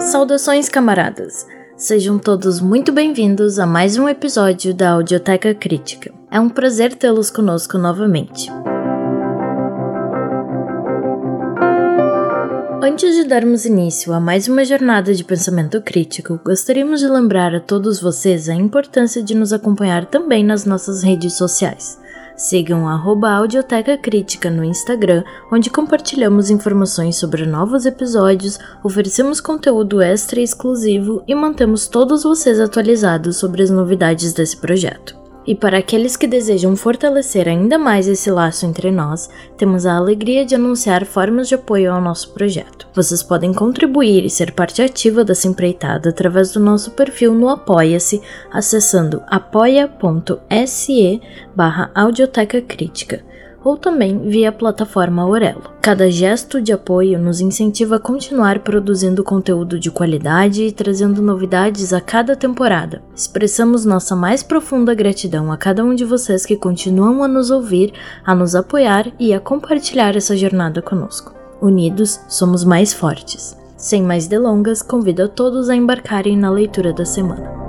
[0.00, 1.46] Saudações, camaradas!
[1.76, 6.12] Sejam todos muito bem-vindos a mais um episódio da Audioteca Crítica.
[6.30, 8.50] É um prazer tê-los conosco novamente.
[12.98, 17.60] Antes de darmos início a mais uma jornada de pensamento crítico, gostaríamos de lembrar a
[17.60, 21.96] todos vocês a importância de nos acompanhar também nas nossas redes sociais.
[22.36, 23.00] Sigam a
[23.36, 25.22] Audioteca Crítica no Instagram,
[25.52, 32.58] onde compartilhamos informações sobre novos episódios, oferecemos conteúdo extra e exclusivo e mantemos todos vocês
[32.58, 35.17] atualizados sobre as novidades desse projeto.
[35.48, 40.44] E para aqueles que desejam fortalecer ainda mais esse laço entre nós, temos a alegria
[40.44, 42.86] de anunciar formas de apoio ao nosso projeto.
[42.92, 48.20] Vocês podem contribuir e ser parte ativa dessa empreitada através do nosso perfil no Apoia-se,
[48.52, 51.22] acessando apoia.se
[51.56, 53.24] barra Audioteca Crítica
[53.68, 55.62] ou também via a plataforma Aurelo.
[55.82, 61.92] Cada gesto de apoio nos incentiva a continuar produzindo conteúdo de qualidade e trazendo novidades
[61.92, 63.02] a cada temporada.
[63.14, 67.92] Expressamos nossa mais profunda gratidão a cada um de vocês que continuam a nos ouvir,
[68.24, 71.34] a nos apoiar e a compartilhar essa jornada conosco.
[71.60, 73.54] Unidos, somos mais fortes.
[73.76, 77.67] Sem mais delongas, convido a todos a embarcarem na leitura da semana.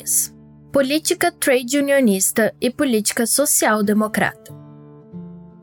[0.00, 0.34] 3
[0.72, 4.54] Política trade unionista e política social-democrata.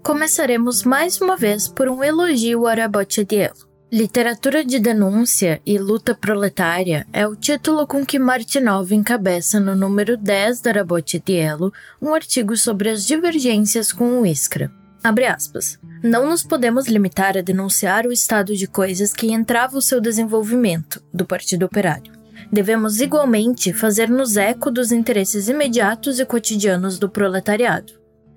[0.03, 3.67] Começaremos mais uma vez por um elogio a Rabotchedielo.
[3.89, 10.17] Literatura de denúncia e luta proletária é o título com que Martinov encabeça no número
[10.17, 14.69] 10 da Rabotchedielo um artigo sobre as divergências com o Iskra.
[15.01, 15.79] Abre aspas.
[16.03, 21.01] Não nos podemos limitar a denunciar o estado de coisas que entrava o seu desenvolvimento,
[21.13, 22.16] do Partido Operário
[22.51, 27.93] devemos igualmente fazer-nos eco dos interesses imediatos e cotidianos do proletariado.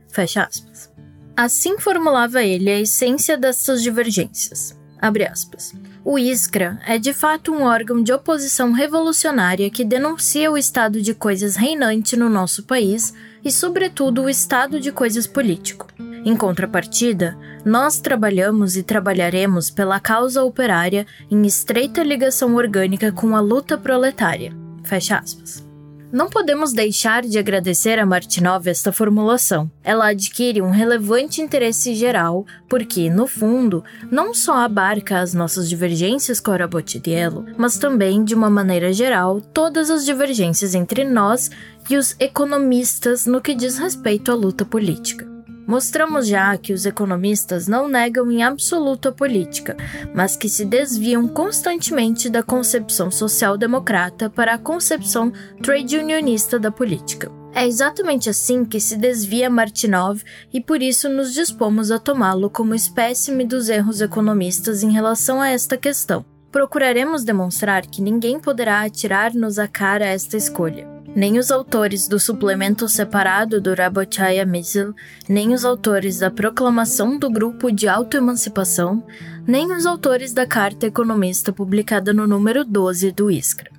[0.08, 0.90] Fecha aspas.
[1.36, 4.78] Assim formulava ele a essência dessas divergências.
[5.00, 5.72] Abre aspas.
[6.04, 11.14] O ISCRA é de fato um órgão de oposição revolucionária que denuncia o estado de
[11.14, 15.86] coisas reinante no nosso país e, sobretudo, o estado de coisas político.
[16.24, 23.40] Em contrapartida, nós trabalhamos e trabalharemos pela causa operária em estreita ligação orgânica com a
[23.40, 24.52] luta proletária.
[24.84, 25.69] Fecha aspas.
[26.12, 29.70] Não podemos deixar de agradecer a Martinov esta formulação.
[29.84, 36.40] Ela adquire um relevante interesse geral, porque, no fundo, não só abarca as nossas divergências
[36.40, 41.48] com a Rabotidiello, mas também, de uma maneira geral, todas as divergências entre nós
[41.88, 45.39] e os economistas no que diz respeito à luta política.
[45.70, 49.76] Mostramos já que os economistas não negam em absoluto a política,
[50.12, 55.32] mas que se desviam constantemente da concepção social-democrata para a concepção
[55.62, 57.30] trade unionista da política.
[57.54, 62.74] É exatamente assim que se desvia Martinov e por isso nos dispomos a tomá-lo como
[62.74, 66.24] espécime dos erros economistas em relação a esta questão.
[66.50, 72.88] Procuraremos demonstrar que ninguém poderá atirar-nos à cara esta escolha nem os autores do suplemento
[72.88, 74.94] separado do Rabochaya Mitchell,
[75.28, 79.04] nem os autores da proclamação do Grupo de Autoemancipação,
[79.46, 83.70] nem os autores da Carta Economista publicada no número 12 do ISCRA.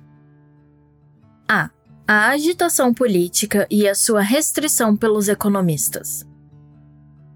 [1.48, 1.70] A.
[2.06, 6.26] A agitação política e a sua restrição pelos economistas.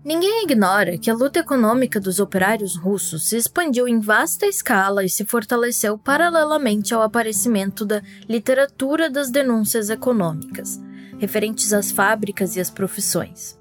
[0.06, 5.08] Ninguém ignora que a luta econômica dos operários russos se expandiu em vasta escala e
[5.08, 10.80] se fortaleceu paralelamente ao aparecimento da literatura das denúncias econômicas,
[11.18, 13.58] referentes às fábricas e às profissões.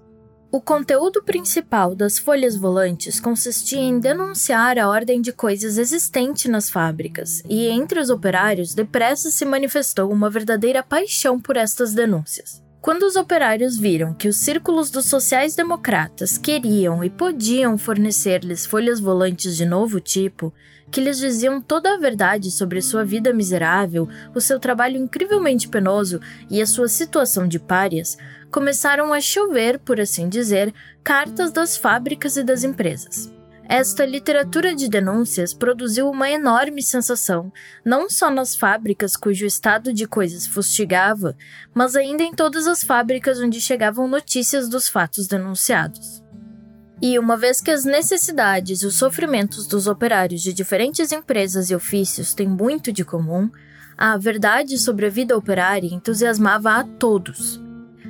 [0.51, 6.69] O conteúdo principal das folhas volantes consistia em denunciar a ordem de coisas existente nas
[6.69, 12.63] fábricas, e entre os operários depressa se manifestou uma verdadeira paixão por estas denúncias.
[12.85, 19.57] Quando os operários viram que os círculos dos sociais-democratas queriam e podiam fornecer-lhes folhas volantes
[19.57, 20.53] de novo tipo,
[20.91, 26.21] que lhes diziam toda a verdade sobre sua vida miserável, o seu trabalho incrivelmente penoso
[26.47, 28.19] e a sua situação de párias,
[28.51, 30.71] começaram a chover, por assim dizer,
[31.03, 33.34] cartas das fábricas e das empresas.
[33.67, 37.51] Esta literatura de denúncias produziu uma enorme sensação,
[37.83, 41.35] não só nas fábricas cujo estado de coisas fustigava,
[41.73, 46.23] mas ainda em todas as fábricas onde chegavam notícias dos fatos denunciados.
[47.01, 51.75] E uma vez que as necessidades e os sofrimentos dos operários de diferentes empresas e
[51.75, 53.49] ofícios têm muito de comum,
[53.97, 57.64] a verdade sobre a vida operária entusiasmava a todos.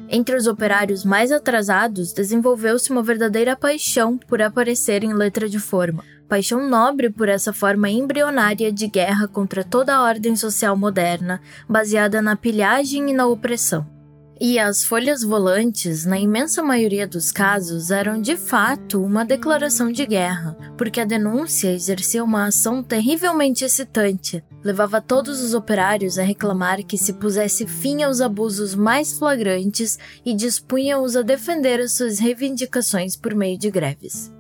[0.10, 6.04] Entre os operários mais atrasados, desenvolveu-se uma verdadeira paixão por aparecer em letra de forma,
[6.28, 12.22] paixão nobre por essa forma embrionária de guerra contra toda a ordem social moderna, baseada
[12.22, 13.95] na pilhagem e na opressão.
[14.40, 20.06] E as folhas volantes, na imensa maioria dos casos, eram de fato uma declaração de
[20.06, 26.84] guerra, porque a denúncia exercia uma ação terrivelmente excitante, levava todos os operários a reclamar
[26.84, 33.16] que se pusesse fim aos abusos mais flagrantes e dispunha-os a defender as suas reivindicações
[33.16, 34.35] por meio de greves.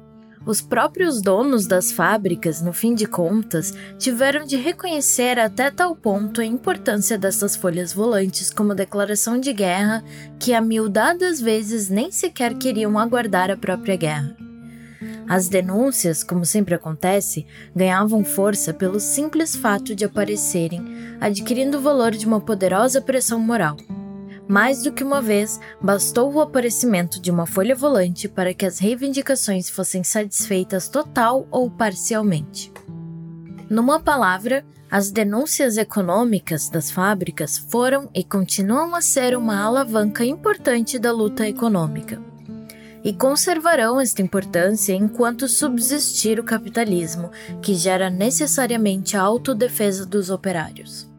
[0.45, 6.39] Os próprios donos das fábricas, no fim de contas, tiveram de reconhecer até tal ponto
[6.39, 10.03] a importância dessas folhas volantes como declaração de guerra
[10.39, 14.35] que a miudadas vezes nem sequer queriam aguardar a própria guerra.
[15.27, 20.85] As denúncias, como sempre acontece, ganhavam força pelo simples fato de aparecerem,
[21.19, 23.75] adquirindo o valor de uma poderosa pressão moral.
[24.47, 28.77] Mais do que uma vez, bastou o aparecimento de uma folha volante para que as
[28.77, 32.71] reivindicações fossem satisfeitas total ou parcialmente.
[33.69, 40.99] Numa palavra, as denúncias econômicas das fábricas foram e continuam a ser uma alavanca importante
[40.99, 42.21] da luta econômica.
[43.03, 47.31] E conservarão esta importância enquanto subsistir o capitalismo,
[47.61, 51.14] que gera necessariamente a autodefesa dos operários.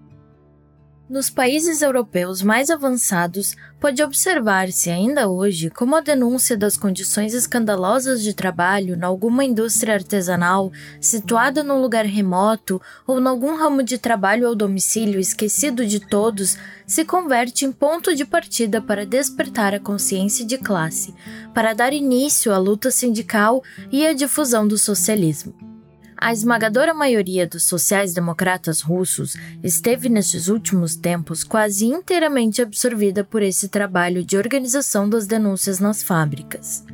[1.08, 8.20] Nos países europeus mais avançados, pode observar-se ainda hoje como a denúncia das condições escandalosas
[8.20, 13.98] de trabalho em alguma indústria artesanal situada num lugar remoto ou em algum ramo de
[13.98, 19.80] trabalho ou domicílio esquecido de todos se converte em ponto de partida para despertar a
[19.80, 21.14] consciência de classe,
[21.54, 23.62] para dar início à luta sindical
[23.92, 25.75] e à difusão do socialismo.
[26.18, 33.68] A esmagadora maioria dos sociais-democratas russos esteve nestes últimos tempos quase inteiramente absorvida por esse
[33.68, 36.84] trabalho de organização das denúncias nas fábricas.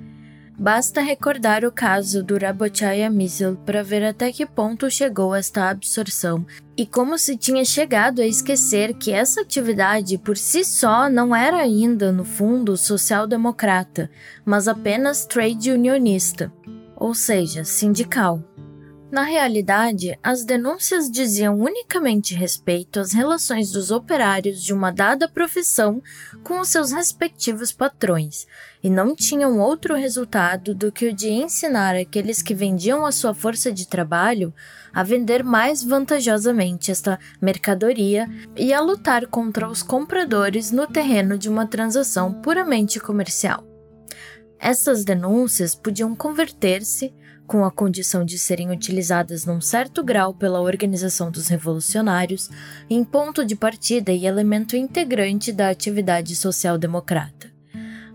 [0.59, 6.45] Basta recordar o caso do Rabochaya Missile para ver até que ponto chegou esta absorção
[6.77, 11.57] e como se tinha chegado a esquecer que essa atividade por si só não era
[11.57, 14.11] ainda, no fundo, social-democrata,
[14.45, 16.53] mas apenas trade unionista,
[16.97, 18.52] ou seja, sindical.
[19.13, 26.03] Na realidade, as denúncias diziam unicamente respeito às relações dos operários de uma dada profissão
[26.43, 28.47] com os seus respectivos patrões,
[28.83, 33.35] e não tinham outro resultado do que o de ensinar aqueles que vendiam a sua
[33.35, 34.51] força de trabalho
[34.95, 38.27] a vender mais vantajosamente esta mercadoria
[38.57, 43.63] e a lutar contra os compradores no terreno de uma transação puramente comercial.
[44.59, 47.13] Essas denúncias podiam converter-se
[47.53, 52.49] com a condição de serem utilizadas num certo grau pela organização dos revolucionários,
[52.89, 57.53] em ponto de partida e elemento integrante da atividade social-democrata.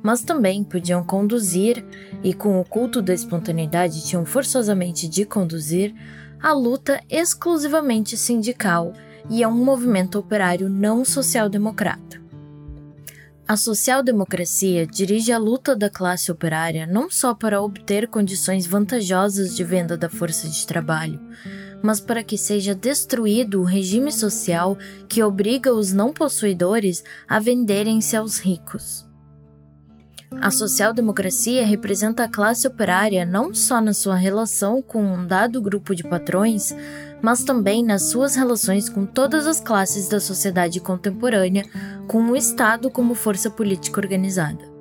[0.01, 1.85] Mas também podiam conduzir,
[2.23, 5.93] e com o culto da espontaneidade tinham forçosamente de conduzir,
[6.41, 8.91] a luta exclusivamente sindical
[9.29, 12.26] e a um movimento operário não social-democrata.
[13.47, 19.63] A social-democracia dirige a luta da classe operária não só para obter condições vantajosas de
[19.63, 21.17] venda da força de trabalho,
[21.81, 24.77] mas para que seja destruído o regime social
[25.07, 29.07] que obriga os não possuidores a venderem-se aos ricos.
[30.41, 35.95] A social-democracia representa a classe operária não só na sua relação com um dado grupo
[35.95, 36.75] de patrões,
[37.21, 41.65] mas também nas suas relações com todas as classes da sociedade contemporânea,
[42.07, 44.77] com o Estado como força política organizada.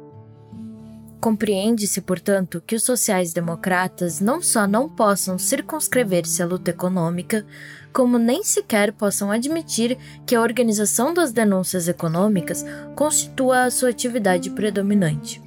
[1.21, 7.45] Compreende-se, portanto, que os sociais-democratas não só não possam circunscrever-se à luta econômica,
[7.93, 12.65] como nem sequer possam admitir que a organização das denúncias econômicas
[12.95, 15.46] constitua a sua atividade predominante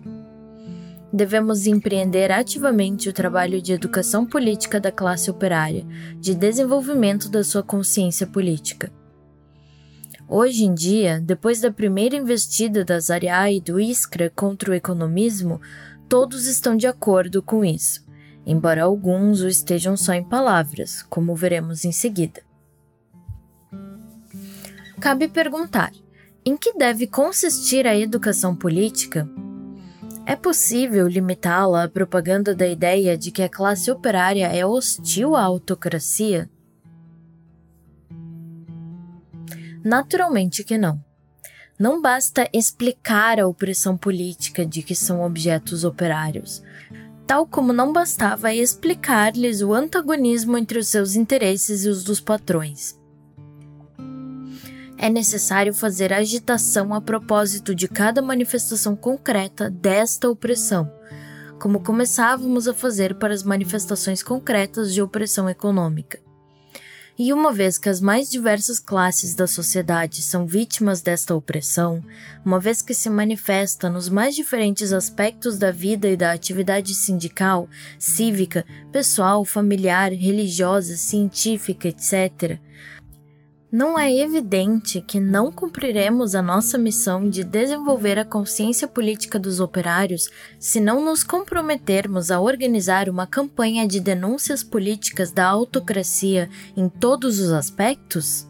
[1.12, 5.86] devemos empreender ativamente o trabalho de educação política da classe operária,
[6.20, 8.92] de desenvolvimento da sua consciência política.
[10.28, 15.60] Hoje em dia, depois da primeira investida da Zariá e do Iskra contra o economismo,
[16.08, 18.06] todos estão de acordo com isso,
[18.46, 22.42] embora alguns o estejam só em palavras, como veremos em seguida.
[25.00, 25.92] Cabe perguntar:
[26.46, 29.28] em que deve consistir a educação política?
[30.30, 35.42] É possível limitá-la à propaganda da ideia de que a classe operária é hostil à
[35.42, 36.48] autocracia?
[39.84, 41.04] Naturalmente que não.
[41.80, 46.62] Não basta explicar a opressão política de que são objetos operários,
[47.26, 52.99] tal como não bastava explicar-lhes o antagonismo entre os seus interesses e os dos patrões.
[55.02, 60.92] É necessário fazer agitação a propósito de cada manifestação concreta desta opressão,
[61.58, 66.20] como começávamos a fazer para as manifestações concretas de opressão econômica.
[67.18, 72.04] E uma vez que as mais diversas classes da sociedade são vítimas desta opressão,
[72.46, 77.70] uma vez que se manifesta nos mais diferentes aspectos da vida e da atividade sindical,
[77.98, 82.60] cívica, pessoal, familiar, religiosa, científica, etc.,
[83.72, 89.60] não é evidente que não cumpriremos a nossa missão de desenvolver a consciência política dos
[89.60, 96.90] operários se não nos comprometermos a organizar uma campanha de denúncias políticas da autocracia em
[96.90, 98.48] todos os aspectos?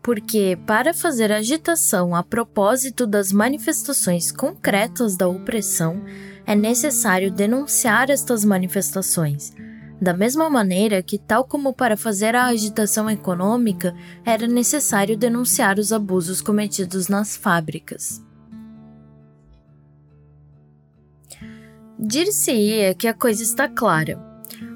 [0.00, 6.04] Porque, para fazer agitação a propósito das manifestações concretas da opressão,
[6.46, 9.52] é necessário denunciar estas manifestações
[10.00, 15.92] da mesma maneira que, tal como para fazer a agitação econômica, era necessário denunciar os
[15.92, 18.22] abusos cometidos nas fábricas.
[21.98, 24.20] Dir-se-ia que a coisa está clara,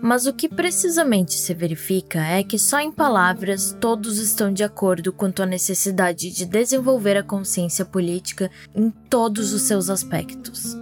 [0.03, 5.13] mas o que precisamente se verifica é que só em palavras todos estão de acordo
[5.13, 10.75] quanto à necessidade de desenvolver a consciência política em todos os seus aspectos.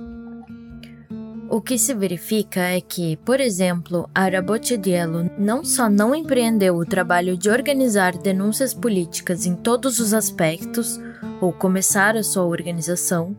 [1.51, 7.39] O que se verifica é que, por exemplo, Arabotediello não só não empreendeu o trabalho
[7.39, 11.01] de organizar denúncias políticas em todos os aspectos,
[11.41, 13.35] ou começar a sua organização,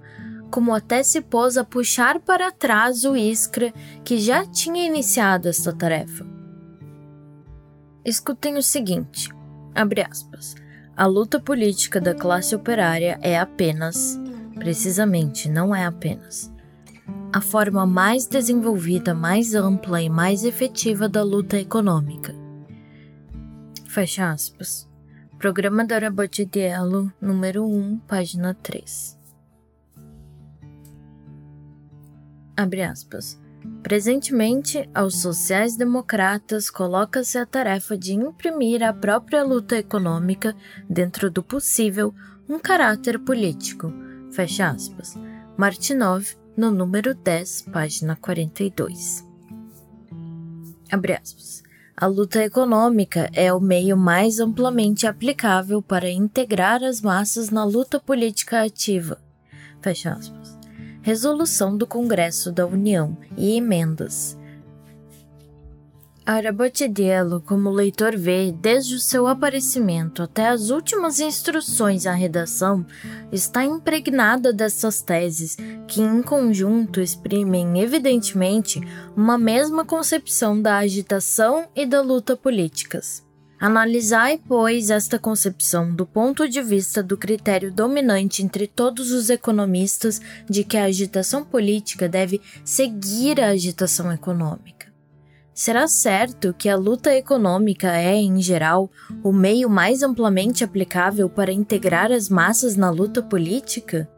[0.49, 3.71] como até se pôs a puxar para trás o Iskra,
[4.03, 6.25] que já tinha iniciado esta tarefa.
[8.03, 9.29] Escutem o seguinte,
[9.75, 10.55] abre aspas,
[10.97, 14.19] a luta política da classe operária é apenas,
[14.55, 16.51] precisamente não é apenas,
[17.31, 22.33] a forma mais desenvolvida, mais ampla e mais efetiva da luta econômica.
[23.87, 24.89] Fecha aspas.
[25.37, 29.17] Programa da Rabottiello, número 1, página 3.
[32.57, 33.39] Abre aspas.
[33.83, 40.55] Presentemente, aos sociais-democratas coloca-se a tarefa de imprimir à própria luta econômica,
[40.89, 42.13] dentro do possível,
[42.49, 43.93] um caráter político.
[44.31, 45.15] Fecha aspas.
[45.57, 49.25] Martinov, no número 10, página 42.
[50.91, 51.63] Abre aspas.
[51.95, 57.97] A luta econômica é o meio mais amplamente aplicável para integrar as massas na luta
[57.97, 59.21] política ativa.
[59.81, 60.59] Fecha aspas.
[61.01, 64.37] Resolução do Congresso da União e emendas
[66.31, 72.85] Arabotediello, como o leitor vê, desde o seu aparecimento até as últimas instruções à redação,
[73.31, 75.57] está impregnada dessas teses
[75.87, 78.79] que, em conjunto, exprimem evidentemente
[79.17, 83.25] uma mesma concepção da agitação e da luta políticas.
[83.59, 90.21] Analisai, pois, esta concepção do ponto de vista do critério dominante entre todos os economistas
[90.47, 94.78] de que a agitação política deve seguir a agitação econômica.
[95.59, 98.89] Será certo que a luta econômica é, em geral,
[99.21, 104.09] o meio mais amplamente aplicável para integrar as massas na luta política?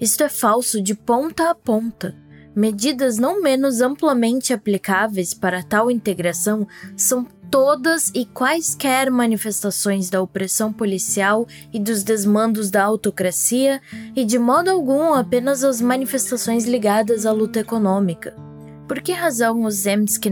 [0.00, 2.14] Isto é falso de ponta a ponta.
[2.54, 6.64] Medidas não menos amplamente aplicáveis para tal integração
[6.96, 13.82] são todas e quaisquer manifestações da opressão policial e dos desmandos da autocracia,
[14.14, 18.53] e de modo algum apenas as manifestações ligadas à luta econômica.
[18.86, 20.30] Por que razão os Zemsky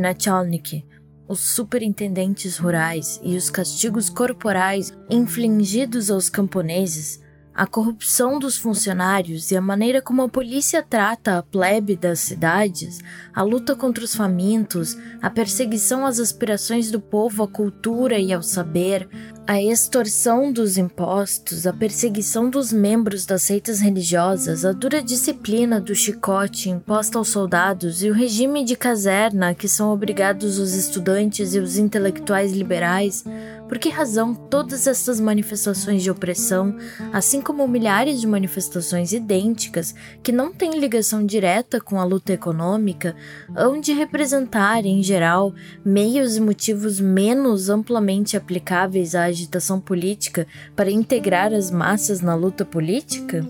[1.26, 7.23] os superintendentes rurais e os castigos corporais infligidos aos camponeses,
[7.54, 12.99] a corrupção dos funcionários e a maneira como a polícia trata a plebe das cidades,
[13.35, 18.42] a luta contra os famintos, a perseguição às aspirações do povo à cultura e ao
[18.42, 19.09] saber,
[19.44, 25.96] a extorsão dos impostos, a perseguição dos membros das seitas religiosas, a dura disciplina do
[25.96, 31.54] chicote imposta aos soldados e o regime de caserna a que são obrigados os estudantes
[31.54, 33.25] e os intelectuais liberais,
[33.68, 36.76] por que razão todas estas manifestações de opressão,
[37.12, 43.16] assim como milhares de manifestações idênticas que não têm ligação direta com a luta econômica,
[43.56, 50.46] hão de representar, em geral, meios e motivos menos amplamente aplicáveis à agitação política
[50.76, 53.44] para integrar as massas na luta política?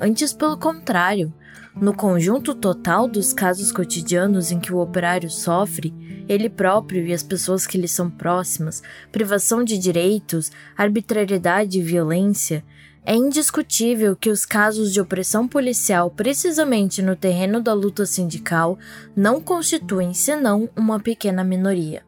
[0.00, 1.32] Antes, pelo contrário,
[1.74, 5.92] no conjunto total dos casos cotidianos em que o operário sofre,
[6.28, 12.64] ele próprio e as pessoas que lhe são próximas, privação de direitos, arbitrariedade e violência,
[13.04, 18.78] é indiscutível que os casos de opressão policial, precisamente no terreno da luta sindical,
[19.14, 22.02] não constituem senão uma pequena minoria.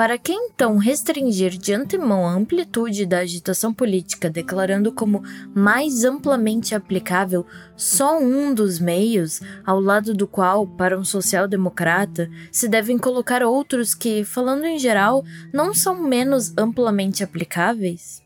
[0.00, 5.22] Para que então restringir de antemão a amplitude da agitação política, declarando como
[5.54, 7.44] mais amplamente aplicável
[7.76, 13.94] só um dos meios, ao lado do qual, para um social-democrata, se devem colocar outros
[13.94, 18.22] que, falando em geral, não são menos amplamente aplicáveis?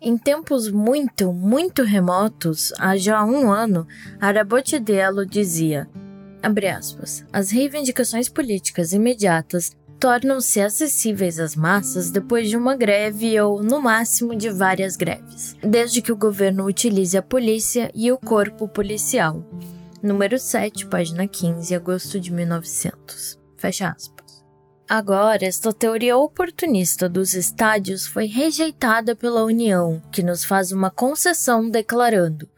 [0.00, 3.86] Em tempos muito, muito remotos, há já um ano,
[4.20, 5.88] Arabotidello dizia,
[6.76, 13.82] aspas, as reivindicações políticas imediatas tornam-se acessíveis às massas depois de uma greve ou, no
[13.82, 19.44] máximo, de várias greves, desde que o governo utilize a polícia e o corpo policial.
[20.02, 23.38] Número 7, página 15, agosto de 1900.
[23.58, 24.42] Fecha aspas.
[24.88, 31.68] Agora, esta teoria oportunista dos estádios foi rejeitada pela União, que nos faz uma concessão
[31.68, 32.48] declarando,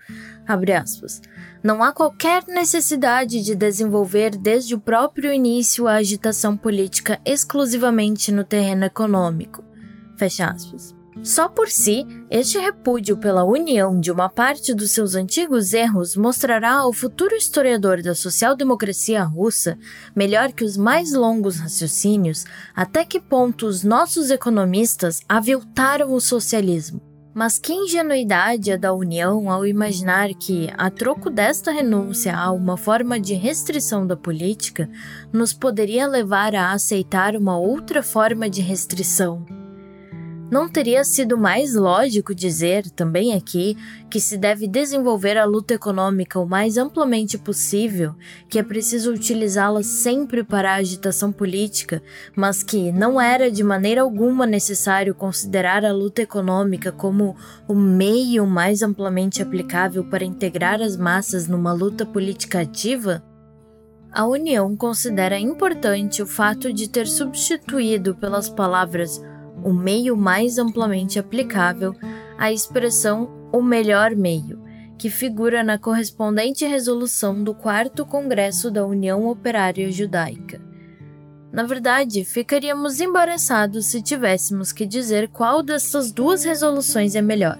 [0.46, 1.20] abre aspas,
[1.62, 8.42] não há qualquer necessidade de desenvolver desde o próprio início a agitação política exclusivamente no
[8.42, 9.62] terreno econômico.
[10.16, 10.94] Fecha aspas.
[11.22, 16.72] Só por si, este repúdio pela união de uma parte dos seus antigos erros mostrará
[16.72, 19.78] ao futuro historiador da social-democracia russa,
[20.16, 27.11] melhor que os mais longos raciocínios, até que ponto os nossos economistas aviltaram o socialismo
[27.34, 32.76] mas que ingenuidade a da União ao imaginar que, a troco desta renúncia a uma
[32.76, 34.88] forma de restrição da política,
[35.32, 39.61] nos poderia levar a aceitar uma outra forma de restrição.
[40.52, 43.74] Não teria sido mais lógico dizer, também aqui,
[44.10, 48.14] que se deve desenvolver a luta econômica o mais amplamente possível,
[48.50, 52.02] que é preciso utilizá-la sempre para a agitação política,
[52.36, 57.34] mas que não era de maneira alguma necessário considerar a luta econômica como
[57.66, 63.24] o meio mais amplamente aplicável para integrar as massas numa luta política ativa?
[64.12, 69.18] A União considera importante o fato de ter substituído pelas palavras
[69.64, 71.94] o meio mais amplamente aplicável,
[72.38, 74.62] a expressão o melhor meio,
[74.96, 80.60] que figura na correspondente resolução do 4 Congresso da União Operária Judaica.
[81.52, 87.58] Na verdade, ficaríamos embaraçados se tivéssemos que dizer qual dessas duas resoluções é melhor.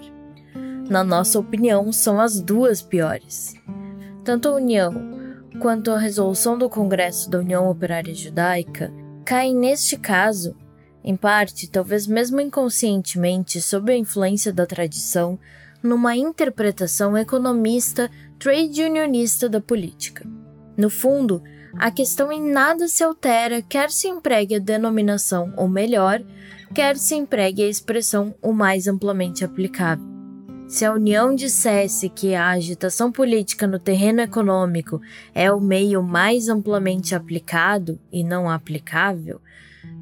[0.89, 3.53] Na nossa opinião, são as duas piores.
[4.23, 4.93] Tanto a União
[5.59, 8.91] quanto a resolução do Congresso da União Operária Judaica
[9.23, 10.55] caem, neste caso,
[11.03, 15.37] em parte, talvez mesmo inconscientemente, sob a influência da tradição,
[15.81, 20.25] numa interpretação economista trade unionista da política.
[20.77, 21.43] No fundo,
[21.77, 26.23] a questão em nada se altera, quer se empregue a denominação o melhor,
[26.73, 30.13] quer se empregue a expressão o mais amplamente aplicável.
[30.67, 34.99] Se a União dissesse que a agitação política no terreno econômico
[35.35, 39.39] é o meio mais amplamente aplicado e não aplicável,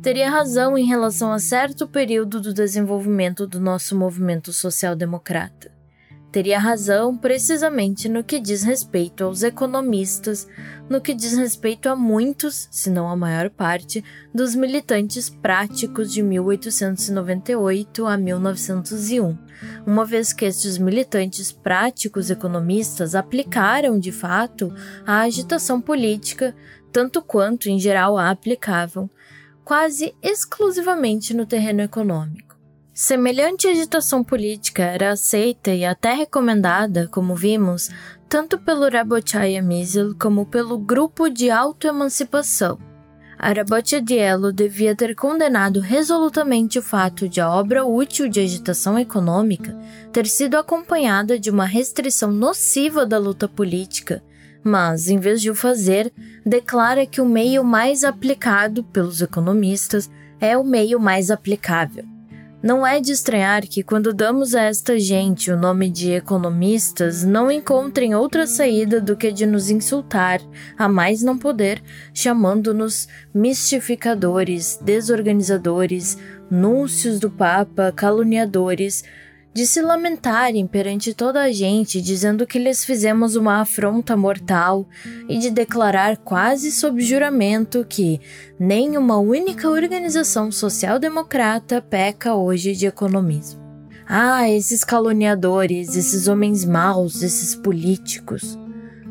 [0.01, 5.71] teria razão em relação a certo período do desenvolvimento do nosso movimento social-democrata.
[6.31, 10.47] Teria razão precisamente no que diz respeito aos economistas,
[10.89, 16.23] no que diz respeito a muitos, se não a maior parte, dos militantes práticos de
[16.23, 19.37] 1898 a 1901,
[19.85, 24.73] uma vez que estes militantes práticos economistas aplicaram de fato
[25.05, 26.55] a agitação política,
[26.93, 29.09] tanto quanto em geral a aplicavam,
[29.71, 32.57] quase exclusivamente no terreno econômico.
[32.93, 37.89] Semelhante agitação política era aceita e até recomendada, como vimos,
[38.27, 42.77] tanto pelo Rabochaya Misil como pelo Grupo de Autoemancipação.
[43.39, 49.73] Arabotiadiello devia ter condenado resolutamente o fato de a obra útil de agitação econômica
[50.11, 54.21] ter sido acompanhada de uma restrição nociva da luta política
[54.63, 56.11] mas, em vez de o fazer,
[56.45, 62.05] declara que o meio mais aplicado pelos economistas é o meio mais aplicável.
[62.63, 67.49] Não é de estranhar que, quando damos a esta gente o nome de economistas, não
[67.49, 70.39] encontrem outra saída do que de nos insultar,
[70.77, 71.81] a mais não poder,
[72.13, 76.19] chamando-nos mistificadores, desorganizadores,
[76.51, 79.03] núncios do Papa, caluniadores,
[79.53, 84.87] de se lamentarem perante toda a gente, dizendo que lhes fizemos uma afronta mortal,
[85.27, 88.21] e de declarar quase sob juramento que
[88.59, 93.59] nem uma única organização social-democrata peca hoje de economismo.
[94.07, 98.57] Ah, esses caluniadores, esses homens maus, esses políticos.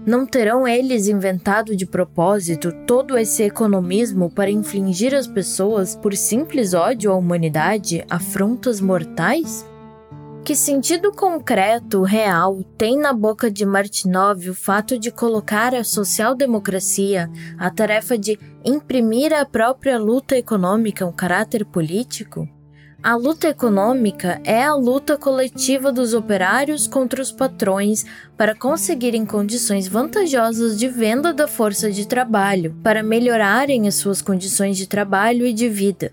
[0.07, 6.73] Não terão eles inventado de propósito todo esse economismo para infligir às pessoas, por simples
[6.73, 9.70] ódio à humanidade, afrontas mortais?
[10.45, 17.31] Que sentido concreto, real, tem na boca de Martinov o fato de colocar a social-democracia,
[17.57, 22.49] a tarefa de imprimir à própria luta econômica um caráter político?
[23.03, 28.05] A luta econômica é a luta coletiva dos operários contra os patrões
[28.37, 34.77] para conseguirem condições vantajosas de venda da força de trabalho, para melhorarem as suas condições
[34.77, 36.13] de trabalho e de vida.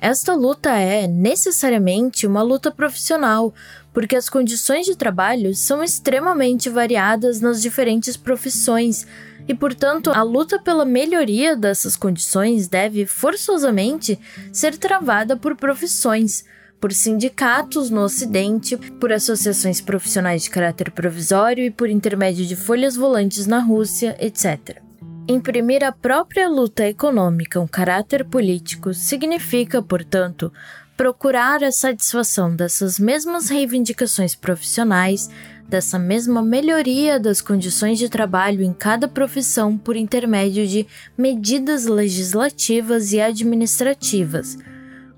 [0.00, 3.52] Esta luta é, necessariamente, uma luta profissional,
[3.92, 9.06] porque as condições de trabalho são extremamente variadas nas diferentes profissões
[9.46, 14.18] e, portanto, a luta pela melhoria dessas condições deve forçosamente
[14.50, 16.46] ser travada por profissões,
[16.80, 22.96] por sindicatos no Ocidente, por associações profissionais de caráter provisório e por intermédio de folhas
[22.96, 24.89] volantes na Rússia, etc.
[25.28, 30.52] Imprimir à própria luta econômica um caráter político significa, portanto,
[30.96, 35.30] procurar a satisfação dessas mesmas reivindicações profissionais,
[35.68, 43.12] dessa mesma melhoria das condições de trabalho em cada profissão por intermédio de medidas legislativas
[43.12, 44.58] e administrativas,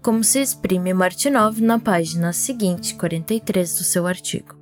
[0.03, 4.62] como se exprime Martinov na página seguinte, 43 do seu artigo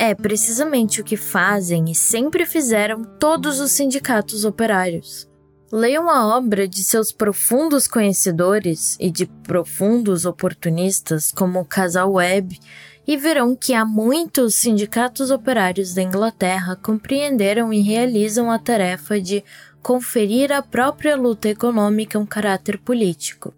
[0.00, 5.28] é precisamente o que fazem e sempre fizeram todos os sindicatos operários.
[5.70, 12.58] Leiam a obra de seus profundos conhecedores e de profundos oportunistas como o casal Webb
[13.06, 19.44] e verão que há muitos sindicatos operários da Inglaterra compreenderam e realizam a tarefa de
[19.82, 23.52] conferir à própria luta econômica um caráter político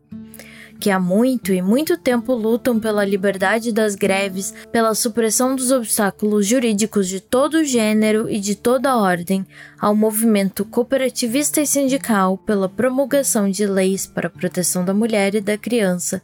[0.82, 6.44] que há muito e muito tempo lutam pela liberdade das greves, pela supressão dos obstáculos
[6.44, 9.46] jurídicos de todo gênero e de toda ordem,
[9.78, 15.40] ao movimento cooperativista e sindical, pela promulgação de leis para a proteção da mulher e
[15.40, 16.20] da criança,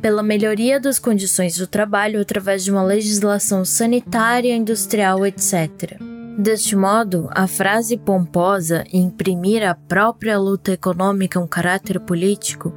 [0.00, 5.98] pela melhoria das condições do trabalho através de uma legislação sanitária, industrial, etc.
[6.38, 12.74] Deste modo, a frase pomposa imprimir à própria luta econômica um caráter político,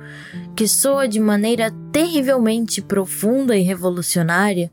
[0.59, 4.69] que soa de maneira terrivelmente profunda e revolucionária,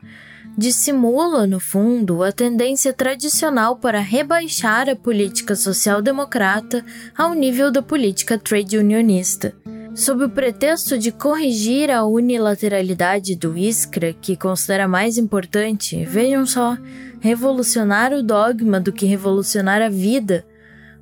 [0.58, 6.84] dissimula, no fundo, a tendência tradicional para rebaixar a política social-democrata
[7.16, 9.54] ao nível da política trade unionista.
[9.94, 16.76] Sob o pretexto de corrigir a unilateralidade do ISCRA, que considera mais importante, vejam só,
[17.20, 20.44] revolucionar o dogma do que revolucionar a vida,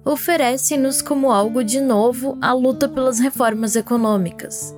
[0.04, 4.76] oferece-nos como algo de novo a luta pelas reformas econômicas.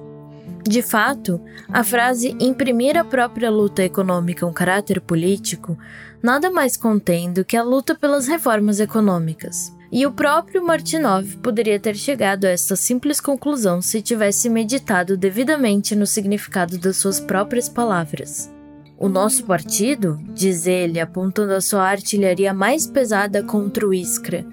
[0.63, 5.79] De fato, a frase imprimir à própria luta econômica um caráter político
[6.23, 9.73] nada mais contém do que a luta pelas reformas econômicas.
[9.93, 15.95] E o próprio Martinov poderia ter chegado a esta simples conclusão se tivesse meditado devidamente
[15.95, 18.51] no significado das suas próprias palavras.
[18.99, 24.45] O nosso partido, diz ele, apontando a sua artilharia mais pesada contra o Iskra,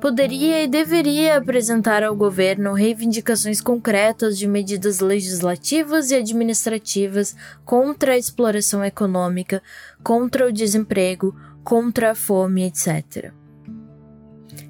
[0.00, 8.18] poderia e deveria apresentar ao governo reivindicações concretas de medidas legislativas e administrativas contra a
[8.18, 9.62] exploração econômica,
[10.02, 13.32] contra o desemprego, contra a fome, etc.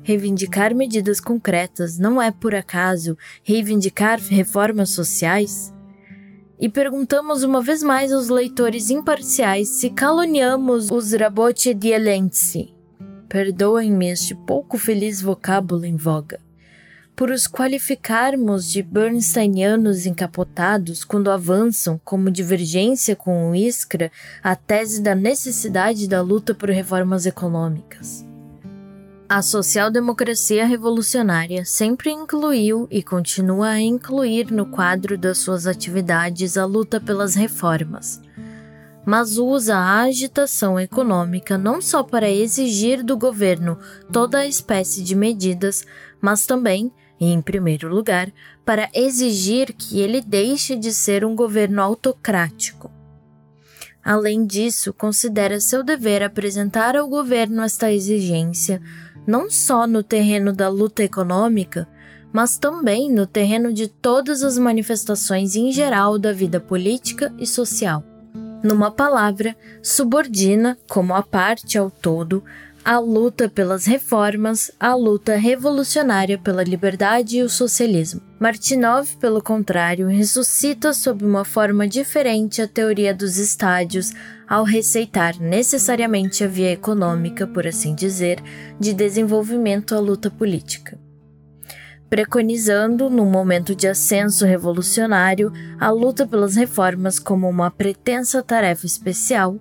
[0.03, 5.73] Reivindicar medidas concretas não é, por acaso, reivindicar reformas sociais?
[6.63, 12.80] e perguntamos uma vez mais aos leitores imparciais se caluniamos os Rabotchedielensi.
[13.31, 16.41] Perdoem-me este pouco feliz vocábulo em voga.
[17.15, 24.11] Por os qualificarmos de Bernsteinianos encapotados quando avançam, como divergência com o Iskra,
[24.43, 28.27] a tese da necessidade da luta por reformas econômicas.
[29.29, 36.65] A social-democracia revolucionária sempre incluiu e continua a incluir no quadro das suas atividades a
[36.65, 38.21] luta pelas reformas,
[39.05, 43.79] mas usa a agitação econômica não só para exigir do governo
[44.13, 45.85] toda a espécie de medidas,
[46.21, 48.33] mas também, e em primeiro lugar,
[48.65, 52.91] para exigir que ele deixe de ser um governo autocrático.
[54.03, 58.81] Além disso, considera seu dever apresentar ao governo esta exigência
[59.27, 61.87] não só no terreno da luta econômica,
[62.33, 68.10] mas também no terreno de todas as manifestações em geral da vida política e social.
[68.63, 72.45] Numa palavra, subordina, como a parte ao todo,
[72.85, 78.21] a luta pelas reformas, a luta revolucionária pela liberdade e o socialismo.
[78.39, 84.13] Martinov, pelo contrário, ressuscita sob uma forma diferente a teoria dos estádios
[84.49, 88.43] ao receitar necessariamente a via econômica, por assim dizer,
[88.79, 90.99] de desenvolvimento à luta política
[92.11, 99.57] preconizando, num momento de ascenso revolucionário, a luta pelas reformas como uma pretensa tarefa especial,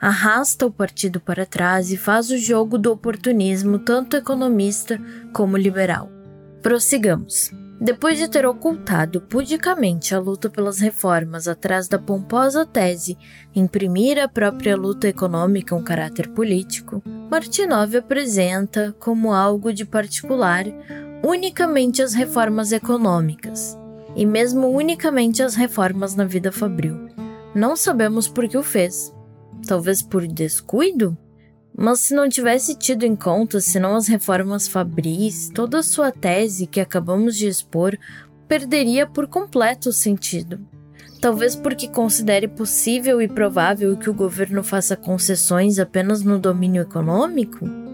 [0.00, 4.98] arrasta o partido para trás e faz o jogo do oportunismo tanto economista
[5.34, 6.08] como liberal.
[6.62, 7.50] Prossigamos.
[7.80, 13.16] Depois de ter ocultado pudicamente a luta pelas reformas atrás da pomposa tese
[13.54, 20.66] imprimir à própria luta econômica um caráter político, Martinov apresenta como algo de particular
[21.22, 23.78] unicamente as reformas econômicas,
[24.14, 27.08] e mesmo unicamente as reformas na vida fabril.
[27.54, 29.14] Não sabemos por que o fez.
[29.66, 31.16] Talvez por descuido?
[31.76, 36.66] Mas se não tivesse tido em conta senão as reformas fabris, toda a sua tese
[36.66, 37.96] que acabamos de expor
[38.48, 40.58] perderia por completo o sentido.
[41.20, 47.87] Talvez porque considere possível e provável que o governo faça concessões apenas no domínio econômico?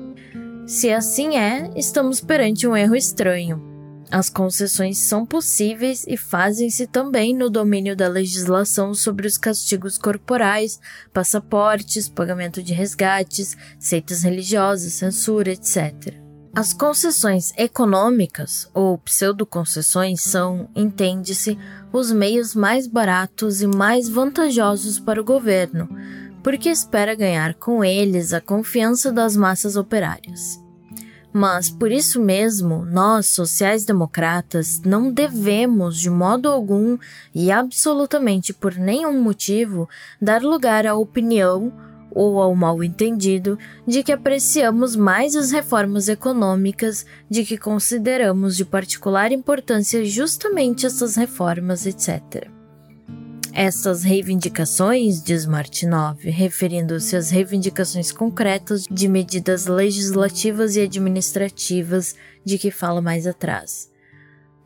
[0.66, 3.62] Se assim é, estamos perante um erro estranho.
[4.10, 10.80] As concessões são possíveis e fazem-se também no domínio da legislação sobre os castigos corporais,
[11.12, 16.14] passaportes, pagamento de resgates, seitas religiosas, censura, etc.
[16.54, 21.58] As concessões econômicas ou pseudo-concessões são, entende-se,
[21.92, 25.88] os meios mais baratos e mais vantajosos para o governo
[26.44, 30.62] porque espera ganhar com eles a confiança das massas operárias.
[31.32, 36.96] Mas por isso mesmo, nós, sociais-democratas, não devemos, de modo algum
[37.34, 39.88] e absolutamente por nenhum motivo,
[40.20, 41.72] dar lugar à opinião
[42.10, 49.32] ou ao mal-entendido de que apreciamos mais as reformas econômicas, de que consideramos de particular
[49.32, 52.53] importância justamente essas reformas, etc.
[53.56, 62.72] Essas reivindicações, diz Martinov, referindo-se às reivindicações concretas de medidas legislativas e administrativas de que
[62.72, 63.88] fala mais atrás,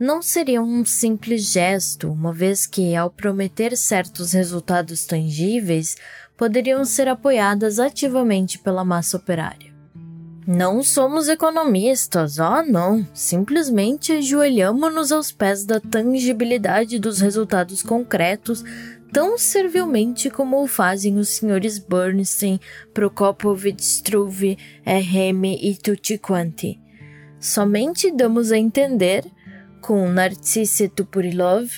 [0.01, 5.95] não seriam um simples gesto, uma vez que, ao prometer certos resultados tangíveis,
[6.35, 9.68] poderiam ser apoiadas ativamente pela massa operária.
[10.51, 18.65] Não somos economistas, oh não, simplesmente ajoelhamos-nos aos pés da tangibilidade dos resultados concretos
[19.13, 22.59] tão servilmente como o fazem os senhores Bernstein,
[22.95, 24.57] Prokopovich, Struve,
[24.87, 26.81] Remy e tutti quanti.
[27.39, 29.27] Somente damos a entender,
[29.83, 31.69] com Narcisse Tupurilov,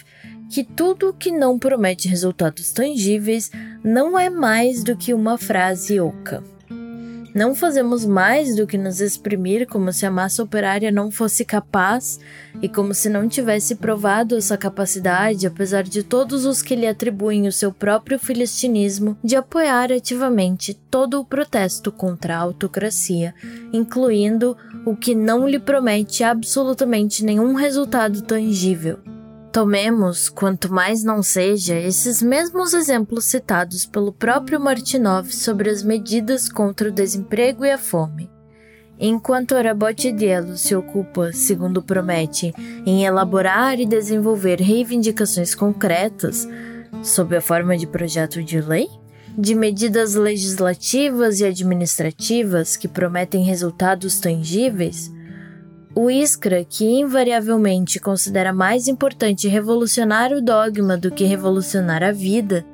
[0.49, 3.51] que tudo que não promete resultados tangíveis
[3.83, 6.60] não é mais do que uma frase oca.
[7.35, 12.19] Não fazemos mais do que nos exprimir como se a massa operária não fosse capaz
[12.61, 17.47] e como se não tivesse provado essa capacidade, apesar de todos os que lhe atribuem
[17.47, 23.35] o seu próprio filistinismo, de apoiar ativamente todo o protesto contra a autocracia,
[23.73, 28.99] incluindo o que não lhe promete absolutamente nenhum resultado tangível.
[29.53, 36.49] Tomemos, quanto mais não seja, esses mesmos exemplos citados pelo próprio Martinov sobre as medidas
[36.49, 38.31] contra o desemprego e a fome.
[38.97, 42.55] Enquanto Arabotidiello se ocupa, segundo promete,
[42.87, 46.47] em elaborar e desenvolver reivindicações concretas,
[47.03, 48.89] sob a forma de projeto de lei,
[49.37, 55.11] de medidas legislativas e administrativas que prometem resultados tangíveis,
[55.95, 62.65] o Iskra, que invariavelmente considera mais importante revolucionar o dogma do que revolucionar a vida,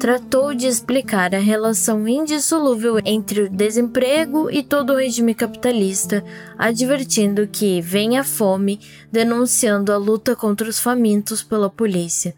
[0.00, 6.24] tratou de explicar a relação indissolúvel entre o desemprego e todo o regime capitalista,
[6.58, 8.80] advertindo que vem a fome,
[9.12, 12.34] denunciando a luta contra os famintos pela polícia,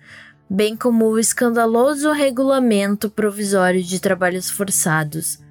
[0.49, 5.48] bem como o escandaloso regulamento provisório de trabalhos forçados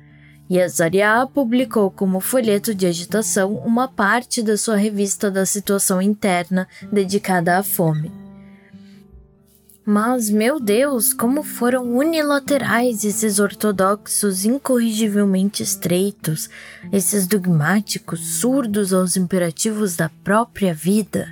[0.50, 6.68] e Azaria publicou como folheto de agitação uma parte da sua revista da situação interna
[6.92, 8.12] dedicada à fome.
[9.90, 16.50] Mas, meu Deus, como foram unilaterais esses ortodoxos incorrigivelmente estreitos,
[16.92, 21.30] esses dogmáticos surdos aos imperativos da própria vida.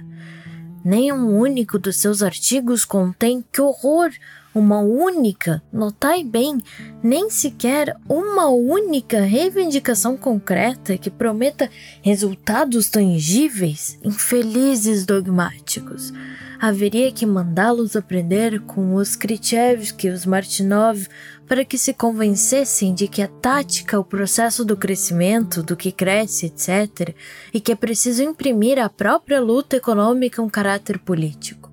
[0.85, 4.09] Nem um único dos seus artigos contém, que horror,
[4.55, 6.61] uma única, notai bem,
[7.03, 11.69] nem sequer uma única reivindicação concreta que prometa
[12.01, 16.13] resultados tangíveis, infelizes dogmáticos.
[16.57, 21.05] haveria que mandá-los aprender com os Khrushchevsky e os Martinov
[21.45, 26.47] para que se convencessem de que a tática, o processo do crescimento, do que cresce,
[26.47, 27.13] etc.,
[27.53, 31.64] e que é preciso imprimir à própria luta econômica um caráter político.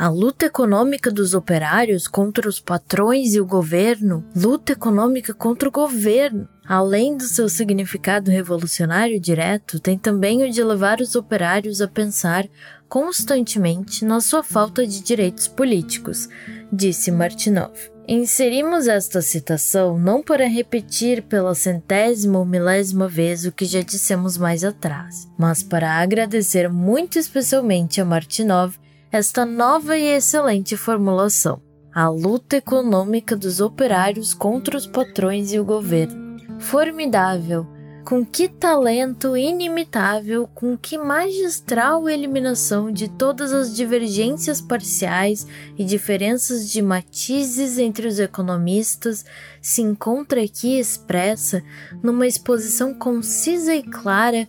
[0.00, 5.70] A luta econômica dos operários contra os patrões e o governo, luta econômica contra o
[5.70, 11.86] governo, além do seu significado revolucionário direto, tem também o de levar os operários a
[11.86, 12.48] pensar
[12.88, 16.30] constantemente na sua falta de direitos políticos,
[16.72, 17.74] disse Martinov.
[18.08, 24.38] Inserimos esta citação não para repetir pela centésima ou milésima vez o que já dissemos
[24.38, 28.79] mais atrás, mas para agradecer muito especialmente a Martinov
[29.12, 31.60] esta nova e excelente formulação.
[31.92, 36.38] A luta econômica dos operários contra os patrões e o governo.
[36.60, 37.66] Formidável,
[38.04, 45.44] com que talento inimitável, com que magistral eliminação de todas as divergências parciais
[45.76, 49.24] e diferenças de matizes entre os economistas
[49.60, 51.62] se encontra aqui expressa
[52.00, 54.48] numa exposição concisa e clara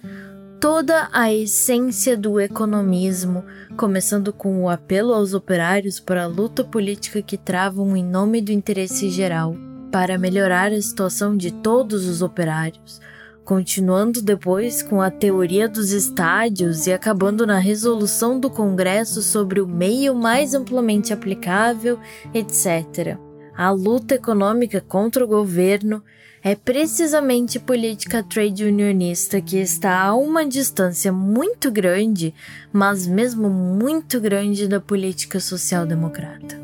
[0.62, 3.43] toda a essência do economismo,
[3.76, 8.52] começando com o apelo aos operários para a luta política que travam em nome do
[8.52, 9.56] interesse geral,
[9.91, 13.02] para melhorar a situação de todos os operários,
[13.43, 19.67] continuando depois com a teoria dos estádios e acabando na resolução do Congresso sobre o
[19.67, 22.00] meio mais amplamente aplicável,
[22.36, 23.17] etc.
[23.58, 26.04] A luta econômica contra o governo
[26.43, 32.34] é precisamente política trade unionista que está a uma distância muito grande,
[32.73, 36.60] mas mesmo muito grande da política social-democrata.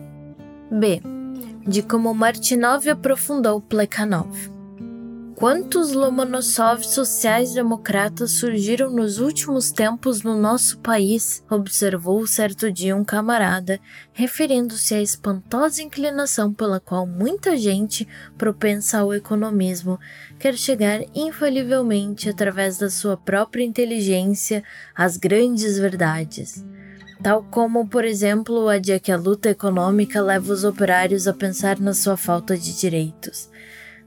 [0.72, 1.02] B.
[1.68, 4.57] De como Martinov aprofundou Plekhanov.
[5.38, 11.44] Quantos Lomonosov sociais-democratas surgiram nos últimos tempos no nosso país?
[11.48, 13.80] Observou certo dia um camarada,
[14.14, 20.00] referindo-se à espantosa inclinação pela qual muita gente, propensa ao economismo,
[20.40, 24.64] quer chegar infalivelmente através da sua própria inteligência
[24.96, 26.66] às grandes verdades
[27.22, 31.80] tal como, por exemplo, a de que a luta econômica leva os operários a pensar
[31.80, 33.50] na sua falta de direitos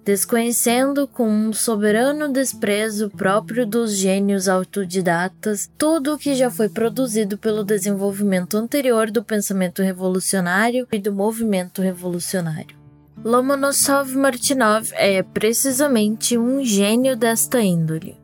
[0.05, 7.37] desconhecendo com um soberano desprezo próprio dos gênios autodidatas tudo o que já foi produzido
[7.37, 12.79] pelo desenvolvimento anterior do pensamento revolucionário e do movimento revolucionário.
[13.23, 18.17] Lomonosov Martinov é precisamente um gênio desta índole.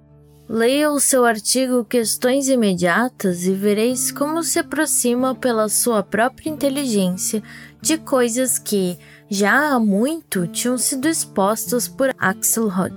[0.48, 7.42] Leia o seu artigo Questões Imediatas e vereis como se aproxima pela sua própria inteligência
[7.82, 8.96] de coisas que,
[9.28, 12.96] já há muito tinham sido expostas por Axelrod,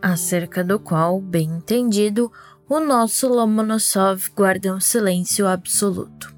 [0.00, 2.32] acerca do qual, bem entendido,
[2.68, 6.34] o nosso Lomonosov guarda um silêncio absoluto.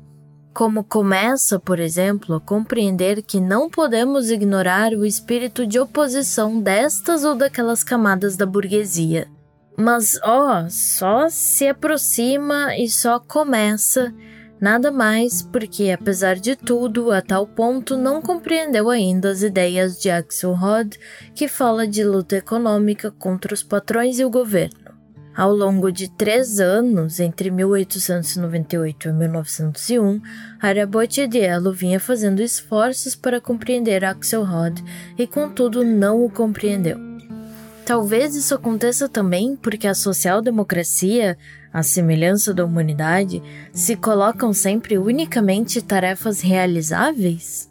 [0.53, 7.25] Como começa, por exemplo, a compreender que não podemos ignorar o espírito de oposição destas
[7.25, 9.29] ou daquelas camadas da burguesia.
[9.77, 14.13] Mas, ó, oh, só se aproxima e só começa
[14.61, 20.11] Nada mais porque, apesar de tudo, a tal ponto não compreendeu ainda as ideias de
[20.11, 20.99] Axelrod,
[21.35, 24.89] que fala de luta econômica contra os patrões e o governo.
[25.37, 30.21] Ao longo de três anos, entre 1898 e 1901,
[30.61, 34.83] Arabotiedielo vinha fazendo esforços para compreender Axelrod
[35.17, 36.99] e, contudo, não o compreendeu.
[37.87, 41.39] Talvez isso aconteça também porque a social-democracia,
[41.73, 47.71] à semelhança da humanidade, se colocam sempre unicamente tarefas realizáveis?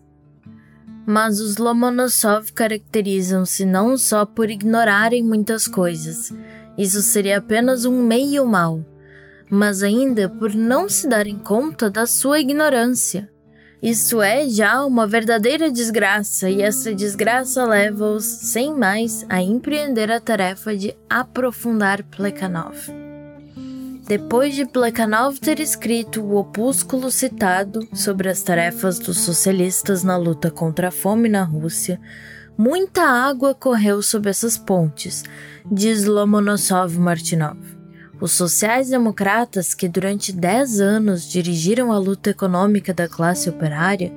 [1.06, 6.34] Mas os Lomonosov caracterizam-se não só por ignorarem muitas coisas,
[6.78, 8.86] isso seria apenas um meio mal,
[9.50, 13.30] mas ainda por não se darem conta da sua ignorância.
[13.82, 20.20] Isso é já uma verdadeira desgraça, e essa desgraça leva-os, sem mais, a empreender a
[20.20, 23.07] tarefa de aprofundar Plekhanov.
[24.08, 30.50] Depois de Plekhanov ter escrito o opúsculo citado sobre as tarefas dos socialistas na luta
[30.50, 32.00] contra a fome na Rússia,
[32.58, 35.26] muita água correu sob essas pontes,
[35.70, 37.58] diz Lomonosov Martinov.
[38.22, 44.14] Os sociais-democratas, que durante dez anos dirigiram a luta econômica da classe operária,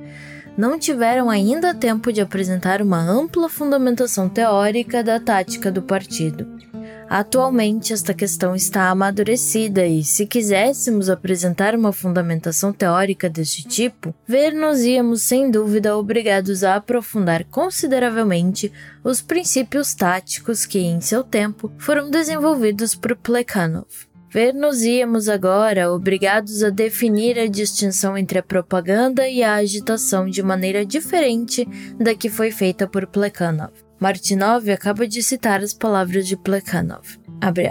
[0.57, 6.70] não tiveram ainda tempo de apresentar uma ampla fundamentação teórica da tática do partido.
[7.13, 15.21] Atualmente, esta questão está amadurecida e, se quiséssemos apresentar uma fundamentação teórica deste tipo, ver-nos-íamos
[15.21, 18.71] sem dúvida obrigados a aprofundar consideravelmente
[19.03, 23.89] os princípios táticos que, em seu tempo, foram desenvolvidos por Plekhanov.
[24.29, 30.85] Ver-nos-íamos agora obrigados a definir a distinção entre a propaganda e a agitação de maneira
[30.85, 31.67] diferente
[31.99, 33.90] da que foi feita por Plekhanov.
[34.01, 37.19] Martinov acaba de citar as palavras de Plekhanov.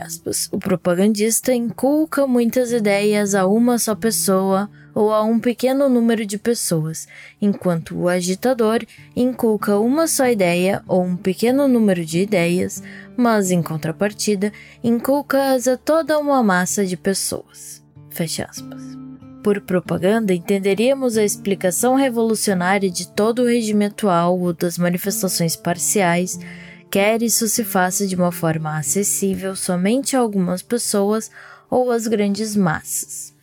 [0.01, 6.24] Aspas, o propagandista inculca muitas ideias a uma só pessoa ou a um pequeno número
[6.24, 7.09] de pessoas,
[7.43, 8.78] enquanto o agitador
[9.16, 12.81] inculca uma só ideia ou um pequeno número de ideias,
[13.16, 14.53] mas em contrapartida
[14.85, 17.83] inculca-as a toda uma massa de pessoas.
[18.09, 19.10] Fecha aspas.
[19.43, 26.38] Por propaganda, entenderíamos a explicação revolucionária de todo o regime atual ou das manifestações parciais,
[26.91, 31.30] quer isso se faça de uma forma acessível somente a algumas pessoas
[31.70, 33.34] ou às grandes massas.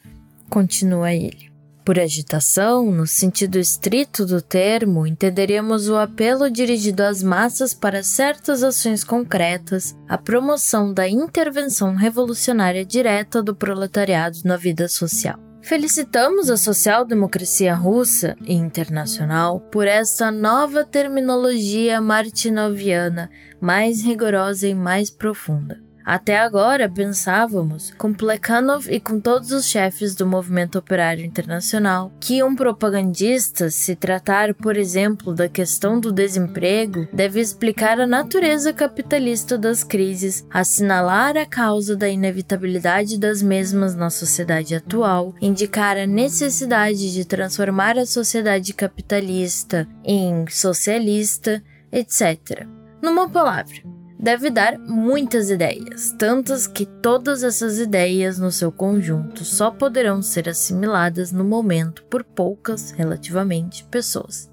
[0.50, 1.48] Continua ele.
[1.84, 8.62] Por agitação, no sentido estrito do termo, entenderíamos o apelo dirigido às massas para certas
[8.62, 15.47] ações concretas, a promoção da intervenção revolucionária direta do proletariado na vida social.
[15.68, 25.10] Felicitamos a social-democracia russa e internacional por esta nova terminologia martinoviana, mais rigorosa e mais
[25.10, 25.87] profunda.
[26.08, 32.42] Até agora pensávamos, com Plekhanov e com todos os chefes do movimento operário internacional, que
[32.42, 39.58] um propagandista, se tratar, por exemplo, da questão do desemprego, deve explicar a natureza capitalista
[39.58, 47.12] das crises, assinalar a causa da inevitabilidade das mesmas na sociedade atual, indicar a necessidade
[47.14, 52.66] de transformar a sociedade capitalista em socialista, etc.
[53.02, 59.70] Numa palavra, deve dar muitas ideias, tantas que todas essas ideias no seu conjunto só
[59.70, 64.50] poderão ser assimiladas no momento por poucas, relativamente, pessoas.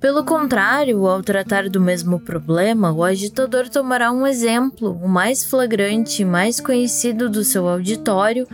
[0.00, 6.22] Pelo contrário, ao tratar do mesmo problema, o agitador tomará um exemplo, o mais flagrante
[6.22, 8.46] e mais conhecido do seu auditório,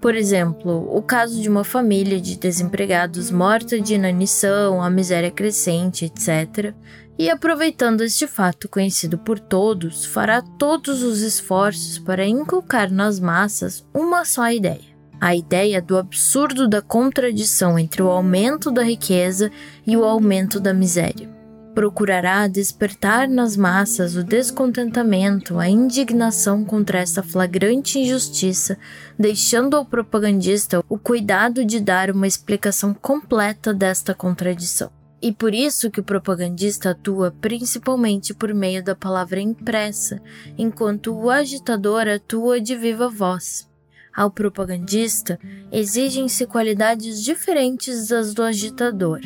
[0.00, 6.04] por exemplo, o caso de uma família de desempregados morta de inanição, a miséria crescente,
[6.04, 6.72] etc.,
[7.18, 13.84] e aproveitando este fato conhecido por todos, fará todos os esforços para inculcar nas massas
[13.92, 14.96] uma só ideia.
[15.20, 19.50] A ideia do absurdo da contradição entre o aumento da riqueza
[19.84, 21.28] e o aumento da miséria.
[21.74, 28.78] Procurará despertar nas massas o descontentamento, a indignação contra essa flagrante injustiça,
[29.18, 34.97] deixando ao propagandista o cuidado de dar uma explicação completa desta contradição.
[35.20, 40.22] E por isso que o propagandista atua principalmente por meio da palavra impressa,
[40.56, 43.68] enquanto o agitador atua de viva voz.
[44.14, 45.38] Ao propagandista
[45.70, 49.20] exigem-se qualidades diferentes das do agitador.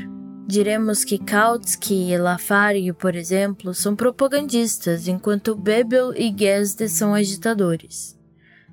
[0.47, 8.19] Diremos que Kautsky e Lafargue, por exemplo, são propagandistas, enquanto Bebel e Gesde são agitadores.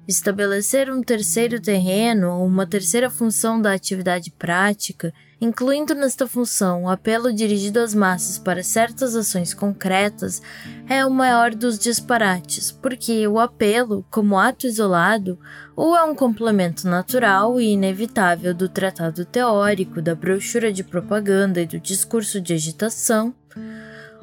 [0.08, 6.90] Estabelecer um terceiro terreno ou uma terceira função da atividade prática incluindo nesta função o
[6.90, 10.42] apelo dirigido às massas para certas ações concretas,
[10.88, 15.40] é o maior dos disparates, porque o apelo, como ato isolado,
[15.76, 21.66] ou é um complemento natural e inevitável do tratado teórico, da brochura de propaganda e
[21.66, 23.34] do discurso de agitação,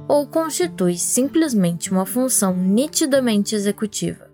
[0.06, 4.26] ou constitui simplesmente uma função nitidamente executiva.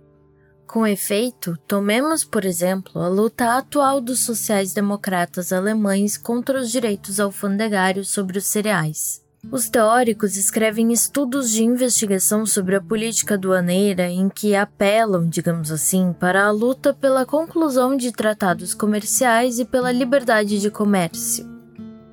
[0.72, 8.08] Com efeito, tomemos, por exemplo, a luta atual dos sociais-democratas alemães contra os direitos alfandegários
[8.08, 9.22] sobre os cereais.
[9.50, 16.14] Os teóricos escrevem estudos de investigação sobre a política aduaneira em que apelam, digamos assim,
[16.18, 21.46] para a luta pela conclusão de tratados comerciais e pela liberdade de comércio.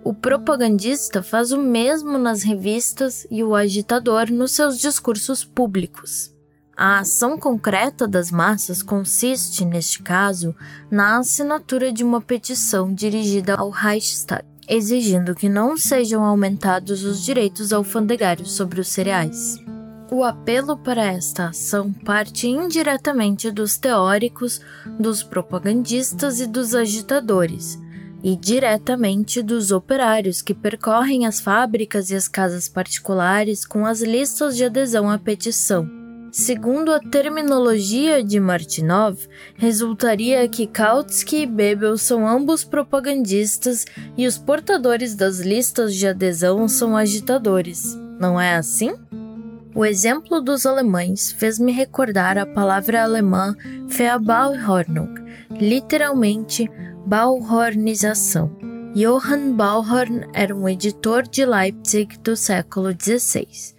[0.03, 6.37] O propagandista faz o mesmo nas revistas e o agitador nos seus discursos públicos.
[6.81, 10.55] A ação concreta das massas consiste, neste caso,
[10.89, 17.73] na assinatura de uma petição dirigida ao Reichstag, exigindo que não sejam aumentados os direitos
[17.73, 19.57] alfandegários sobre os cereais.
[20.09, 24.61] O apelo para esta ação parte indiretamente dos teóricos,
[24.97, 27.77] dos propagandistas e dos agitadores,
[28.23, 34.55] e diretamente dos operários que percorrem as fábricas e as casas particulares com as listas
[34.55, 35.98] de adesão à petição
[36.31, 39.17] Segundo a terminologia de Martinov,
[39.55, 46.67] resultaria que Kautsky e Bebel são ambos propagandistas e os portadores das listas de adesão
[46.67, 47.97] são agitadores.
[48.19, 48.93] Não é assim?
[49.73, 53.55] O exemplo dos alemães fez-me recordar a palavra alemã
[53.87, 55.15] Verbauhornung,
[55.51, 56.69] literalmente
[57.07, 58.55] Bauhornização.
[58.93, 63.78] Johann Bauhorn era um editor de Leipzig do século XVI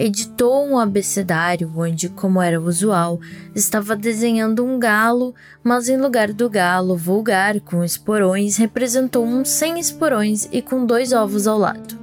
[0.00, 3.20] editou um abecedário onde, como era usual,
[3.54, 9.78] estava desenhando um galo, mas em lugar do galo vulgar com esporões, representou um sem
[9.78, 12.00] esporões e com dois ovos ao lado.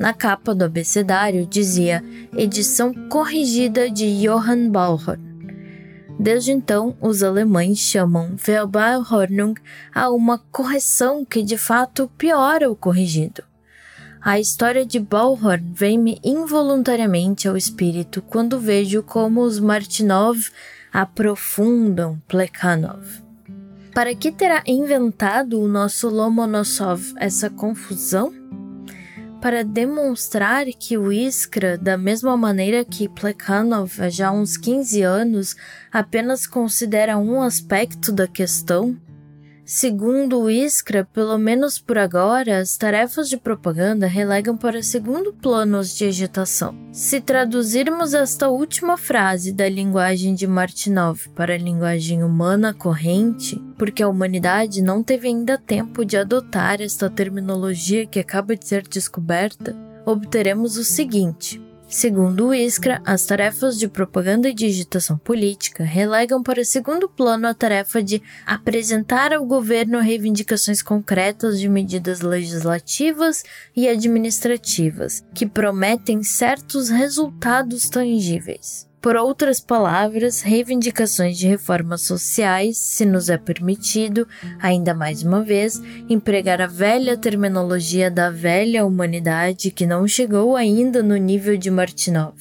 [0.00, 2.02] Na capa do abecedário dizia
[2.36, 5.20] edição corrigida de Johann Bauer.
[6.18, 9.54] Desde então, os alemães chamam Verbeilhornung
[9.94, 13.49] a uma correção que de fato piora o corrigido.
[14.22, 20.50] A história de Bauhorn vem-me involuntariamente ao espírito quando vejo como os Martinov
[20.92, 23.02] aprofundam Plekhanov.
[23.94, 28.40] Para que terá inventado o nosso Lomonosov essa confusão?
[29.40, 35.56] para demonstrar que o Iskra, da mesma maneira que Plekhanov há já uns 15 anos,
[35.90, 38.96] apenas considera um aspecto da questão?
[39.72, 45.78] Segundo o Iskra, pelo menos por agora, as tarefas de propaganda relegam para segundo plano
[45.78, 46.74] as de agitação.
[46.90, 54.02] Se traduzirmos esta última frase da linguagem de Martinov para a linguagem humana corrente, porque
[54.02, 59.72] a humanidade não teve ainda tempo de adotar esta terminologia que acaba de ser descoberta,
[60.04, 66.64] obteremos o seguinte: Segundo o ISCRA, as tarefas de propaganda e digitação política relegam para
[66.64, 73.42] segundo plano a tarefa de apresentar ao governo reivindicações concretas de medidas legislativas
[73.74, 78.89] e administrativas que prometem certos resultados tangíveis.
[79.00, 84.28] Por outras palavras, reivindicações de reformas sociais, se nos é permitido,
[84.60, 91.02] ainda mais uma vez, empregar a velha terminologia da velha humanidade que não chegou ainda
[91.02, 92.36] no nível de Martinov.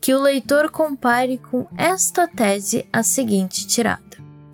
[0.00, 4.02] Que o leitor compare com esta tese a seguinte tirada.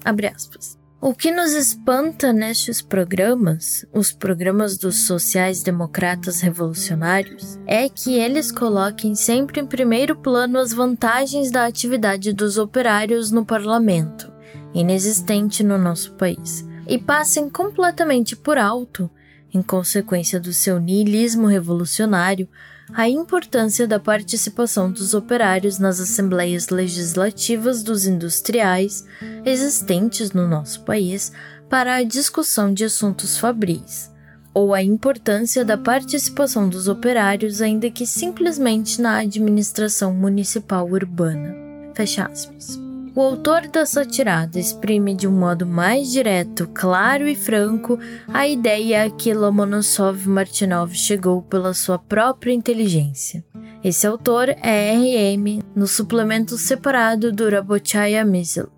[0.04, 0.79] Abre aspas.
[1.02, 9.14] O que nos espanta nestes programas, os programas dos sociais-democratas revolucionários, é que eles coloquem
[9.14, 14.30] sempre em primeiro plano as vantagens da atividade dos operários no parlamento,
[14.74, 19.10] inexistente no nosso país, e passem completamente por alto,
[19.54, 22.46] em consequência do seu niilismo revolucionário,
[22.92, 29.04] a importância da participação dos operários nas assembleias legislativas dos industriais
[29.44, 31.32] existentes no nosso país
[31.68, 34.10] para a discussão de assuntos fabris,
[34.52, 41.54] ou a importância da participação dos operários, ainda que simplesmente na administração municipal urbana.
[41.94, 42.89] Fecha aspas.
[43.12, 47.98] O autor dessa tirada exprime de um modo mais direto, claro e franco
[48.28, 53.44] a ideia a que Lomonosov Martinov chegou pela sua própria inteligência.
[53.82, 58.68] Esse autor é RM no suplemento separado do Rabochaya Missile.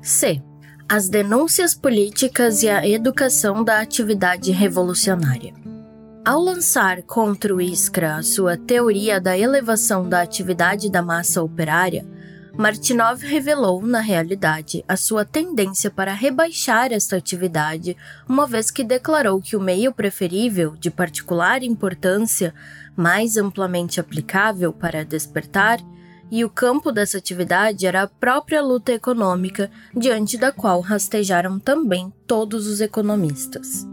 [0.00, 0.42] C.
[0.88, 5.52] As denúncias políticas e a educação da atividade revolucionária.
[6.24, 12.06] Ao lançar contra o Iskra a sua teoria da elevação da atividade da massa operária,
[12.56, 17.96] Martinov revelou, na realidade, a sua tendência para rebaixar esta atividade,
[18.28, 22.54] uma vez que declarou que o meio preferível, de particular importância,
[22.94, 25.80] mais amplamente aplicável para despertar,
[26.30, 32.12] e o campo dessa atividade era a própria luta econômica, diante da qual rastejaram também
[32.26, 33.86] todos os economistas.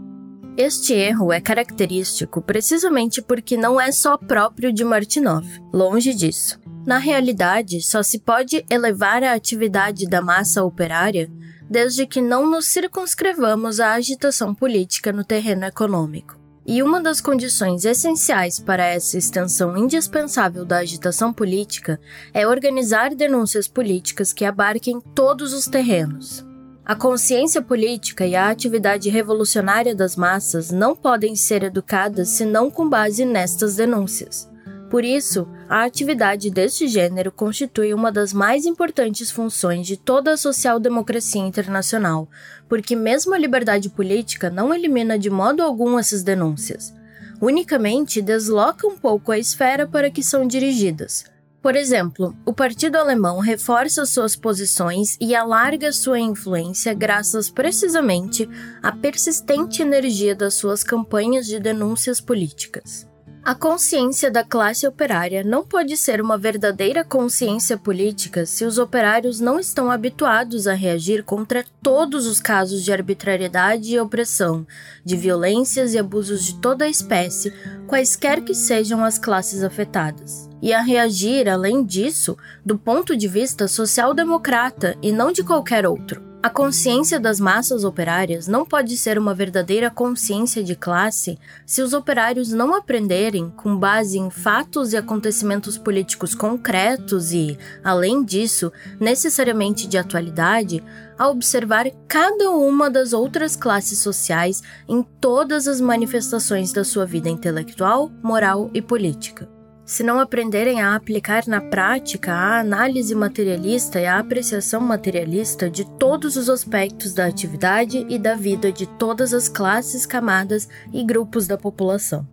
[0.54, 6.59] Este erro é característico precisamente porque não é só próprio de Martinov, longe disso.
[6.86, 11.30] Na realidade, só se pode elevar a atividade da massa operária
[11.70, 16.36] desde que não nos circunscrevamos à agitação política no terreno econômico.
[16.66, 22.00] E uma das condições essenciais para essa extensão indispensável da agitação política
[22.34, 26.44] é organizar denúncias políticas que abarquem todos os terrenos.
[26.84, 32.88] A consciência política e a atividade revolucionária das massas não podem ser educadas senão com
[32.88, 34.49] base nestas denúncias.
[34.90, 40.36] Por isso, a atividade deste gênero constitui uma das mais importantes funções de toda a
[40.36, 42.28] social-democracia internacional,
[42.68, 46.92] porque mesmo a liberdade política não elimina de modo algum essas denúncias.
[47.40, 51.24] Unicamente desloca um pouco a esfera para que são dirigidas.
[51.62, 58.48] Por exemplo, o Partido Alemão reforça suas posições e alarga sua influência graças precisamente
[58.82, 63.09] à persistente energia das suas campanhas de denúncias políticas.
[63.42, 69.40] A consciência da classe operária não pode ser uma verdadeira consciência política se os operários
[69.40, 74.66] não estão habituados a reagir contra todos os casos de arbitrariedade e opressão,
[75.02, 77.50] de violências e abusos de toda espécie,
[77.86, 80.46] quaisquer que sejam as classes afetadas.
[80.60, 86.29] E a reagir, além disso, do ponto de vista social-democrata e não de qualquer outro.
[86.42, 91.92] A consciência das massas operárias não pode ser uma verdadeira consciência de classe se os
[91.92, 99.86] operários não aprenderem, com base em fatos e acontecimentos políticos concretos e, além disso, necessariamente
[99.86, 100.82] de atualidade,
[101.18, 107.28] a observar cada uma das outras classes sociais em todas as manifestações da sua vida
[107.28, 109.59] intelectual, moral e política
[109.90, 115.84] se não aprenderem a aplicar na prática a análise materialista e a apreciação materialista de
[115.84, 121.48] todos os aspectos da atividade e da vida de todas as classes, camadas e grupos
[121.48, 122.24] da população.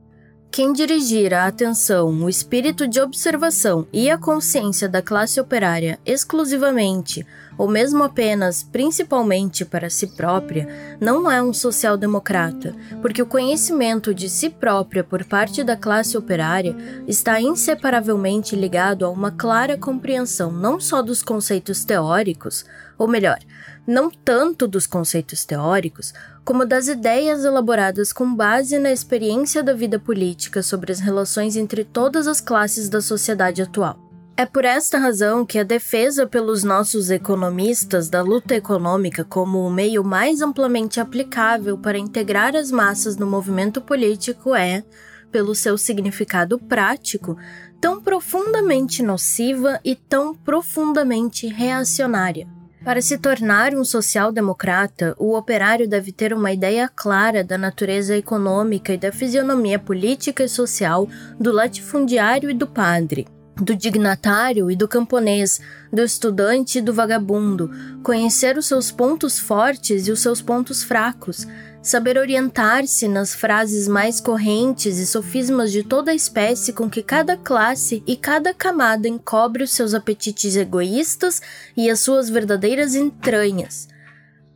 [0.49, 7.25] Quem dirigir a atenção, o espírito de observação e a consciência da classe operária exclusivamente,
[7.57, 14.29] ou mesmo apenas principalmente para si própria, não é um social-democrata, porque o conhecimento de
[14.29, 16.75] si própria por parte da classe operária
[17.07, 22.65] está inseparavelmente ligado a uma clara compreensão não só dos conceitos teóricos,
[22.97, 23.37] ou melhor,
[23.85, 26.13] não tanto dos conceitos teóricos,
[26.47, 31.83] como das ideias elaboradas com base na experiência da vida política sobre as relações entre
[31.83, 33.99] todas as classes da sociedade atual.
[34.37, 39.69] É por esta razão que a defesa pelos nossos economistas da luta econômica como o
[39.69, 44.85] meio mais amplamente aplicável para integrar as massas no movimento político é,
[45.29, 47.35] pelo seu significado prático,
[47.81, 52.47] tão profundamente nociva e tão profundamente reacionária.
[52.87, 58.93] Para se tornar um social-democrata, o operário deve ter uma ideia clara da natureza econômica
[58.93, 61.05] e da fisionomia política e social
[61.37, 63.27] do latifundiário e do padre,
[63.57, 65.59] do dignatário e do camponês,
[65.91, 67.69] do estudante e do vagabundo,
[68.01, 71.45] conhecer os seus pontos fortes e os seus pontos fracos,
[71.87, 77.37] saber orientar-se nas frases mais correntes e sofismas de toda a espécie com que cada
[77.37, 81.41] classe e cada camada encobre os seus apetites egoístas
[81.77, 83.87] e as suas verdadeiras entranhas.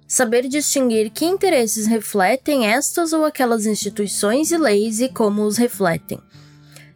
[0.06, 6.20] Saber distinguir que interesses refletem estas ou aquelas instituições e leis e como os refletem.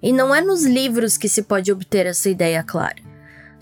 [0.04, 3.05] E não é nos livros que se pode obter essa ideia clara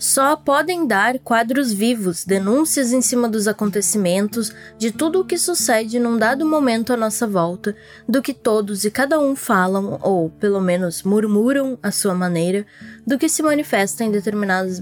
[0.04, 5.98] só podem dar quadros vivos, denúncias em cima dos acontecimentos, de tudo o que sucede
[5.98, 7.74] num dado momento à nossa volta,
[8.06, 12.66] do que todos e cada um falam, ou pelo menos murmuram à sua maneira,
[13.06, 14.78] do que se manifesta em determinados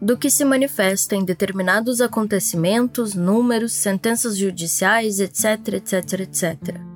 [0.00, 6.93] do que se manifesta em determinados acontecimentos, números, sentenças judiciais, etc, etc, etc.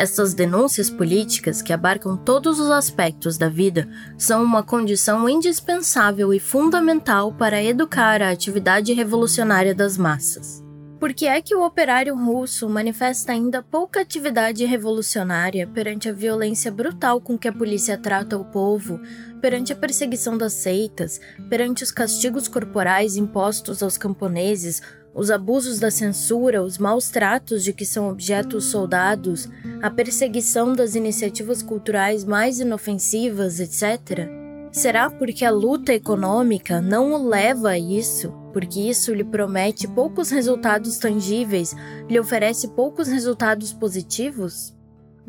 [0.00, 3.86] Essas denúncias políticas, que abarcam todos os aspectos da vida,
[4.16, 10.64] são uma condição indispensável e fundamental para educar a atividade revolucionária das massas.
[10.98, 16.72] Por que é que o operário russo manifesta ainda pouca atividade revolucionária perante a violência
[16.72, 18.98] brutal com que a polícia trata o povo,
[19.38, 21.20] perante a perseguição das seitas,
[21.50, 24.80] perante os castigos corporais impostos aos camponeses,
[25.14, 29.48] os abusos da censura, os maus tratos de que são objetos soldados,
[29.82, 34.28] a perseguição das iniciativas culturais mais inofensivas, etc.
[34.72, 40.30] Será porque a luta econômica não o leva a isso, porque isso lhe promete poucos
[40.30, 41.74] resultados tangíveis,
[42.08, 44.72] lhe oferece poucos resultados positivos?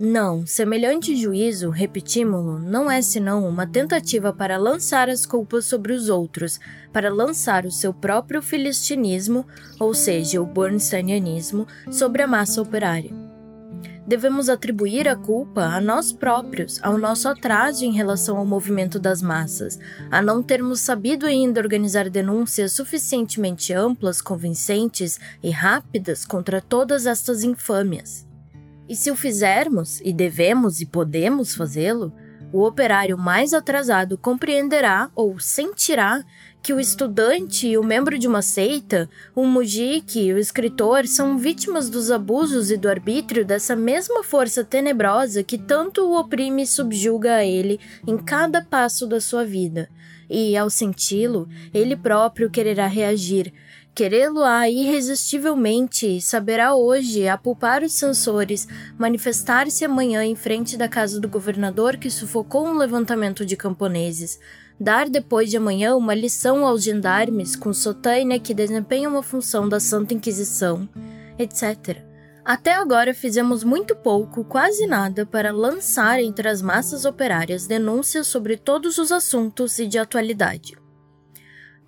[0.03, 6.09] Não, semelhante juízo, repetimos-lo, não é senão uma tentativa para lançar as culpas sobre os
[6.09, 6.59] outros,
[6.91, 9.45] para lançar o seu próprio filistinismo,
[9.79, 13.11] ou seja, o bernsteinianismo, sobre a massa operária.
[14.07, 19.21] Devemos atribuir a culpa a nós próprios, ao nosso atraso em relação ao movimento das
[19.21, 19.77] massas,
[20.09, 27.43] a não termos sabido ainda organizar denúncias suficientemente amplas, convincentes e rápidas contra todas estas
[27.43, 28.30] infâmias.
[28.91, 32.11] E se o fizermos, e devemos e podemos fazê-lo,
[32.51, 36.25] o operário mais atrasado compreenderá ou sentirá
[36.61, 41.37] que o estudante e o membro de uma seita, o mujik e o escritor são
[41.37, 46.67] vítimas dos abusos e do arbítrio dessa mesma força tenebrosa que tanto o oprime e
[46.67, 49.89] subjuga a ele em cada passo da sua vida.
[50.29, 53.53] E, ao senti-lo, ele próprio quererá reagir,
[53.93, 58.65] Querê-lo-á irresistivelmente saberá hoje apupar os sensores,
[58.97, 64.39] manifestar-se amanhã em frente da casa do governador que sufocou um levantamento de camponeses,
[64.79, 69.79] dar depois de amanhã uma lição aos gendarmes com sotaina que desempenham uma função da
[69.79, 70.87] Santa Inquisição,
[71.37, 71.97] etc.
[72.45, 78.55] Até agora fizemos muito pouco, quase nada, para lançar entre as massas operárias denúncias sobre
[78.55, 80.80] todos os assuntos e de atualidade.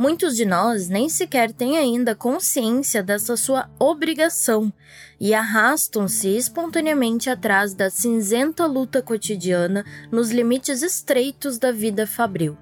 [0.04, 4.70] Muitos de nós nem sequer têm ainda consciência dessa sua obrigação
[5.18, 12.58] e arrastam-se espontaneamente atrás da cinzenta luta cotidiana nos limites estreitos da vida fabril.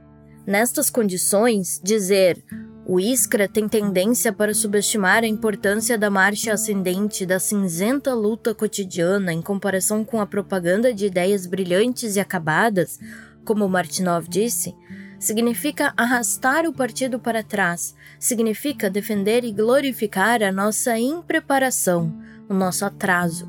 [0.45, 2.43] Nestas condições, dizer
[2.85, 9.33] O Iskra tem tendência para subestimar a importância da marcha ascendente da cinzenta luta cotidiana
[9.33, 12.99] em comparação com a propaganda de ideias brilhantes e acabadas,
[13.43, 14.75] como Martinov disse,
[15.21, 22.11] significa arrastar o partido para trás, significa defender e glorificar a nossa impreparação,
[22.49, 23.47] o nosso atraso.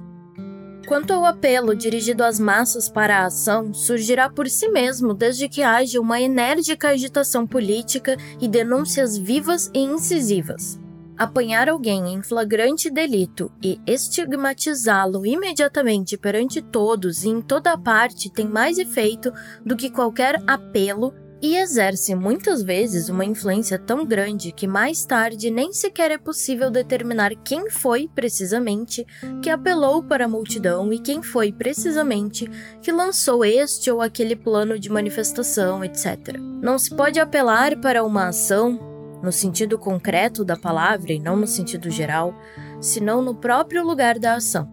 [0.86, 5.62] Quanto ao apelo dirigido às massas para a ação, surgirá por si mesmo desde que
[5.62, 10.78] haja uma enérgica agitação política e denúncias vivas e incisivas.
[11.16, 18.46] Apanhar alguém em flagrante delito e estigmatizá-lo imediatamente perante todos e em toda parte tem
[18.46, 19.32] mais efeito
[19.64, 25.50] do que qualquer apelo e exerce muitas vezes uma influência tão grande que mais tarde
[25.50, 29.04] nem sequer é possível determinar quem foi precisamente
[29.42, 32.48] que apelou para a multidão e quem foi precisamente
[32.80, 36.38] que lançou este ou aquele plano de manifestação, etc.
[36.38, 38.78] Não se pode apelar para uma ação,
[39.20, 42.32] no sentido concreto da palavra e não no sentido geral,
[42.80, 44.70] senão no próprio lugar da ação.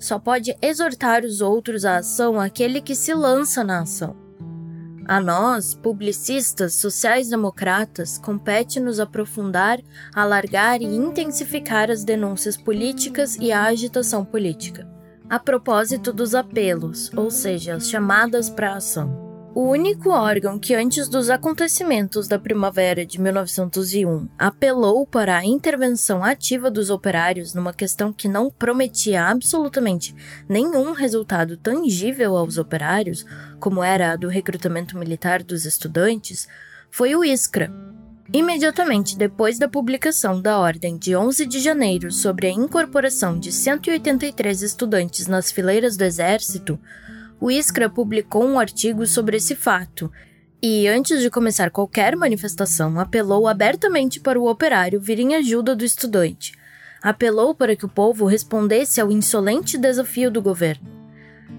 [0.00, 4.27] Só pode exortar os outros à ação aquele que se lança na ação.
[5.08, 9.80] A nós, publicistas sociais-democratas, compete-nos aprofundar,
[10.14, 14.86] alargar e intensificar as denúncias políticas e a agitação política.
[15.26, 19.27] A propósito dos apelos, ou seja, as chamadas para ação.
[19.60, 26.22] O único órgão que, antes dos acontecimentos da primavera de 1901, apelou para a intervenção
[26.22, 30.14] ativa dos operários numa questão que não prometia absolutamente
[30.48, 33.26] nenhum resultado tangível aos operários,
[33.58, 36.46] como era a do recrutamento militar dos estudantes,
[36.88, 37.68] foi o ISCRA.
[38.32, 44.62] Imediatamente depois da publicação da ordem de 11 de janeiro sobre a incorporação de 183
[44.62, 46.78] estudantes nas fileiras do exército,
[47.40, 50.10] o Iskra publicou um artigo sobre esse fato
[50.62, 55.84] e, antes de começar qualquer manifestação, apelou abertamente para o operário vir em ajuda do
[55.84, 56.52] estudante.
[57.00, 60.88] Apelou para que o povo respondesse ao insolente desafio do governo.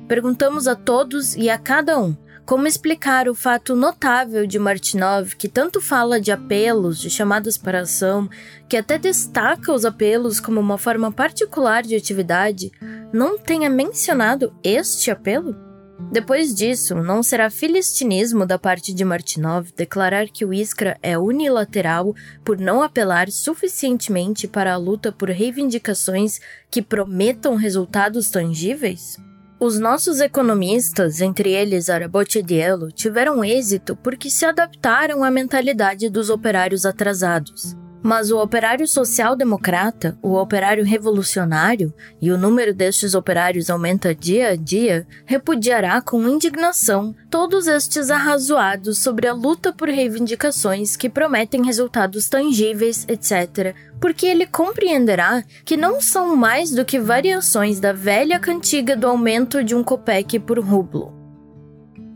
[0.07, 2.15] Perguntamos a todos e a cada um
[2.49, 7.81] como explicar o fato notável de Martinov, que tanto fala de apelos, de chamadas para
[7.81, 8.27] ação,
[8.67, 12.71] que até destaca os apelos como uma forma particular de atividade,
[13.13, 15.68] não tenha mencionado este apelo?
[16.11, 22.15] Depois disso, não será filistinismo da parte de Martinov declarar que o Iskra é unilateral
[22.43, 26.39] por não apelar suficientemente para a luta por reivindicações
[26.71, 29.17] que prometam resultados tangíveis?
[29.59, 36.85] Os nossos economistas, entre eles Arabotediello, tiveram êxito porque se adaptaram à mentalidade dos operários
[36.85, 37.75] atrasados.
[38.01, 44.55] Mas o operário social-democrata, o operário revolucionário, e o número destes operários aumenta dia a
[44.55, 52.29] dia, repudiará com indignação todos estes arrazoados sobre a luta por reivindicações que prometem resultados
[52.29, 58.95] tangíveis, etc., porque ele compreenderá que não são mais do que variações da velha cantiga
[58.95, 61.13] do aumento de um copec por rublo.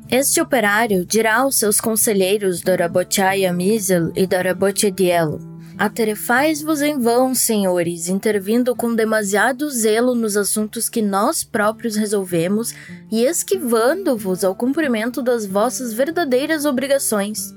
[0.10, 8.76] Este operário dirá aos seus conselheiros Dorabochaya Misel e Dorabochedielo Atarefais-vos em vão, senhores, intervindo
[8.76, 12.74] com demasiado zelo nos assuntos que nós próprios resolvemos
[13.12, 17.54] e esquivando-vos ao cumprimento das vossas verdadeiras obrigações.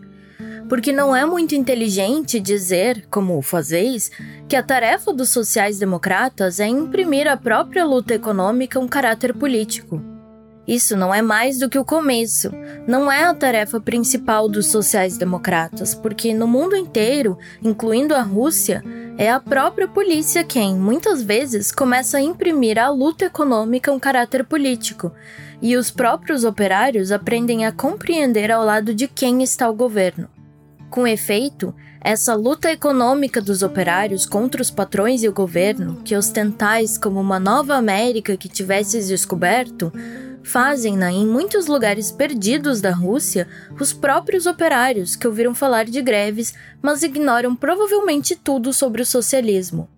[0.68, 4.10] Porque não é muito inteligente dizer, como o fazeis,
[4.48, 10.15] que a tarefa dos sociais-democratas é imprimir à própria luta econômica um caráter político.
[10.66, 12.50] Isso não é mais do que o começo,
[12.88, 18.82] não é a tarefa principal dos sociais-democratas, porque no mundo inteiro, incluindo a Rússia,
[19.16, 24.44] é a própria polícia quem, muitas vezes, começa a imprimir à luta econômica um caráter
[24.44, 25.12] político,
[25.62, 30.28] e os próprios operários aprendem a compreender ao lado de quem está o governo.
[30.90, 36.96] Com efeito, essa luta econômica dos operários contra os patrões e o governo, que ostentais
[36.96, 39.92] como uma nova América que tivesses descoberto,
[40.46, 43.48] fazem-na em muitos lugares perdidos da Rússia
[43.80, 49.88] os próprios operários que ouviram falar de greves, mas ignoram provavelmente tudo sobre o socialismo.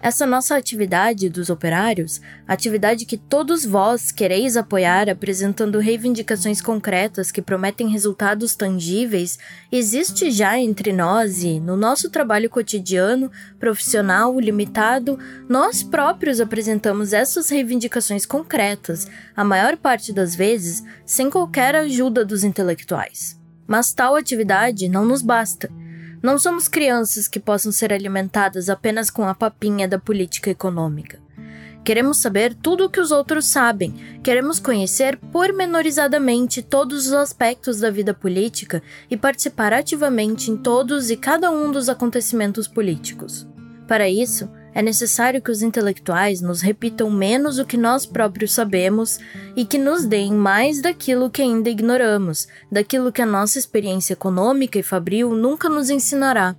[0.00, 7.40] Essa nossa atividade dos operários, atividade que todos vós quereis apoiar apresentando reivindicações concretas que
[7.40, 9.38] prometem resultados tangíveis,
[9.72, 15.18] existe já entre nós e, no nosso trabalho cotidiano, profissional, limitado,
[15.48, 22.44] nós próprios apresentamos essas reivindicações concretas, a maior parte das vezes sem qualquer ajuda dos
[22.44, 23.40] intelectuais.
[23.66, 25.68] Mas tal atividade não nos basta
[26.26, 31.20] não somos crianças que possam ser alimentadas apenas com a papinha da política econômica.
[31.84, 33.94] Queremos saber tudo o que os outros sabem.
[34.24, 41.16] Queremos conhecer pormenorizadamente todos os aspectos da vida política e participar ativamente em todos e
[41.16, 43.46] cada um dos acontecimentos políticos.
[43.86, 49.18] Para isso, é necessário que os intelectuais nos repitam menos o que nós próprios sabemos
[49.56, 54.78] e que nos deem mais daquilo que ainda ignoramos, daquilo que a nossa experiência econômica
[54.78, 56.54] e fabril nunca nos ensinará.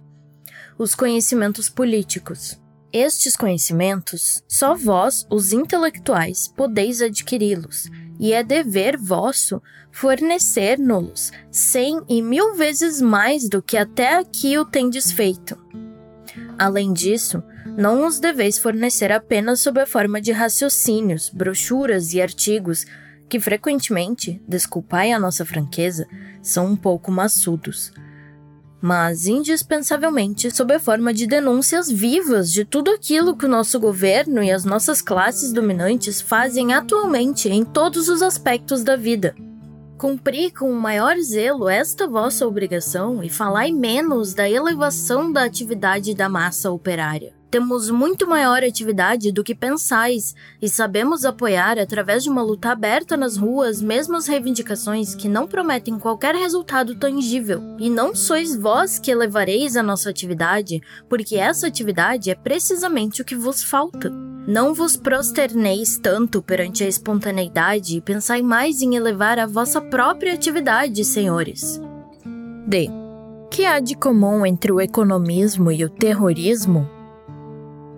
[0.79, 2.59] Os conhecimentos políticos.
[2.91, 7.87] Estes conhecimentos, só vós, os intelectuais, podeis adquiri-los,
[8.19, 9.61] e é dever vosso
[9.91, 15.55] fornecer-nos cem e mil vezes mais do que até aqui o tendes feito.
[16.57, 17.43] Além disso,
[17.77, 22.85] não os deveis fornecer apenas sob a forma de raciocínios, brochuras e artigos,
[23.29, 26.07] que frequentemente, desculpai a nossa franqueza,
[26.41, 27.93] são um pouco maçudos
[28.81, 34.43] mas indispensavelmente sob a forma de denúncias vivas de tudo aquilo que o nosso governo
[34.43, 39.35] e as nossas classes dominantes fazem atualmente em todos os aspectos da vida.
[39.97, 46.13] Cumpri com o maior zelo esta vossa obrigação e falai menos da elevação da atividade
[46.13, 47.36] da massa operária.
[47.49, 53.15] Temos muito maior atividade do que pensais e sabemos apoiar através de uma luta aberta
[53.15, 57.61] nas ruas mesmo as reivindicações que não prometem qualquer resultado tangível.
[57.79, 63.25] E não sois vós que elevareis a nossa atividade, porque essa atividade é precisamente o
[63.25, 64.09] que vos falta.
[64.45, 70.33] Não vos prosterneis tanto perante a espontaneidade e pensai mais em elevar a vossa própria
[70.33, 71.81] atividade, senhores.
[72.67, 72.89] D.
[73.49, 76.96] Que há de comum entre o economismo e o terrorismo?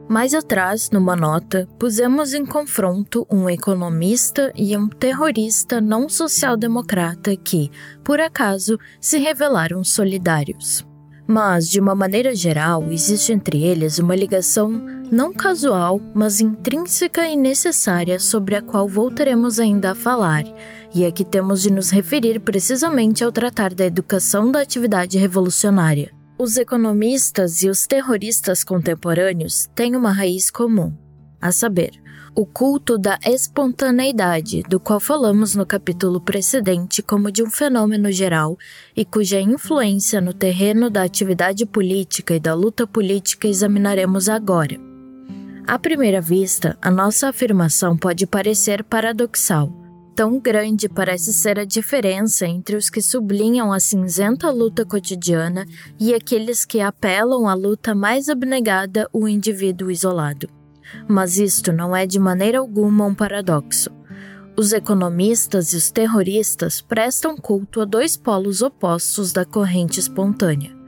[0.09, 7.69] Mais atrás, numa nota, pusemos em confronto um economista e um terrorista não social-democrata que,
[8.03, 10.83] por acaso, se revelaram solidários.
[11.27, 14.71] Mas, de uma maneira geral, existe entre eles uma ligação
[15.11, 20.43] não casual, mas intrínseca e necessária sobre a qual voltaremos ainda a falar,
[20.91, 26.18] e a que temos de nos referir precisamente ao tratar da educação da atividade revolucionária.
[26.41, 30.93] Os economistas e os terroristas contemporâneos têm uma raiz comum,
[31.41, 31.91] a saber,
[32.33, 38.57] o culto da espontaneidade, do qual falamos no capítulo precedente como de um fenômeno geral
[38.95, 44.79] e cuja influência no terreno da atividade política e da luta política examinaremos agora.
[45.67, 49.69] À primeira vista, a nossa afirmação pode parecer paradoxal,
[50.19, 55.65] Tão grande parece ser a diferença entre os que sublinham a cinzenta luta cotidiana
[55.97, 60.49] e aqueles que apelam à luta mais abnegada, o indivíduo isolado.
[61.07, 63.91] Mas isto não é de maneira alguma um paradoxo.
[64.57, 70.78] Os economistas e os terroristas prestam culto a dois polos opostos da corrente espontânea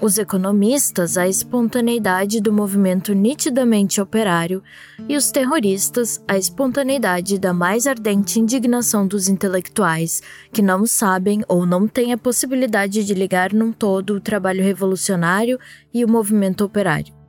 [0.00, 4.62] os economistas a espontaneidade do movimento nitidamente operário
[5.06, 10.22] e os terroristas a espontaneidade da mais ardente indignação dos intelectuais
[10.52, 15.58] que não sabem ou não têm a possibilidade de ligar num todo o trabalho revolucionário
[15.92, 17.19] e o movimento operário.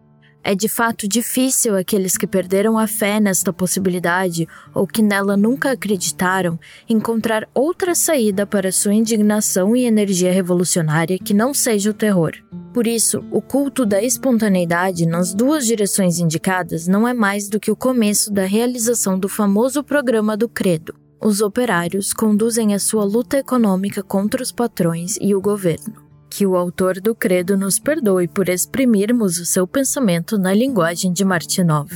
[0.44, 5.72] É de fato difícil aqueles que perderam a fé nesta possibilidade ou que nela nunca
[5.72, 12.32] acreditaram encontrar outra saída para sua indignação e energia revolucionária que não seja o terror.
[12.74, 17.70] Por isso, o culto da espontaneidade nas duas direções indicadas não é mais do que
[17.70, 20.96] o começo da realização do famoso programa do Credo.
[21.22, 26.56] Os operários conduzem a sua luta econômica contra os patrões e o governo que o
[26.56, 31.92] autor do credo nos perdoe por exprimirmos o seu pensamento na linguagem de Martinov.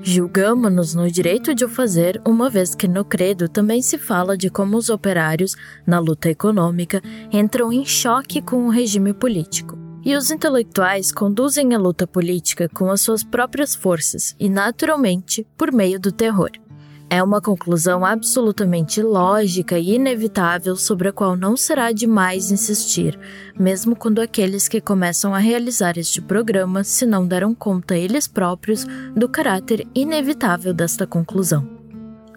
[0.00, 4.48] Julgamos-nos no direito de o fazer, uma vez que no credo também se fala de
[4.48, 7.02] como os operários, na luta econômica,
[7.32, 9.76] entram em choque com o regime político.
[10.04, 15.72] E os intelectuais conduzem a luta política com as suas próprias forças e, naturalmente, por
[15.72, 16.52] meio do terror.
[17.08, 23.16] É uma conclusão absolutamente lógica e inevitável sobre a qual não será demais insistir,
[23.56, 28.84] mesmo quando aqueles que começam a realizar este programa se não deram conta eles próprios
[29.14, 31.76] do caráter inevitável desta conclusão.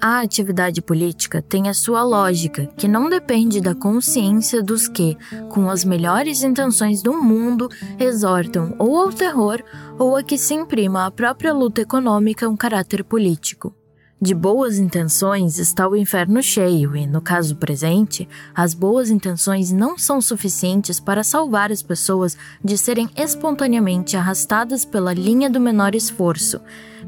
[0.01, 5.17] A atividade política tem a sua lógica, que não depende da consciência dos que,
[5.49, 7.67] com as melhores intenções do mundo,
[7.99, 9.61] exortam ou ao terror
[9.97, 13.75] ou a que se imprima à própria luta econômica um caráter político.
[14.21, 19.97] De boas intenções está o inferno cheio, e, no caso presente, as boas intenções não
[19.97, 26.59] são suficientes para salvar as pessoas de serem espontaneamente arrastadas pela linha do menor esforço,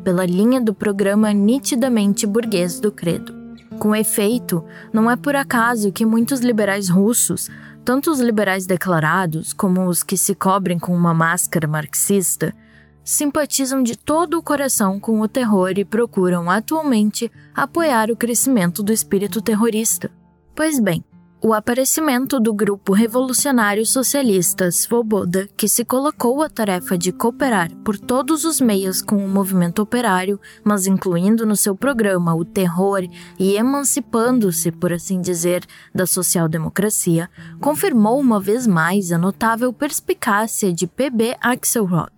[0.06, 3.36] pela linha do programa nitidamente burguês do credo.
[3.78, 7.50] Com efeito, não é por acaso que muitos liberais russos,
[7.84, 12.56] tanto os liberais declarados como os que se cobrem com uma máscara marxista,
[13.04, 18.94] simpatizam de todo o coração com o terror e procuram atualmente apoiar o crescimento do
[18.94, 20.12] espírito terrorista.
[20.56, 21.04] Pois bem,
[21.44, 27.98] o aparecimento do grupo revolucionário socialista Svoboda, que se colocou a tarefa de cooperar por
[27.98, 33.02] todos os meios com o movimento operário, mas incluindo no seu programa o terror
[33.40, 37.28] e emancipando-se, por assim dizer, da social-democracia,
[37.60, 41.36] confirmou uma vez mais a notável perspicácia de P.B.
[41.42, 42.14] Axelrod,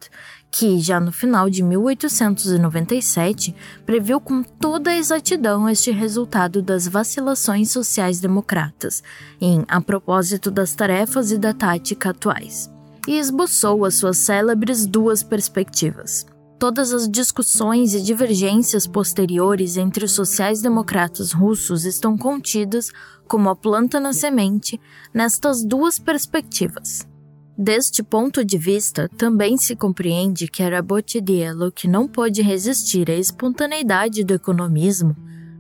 [0.54, 3.56] que, já no final de 1897,
[3.88, 9.01] previu com toda a exatidão este resultado das vacilações sociais-democratas,
[9.41, 12.70] em A propósito das tarefas e da tática atuais,
[13.08, 16.24] e esboçou as suas célebres duas perspectivas.
[16.60, 22.91] Todas as discussões e divergências posteriores entre os sociais-democratas russos estão contidas,
[23.28, 24.80] como a planta na semente,
[25.12, 27.12] nestas duas perspectivas
[27.58, 33.16] Deste ponto de vista, também se compreende que era Botticello que não pôde resistir à
[33.16, 35.16] espontaneidade do economismo,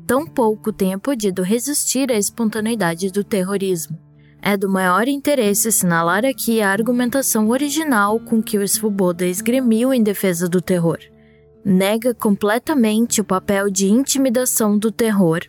[0.07, 3.97] tampouco tenha podido resistir à espontaneidade do terrorismo.
[4.41, 10.01] É do maior interesse assinalar aqui a argumentação original com que o Svoboda esgremiu em
[10.01, 10.97] defesa do terror.
[11.63, 15.41] Nega completamente o papel de intimidação do terror,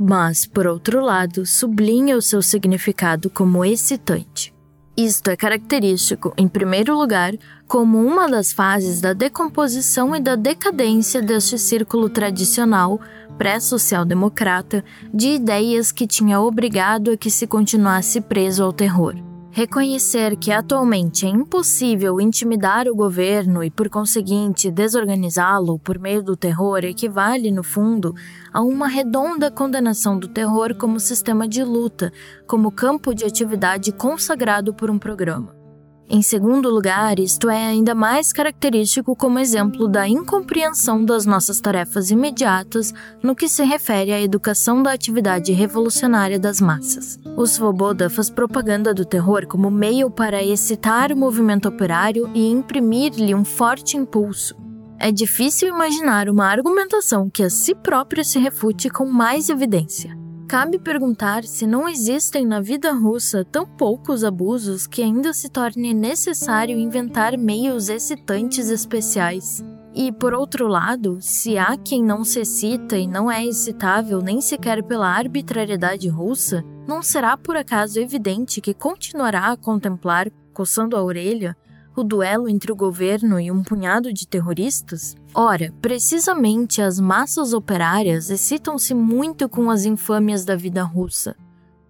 [0.00, 4.53] mas, por outro lado, sublinha o seu significado como excitante.
[4.96, 7.32] Isto é característico, em primeiro lugar,
[7.66, 13.00] como uma das fases da decomposição e da decadência deste círculo tradicional
[13.36, 19.33] pré-social-democrata de ideias que tinha obrigado a que se continuasse preso ao terror.
[19.56, 26.36] Reconhecer que atualmente é impossível intimidar o governo e, por conseguinte, desorganizá-lo por meio do
[26.36, 28.12] terror equivale, no fundo,
[28.52, 32.12] a uma redonda condenação do terror como sistema de luta,
[32.48, 35.63] como campo de atividade consagrado por um programa.
[36.08, 42.10] Em segundo lugar, isto é ainda mais característico como exemplo da incompreensão das nossas tarefas
[42.10, 42.92] imediatas
[43.22, 47.18] no que se refere à educação da atividade revolucionária das massas.
[47.36, 53.34] O Svoboda faz propaganda do terror como meio para excitar o movimento operário e imprimir-lhe
[53.34, 54.54] um forte impulso.
[54.98, 60.23] É difícil imaginar uma argumentação que a si própria se refute com mais evidência.
[60.46, 65.94] Cabe perguntar se não existem na vida russa tão poucos abusos que ainda se torne
[65.94, 69.64] necessário inventar meios excitantes especiais.
[69.94, 74.40] E, por outro lado, se há quem não se excita e não é excitável nem
[74.40, 81.02] sequer pela arbitrariedade russa, não será por acaso evidente que continuará a contemplar, coçando a
[81.02, 81.56] orelha,
[81.96, 85.14] o duelo entre o governo e um punhado de terroristas?
[85.34, 91.36] Ora, precisamente as massas operárias excitam-se muito com as infâmias da vida russa.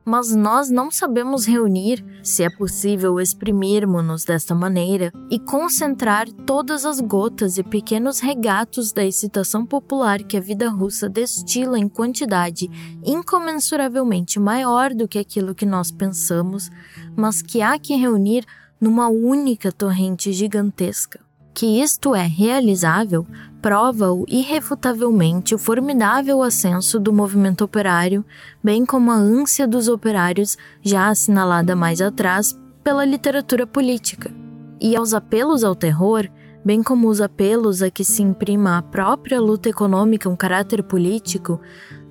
[0.07, 7.00] Mas nós não sabemos reunir, se é possível exprimirmos-nos desta maneira, e concentrar todas as
[7.00, 12.70] gotas e pequenos regatos da excitação popular que a vida russa destila em quantidade
[13.02, 16.70] incomensuravelmente maior do que aquilo que nós pensamos,
[17.16, 18.44] mas que há que reunir
[18.80, 21.20] numa única torrente gigantesca.
[21.52, 23.26] Que isto é realizável
[23.64, 28.22] prova-o irrefutavelmente o formidável ascenso do movimento operário,
[28.62, 34.30] bem como a ânsia dos operários, já assinalada mais atrás pela literatura política.
[34.78, 36.28] E aos apelos ao terror,
[36.62, 41.58] bem como os apelos a que se imprima a própria luta econômica um caráter político,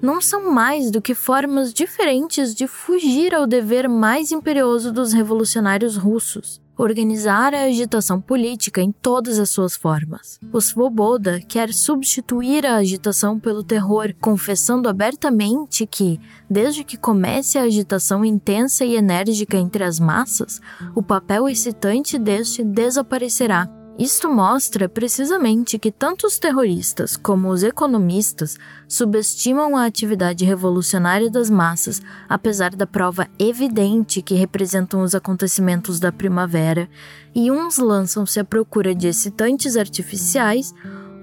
[0.03, 5.95] não são mais do que formas diferentes de fugir ao dever mais imperioso dos revolucionários
[5.95, 10.41] russos, organizar a agitação política em todas as suas formas.
[10.51, 17.63] O Svoboda quer substituir a agitação pelo terror, confessando abertamente que, desde que comece a
[17.63, 20.59] agitação intensa e enérgica entre as massas,
[20.93, 28.57] o papel excitante deste desaparecerá isto mostra precisamente que tanto os terroristas como os economistas
[28.87, 36.11] subestimam a atividade revolucionária das massas, apesar da prova evidente que representam os acontecimentos da
[36.11, 36.89] primavera,
[37.35, 40.73] e uns lançam-se à procura de excitantes artificiais,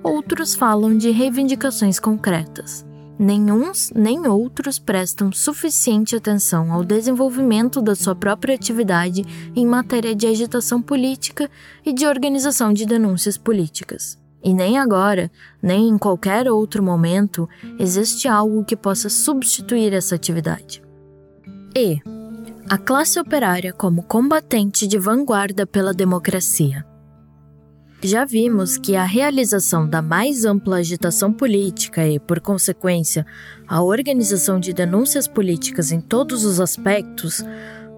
[0.02, 2.88] outros falam de reivindicações concretas
[3.20, 10.14] nem uns nem outros prestam suficiente atenção ao desenvolvimento da sua própria atividade em matéria
[10.14, 11.50] de agitação política
[11.84, 14.18] e de organização de denúncias políticas.
[14.42, 15.30] E nem agora,
[15.62, 17.46] nem em qualquer outro momento,
[17.78, 20.82] existe algo que possa substituir essa atividade.
[21.76, 22.00] E.
[22.70, 26.86] A classe operária como combatente de vanguarda pela democracia.
[28.02, 33.26] Já vimos que a realização da mais ampla agitação política e, por consequência,
[33.68, 37.44] a organização de denúncias políticas em todos os aspectos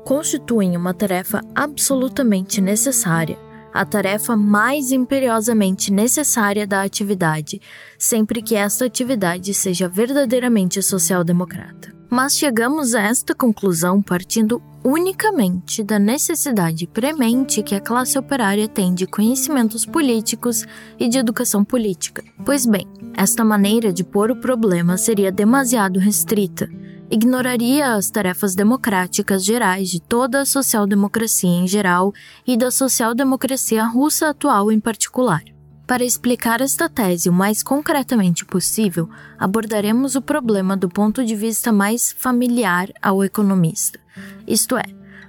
[0.05, 3.39] constituem uma tarefa absolutamente necessária,
[3.73, 7.61] a tarefa mais imperiosamente necessária da atividade,
[7.97, 12.02] sempre que esta atividade seja verdadeiramente social-democrata.
[12.13, 18.93] Mas chegamos a esta conclusão partindo unicamente da necessidade premente que a classe operária tem
[18.93, 20.67] de conhecimentos políticos
[21.01, 22.23] e de educação política.
[22.45, 26.69] Pois bem, esta maneira de pôr o problema seria demasiado restrita
[27.11, 32.13] ignoraria as tarefas democráticas gerais de toda a social-democracia em geral
[32.47, 35.43] e da social-democracia russa atual em particular.
[35.87, 39.09] Para explicar esta tese o mais concretamente possível,
[39.39, 43.99] abordaremos o problema do ponto de vista mais familiar ao economista,
[44.47, 44.85] isto é,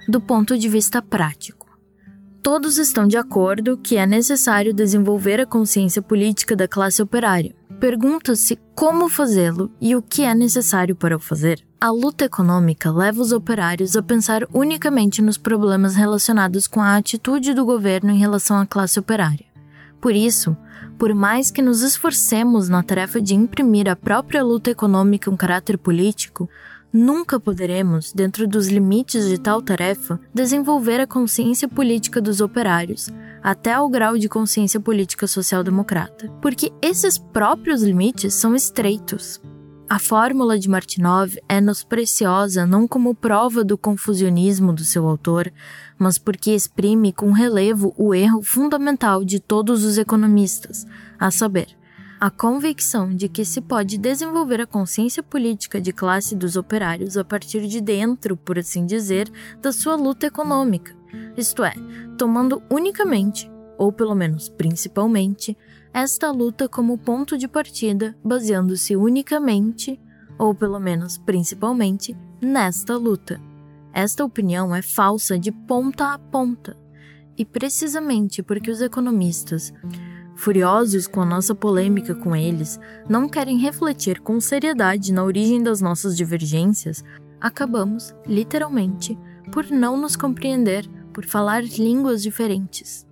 [0.08, 1.64] do ponto de vista prático.
[2.42, 7.54] Todos estão de acordo que é necessário desenvolver a consciência política da classe operária.
[7.80, 11.66] Pergunta-se como fazê-lo e o que é necessário para o fazer.
[11.80, 17.54] A luta econômica leva os operários a pensar unicamente nos problemas relacionados com a atitude
[17.54, 19.53] do governo em relação à classe operária.
[20.04, 20.54] Por isso,
[20.98, 25.78] por mais que nos esforcemos na tarefa de imprimir à própria luta econômica um caráter
[25.78, 26.46] político,
[26.92, 33.08] nunca poderemos, dentro dos limites de tal tarefa, desenvolver a consciência política dos operários,
[33.42, 39.40] até ao grau de consciência política social-democrata, porque esses próprios limites são estreitos.
[39.88, 45.52] A fórmula de Martinov é-nos preciosa não como prova do confusionismo do seu autor,
[45.98, 50.86] mas porque exprime com relevo o erro fundamental de todos os economistas,
[51.18, 51.68] a saber,
[52.20, 57.24] a convicção de que se pode desenvolver a consciência política de classe dos operários a
[57.24, 59.30] partir de dentro, por assim dizer,
[59.60, 60.96] da sua luta econômica,
[61.36, 61.74] isto é,
[62.16, 65.56] tomando unicamente, ou pelo menos principalmente,
[65.92, 70.00] esta luta como ponto de partida, baseando-se unicamente,
[70.38, 73.40] ou pelo menos principalmente, nesta luta.
[73.94, 76.76] Esta opinião é falsa de ponta a ponta.
[77.38, 79.72] E precisamente porque os economistas,
[80.34, 85.80] furiosos com a nossa polêmica com eles, não querem refletir com seriedade na origem das
[85.80, 87.04] nossas divergências,
[87.40, 89.16] acabamos, literalmente,
[89.52, 93.06] por não nos compreender, por falar línguas diferentes.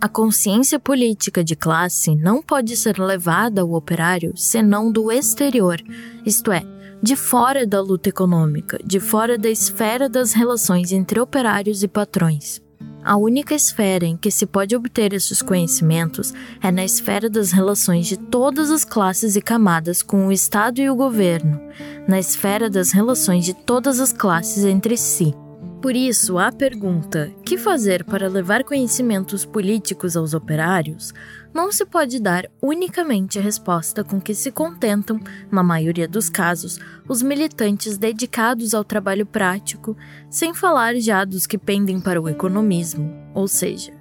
[0.00, 5.80] A consciência política de classe não pode ser levada ao operário senão do exterior,
[6.26, 6.64] isto é,
[7.02, 12.62] de fora da luta econômica, de fora da esfera das relações entre operários e patrões.
[13.04, 16.32] A única esfera em que se pode obter esses conhecimentos
[16.62, 20.88] é na esfera das relações de todas as classes e camadas com o Estado e
[20.88, 21.60] o governo,
[22.06, 25.34] na esfera das relações de todas as classes entre si.
[25.80, 31.12] Por isso, a pergunta: que fazer para levar conhecimentos políticos aos operários?
[31.52, 36.78] Não se pode dar unicamente a resposta com que se contentam, na maioria dos casos,
[37.08, 39.96] os militantes dedicados ao trabalho prático,
[40.30, 43.92] sem falar já dos que pendem para o economismo, ou seja,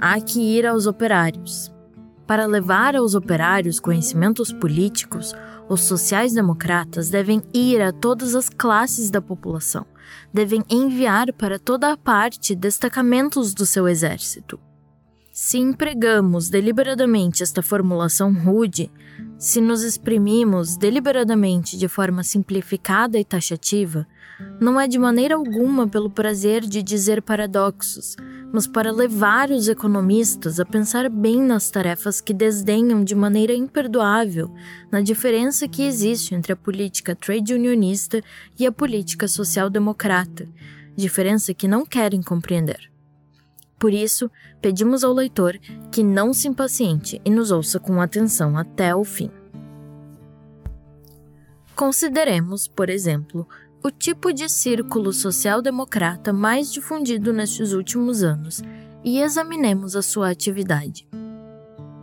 [0.00, 1.72] há que ir aos operários.
[2.26, 5.34] Para levar aos operários conhecimentos políticos,
[5.68, 9.86] os sociais-democratas devem ir a todas as classes da população
[10.32, 14.58] devem enviar para toda a parte destacamentos do seu exército.
[15.34, 18.92] Se empregamos deliberadamente esta formulação rude,
[19.38, 24.06] se nos exprimimos deliberadamente de forma simplificada e taxativa,
[24.60, 28.14] não é de maneira alguma pelo prazer de dizer paradoxos,
[28.52, 34.52] mas para levar os economistas a pensar bem nas tarefas que desdenham de maneira imperdoável
[34.90, 38.22] na diferença que existe entre a política trade unionista
[38.58, 40.46] e a política social-democrata,
[40.94, 42.91] diferença que não querem compreender.
[43.82, 44.30] Por isso,
[44.60, 45.58] pedimos ao leitor
[45.90, 49.28] que não se impaciente e nos ouça com atenção até o fim.
[51.74, 53.44] Consideremos, por exemplo,
[53.82, 58.62] o tipo de círculo social-democrata mais difundido nestes últimos anos
[59.02, 61.08] e examinemos a sua atividade.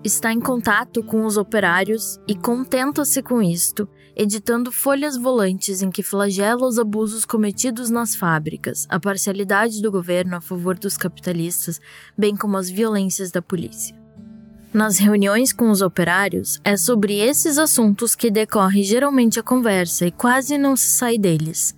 [0.03, 3.87] Está em contato com os operários e contenta-se com isto,
[4.21, 10.35] editando folhas volantes em que flagela os abusos cometidos nas fábricas, a parcialidade do governo
[10.35, 11.79] a favor dos capitalistas,
[12.17, 13.95] bem como as violências da polícia.
[14.73, 20.11] Nas reuniões com os operários, é sobre esses assuntos que decorre geralmente a conversa e
[20.11, 21.73] quase não se sai deles.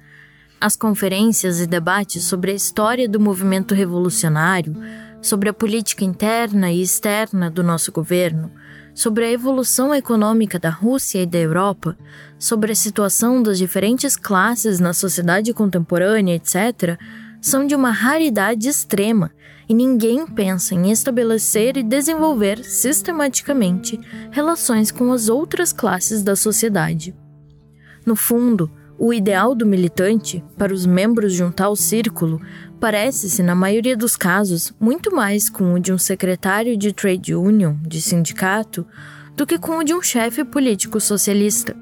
[0.60, 4.76] As conferências e debates sobre a história do movimento revolucionário,
[5.22, 8.52] sobre a política interna e externa do nosso governo,
[8.94, 11.98] sobre a evolução econômica da Rússia e da Europa,
[12.38, 17.00] sobre a situação das diferentes classes na sociedade contemporânea, etc.,
[17.42, 19.32] são de uma raridade extrema
[19.68, 24.00] e ninguém pensa em estabelecer e desenvolver sistematicamente
[24.32, 27.16] relações com as outras classes da sociedade.
[28.06, 28.70] No fundo,
[29.04, 32.40] O ideal do militante, para os membros de um tal círculo,
[32.82, 37.76] parece-se, na maioria dos casos, muito mais com o de um secretário de trade union,
[37.88, 38.86] de sindicato,
[39.38, 41.76] do que com o de um chefe político socialista.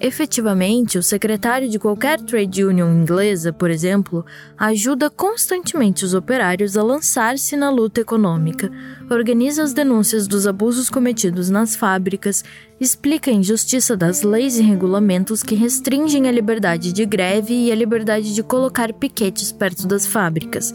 [0.00, 4.24] Efetivamente, o secretário de qualquer trade union inglesa, por exemplo,
[4.58, 8.70] ajuda constantemente os operários a lançar-se na luta econômica,
[9.08, 12.44] organiza as denúncias dos abusos cometidos nas fábricas,
[12.80, 17.74] explica a injustiça das leis e regulamentos que restringem a liberdade de greve e a
[17.74, 20.74] liberdade de colocar piquetes perto das fábricas,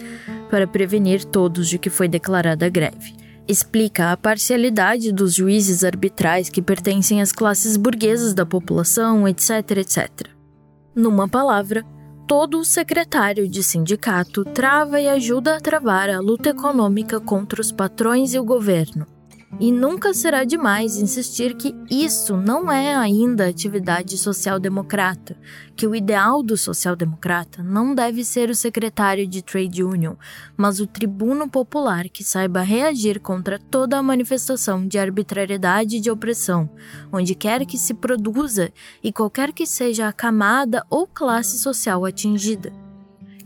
[0.49, 6.61] para prevenir todos de que foi declarada greve explica a parcialidade dos juízes arbitrais que
[6.61, 10.29] pertencem às classes burguesas da população, etc, etc.
[10.95, 11.83] Numa palavra,
[12.27, 18.33] todo secretário de sindicato trava e ajuda a travar a luta econômica contra os patrões
[18.33, 19.18] e o governo
[19.57, 25.37] e nunca será demais insistir que isso não é ainda atividade social-democrata,
[25.75, 30.15] que o ideal do social-democrata não deve ser o secretário de trade union,
[30.55, 36.11] mas o tribuno popular que saiba reagir contra toda a manifestação de arbitrariedade e de
[36.11, 36.69] opressão,
[37.11, 38.71] onde quer que se produza
[39.03, 42.88] e qualquer que seja a camada ou classe social atingida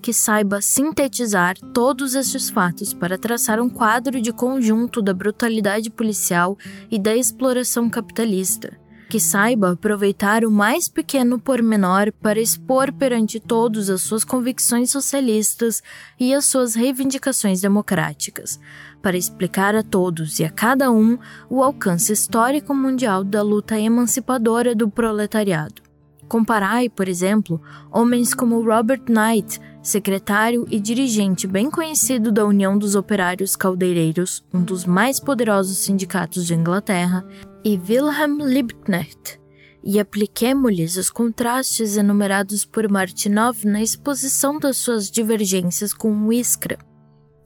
[0.04, 6.58] que saiba sintetizar todos estes fatos para traçar um quadro de conjunto da brutalidade policial
[6.92, 8.78] e da exploração capitalista,
[9.10, 15.82] que saiba aproveitar o mais pequeno pormenor para expor perante todos as suas convicções socialistas
[16.20, 18.60] e as suas reivindicações democráticas,
[19.02, 21.18] para explicar a todos e a cada um
[21.50, 25.93] o alcance histórico mundial da luta emancipadora do proletariado.
[26.34, 27.62] Comparai, por exemplo,
[27.92, 34.64] homens como Robert Knight, secretário e dirigente bem conhecido da União dos Operários Caldeireiros, um
[34.64, 37.24] dos mais poderosos sindicatos de Inglaterra,
[37.64, 39.40] e Wilhelm Liebknecht,
[39.84, 46.80] e apliquemo-lhes os contrastes enumerados por Martinov na exposição das suas divergências com o Iskra.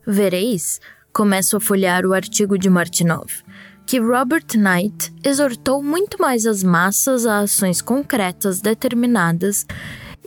[0.08, 0.80] Vereis,
[1.12, 3.44] começo a folhear o artigo de Martinov,
[3.88, 9.66] que Robert Knight exortou muito mais as massas a ações concretas determinadas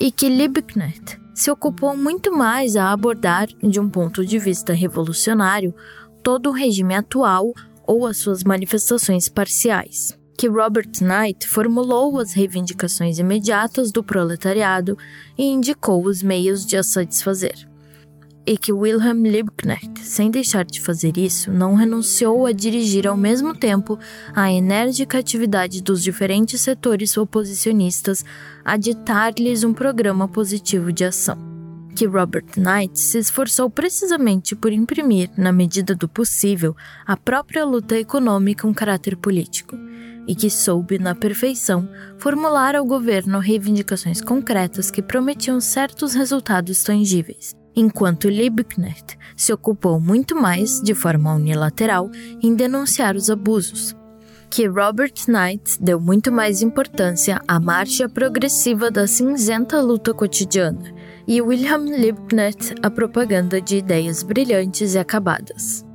[0.01, 5.75] e que Liebknecht se ocupou muito mais a abordar, de um ponto de vista revolucionário,
[6.23, 7.53] todo o regime atual
[7.87, 10.19] ou as suas manifestações parciais.
[10.39, 14.97] Que Robert Knight formulou as reivindicações imediatas do proletariado
[15.37, 17.70] e indicou os meios de as satisfazer
[18.51, 23.55] e que Wilhelm Liebknecht, sem deixar de fazer isso, não renunciou a dirigir ao mesmo
[23.55, 23.97] tempo
[24.35, 28.25] a enérgica atividade dos diferentes setores oposicionistas
[28.65, 31.39] a ditar-lhes um programa positivo de ação.
[31.95, 36.75] Que Robert Knight se esforçou precisamente por imprimir, na medida do possível,
[37.07, 39.79] à própria luta econômica um caráter político,
[40.27, 47.60] e que soube, na perfeição, formular ao governo reivindicações concretas que prometiam certos resultados tangíveis
[47.75, 52.11] enquanto Liebknecht se ocupou muito mais, de forma unilateral,
[52.43, 53.97] em denunciar os abusos.
[54.51, 60.93] Que Robert Knight deu muito mais importância à marcha progressiva da cinzenta luta cotidiana,
[61.27, 65.89] e William Liebknecht à propaganda de ideias brilhantes e acabadas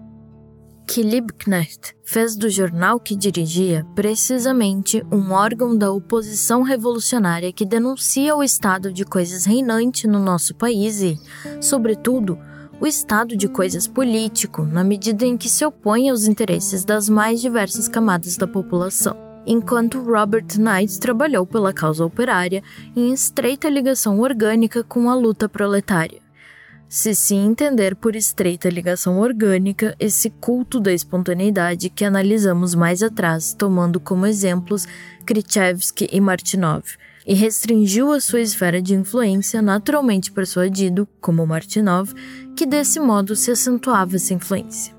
[0.87, 8.35] que Liebknecht fez do jornal que dirigia precisamente um órgão da oposição revolucionária que denuncia
[8.35, 11.17] o estado de coisas reinante no nosso país e,
[11.59, 12.37] sobretudo,
[12.79, 17.41] o estado de coisas político, na medida em que se opõe aos interesses das mais
[17.41, 19.17] diversas camadas da população.
[19.47, 22.63] Enquanto Robert Knight trabalhou pela causa operária
[22.95, 26.24] em estreita ligação orgânica com a luta proletária
[26.95, 33.53] se se entender por estreita ligação orgânica esse culto da espontaneidade que analisamos mais atrás,
[33.53, 34.87] tomando como exemplos
[35.25, 36.85] Krzyzewski e Martinov,
[37.27, 42.13] e restringiu a sua esfera de influência, naturalmente persuadido, como Martinov,
[42.55, 44.95] que desse modo se acentuava essa influência.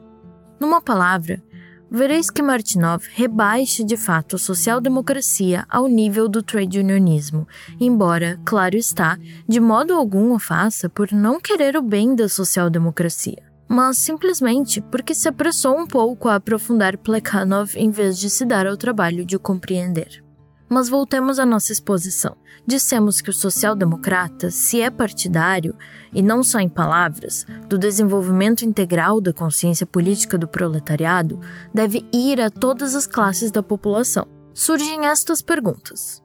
[0.61, 1.43] Numa palavra,
[1.91, 7.47] vereis que Martinov rebaixa de fato a social-democracia ao nível do trade unionismo,
[7.81, 9.19] embora, claro está,
[9.49, 15.15] de modo algum o faça por não querer o bem da social-democracia, mas simplesmente porque
[15.15, 19.39] se apressou um pouco a aprofundar Plekhanov em vez de se dar ao trabalho de
[19.39, 20.26] compreender.
[20.69, 22.37] Mas voltemos à nossa exposição.
[22.67, 25.77] Dissemos que o social-democrata, se é partidário,
[26.13, 31.41] e não só em palavras, do desenvolvimento integral da consciência política do proletariado,
[31.73, 34.27] deve ir a todas as classes da população.
[34.53, 36.23] Surgem estas perguntas: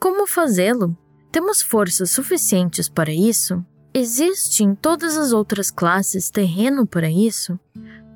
[0.00, 0.96] Como fazê-lo?
[1.30, 3.64] Temos forças suficientes para isso?
[3.92, 7.58] Existe em todas as outras classes terreno para isso?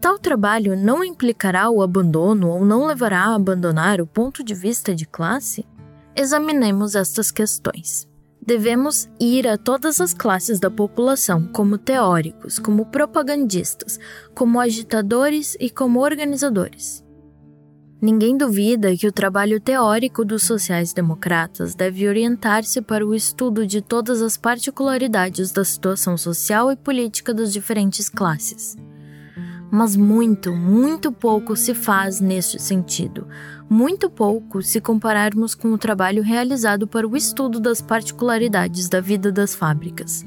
[0.00, 4.94] Tal trabalho não implicará o abandono ou não levará a abandonar o ponto de vista
[4.94, 5.66] de classe?
[6.14, 8.06] Examinemos estas questões.
[8.40, 13.98] Devemos ir a todas as classes da população, como teóricos, como propagandistas,
[14.34, 17.04] como agitadores e como organizadores.
[18.00, 24.22] Ninguém duvida que o trabalho teórico dos sociais-democratas deve orientar-se para o estudo de todas
[24.22, 28.76] as particularidades da situação social e política das diferentes classes.
[29.70, 33.27] Mas muito, muito pouco se faz neste sentido,
[33.69, 39.31] muito pouco se compararmos com o trabalho realizado para o estudo das particularidades da vida
[39.31, 40.24] das fábricas.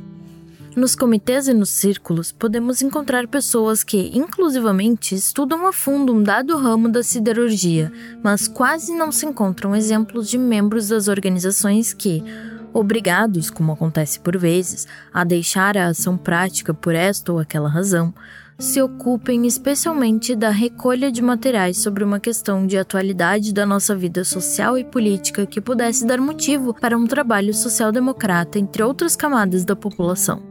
[0.73, 6.55] Nos comitês e nos círculos, podemos encontrar pessoas que, inclusivamente, estudam a fundo um dado
[6.57, 7.91] ramo da siderurgia,
[8.23, 12.23] mas quase não se encontram exemplos de membros das organizações que,
[12.71, 18.13] obrigados, como acontece por vezes, a deixar a ação prática por esta ou aquela razão,
[18.59, 24.23] se ocupem especialmente da recolha de materiais sobre uma questão de atualidade da nossa vida
[24.23, 29.75] social e política que pudesse dar motivo para um trabalho social-democrata entre outras camadas da
[29.75, 30.43] população.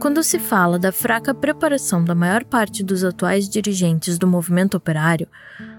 [0.00, 5.26] Quando se fala da fraca preparação da maior parte dos atuais dirigentes do movimento operário,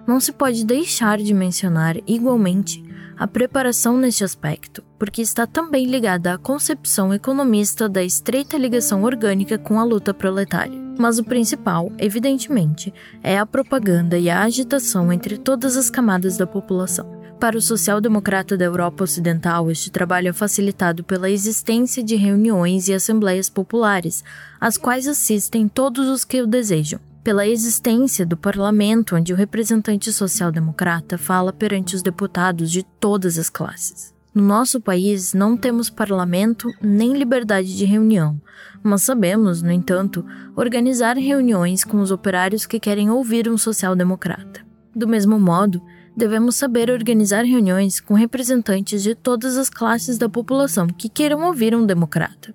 [0.05, 2.83] não se pode deixar de mencionar igualmente
[3.17, 9.57] a preparação neste aspecto, porque está também ligada à concepção economista da estreita ligação orgânica
[9.57, 10.88] com a luta proletária.
[10.99, 12.93] Mas o principal, evidentemente,
[13.23, 17.17] é a propaganda e a agitação entre todas as camadas da população.
[17.39, 22.93] Para o social-democrata da Europa Ocidental, este trabalho é facilitado pela existência de reuniões e
[22.93, 24.25] assembleias populares,
[24.59, 30.11] às quais assistem todos os que o desejam pela existência do parlamento, onde o representante
[30.11, 34.18] social-democrata fala perante os deputados de todas as classes.
[34.33, 38.39] No nosso país não temos parlamento nem liberdade de reunião,
[38.83, 40.25] mas sabemos, no entanto,
[40.55, 44.65] organizar reuniões com os operários que querem ouvir um social-democrata.
[44.95, 45.81] Do mesmo modo,
[46.15, 51.75] devemos saber organizar reuniões com representantes de todas as classes da população que queiram ouvir
[51.75, 52.53] um democrata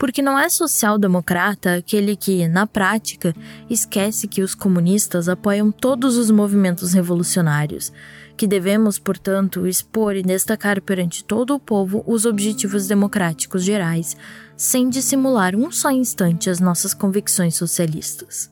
[0.00, 3.36] porque não é social-democrata aquele que, na prática,
[3.68, 7.92] esquece que os comunistas apoiam todos os movimentos revolucionários,
[8.40, 14.16] que devemos, portanto, expor e destacar perante todo o povo os objetivos democráticos gerais,
[14.56, 18.50] sem dissimular um só instante as nossas convicções socialistas.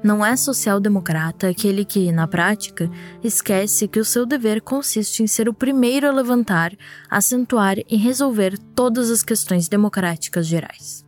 [0.00, 2.88] Não é social-democrata aquele que, na prática,
[3.20, 6.72] esquece que o seu dever consiste em ser o primeiro a levantar,
[7.10, 11.04] acentuar e resolver todas as questões democráticas gerais.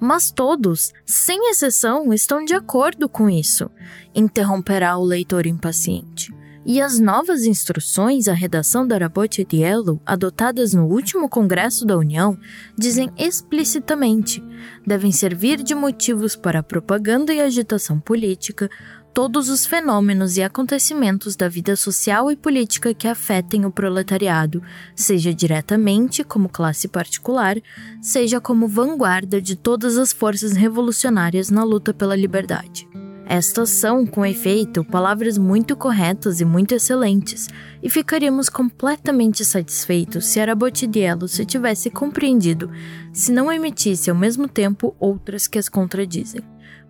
[0.00, 3.70] Mas todos, sem exceção, estão de acordo com isso,
[4.14, 6.37] interromperá o leitor impaciente.
[6.70, 12.38] E as novas instruções à redação da Rabot-Etiello, adotadas no último Congresso da União,
[12.76, 14.44] dizem explicitamente:
[14.86, 18.68] devem servir de motivos para a propaganda e agitação política
[19.14, 24.62] todos os fenômenos e acontecimentos da vida social e política que afetem o proletariado,
[24.94, 27.56] seja diretamente como classe particular,
[28.02, 32.86] seja como vanguarda de todas as forças revolucionárias na luta pela liberdade.
[33.30, 37.46] Estas são, com efeito, palavras muito corretas e muito excelentes,
[37.82, 42.70] e ficaríamos completamente satisfeitos se Arabotidiello se tivesse compreendido,
[43.12, 46.40] se não emitisse ao mesmo tempo outras que as contradizem.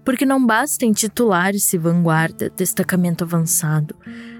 [0.04, 3.96] Porque não basta intitular-se vanguarda, destacamento avançado.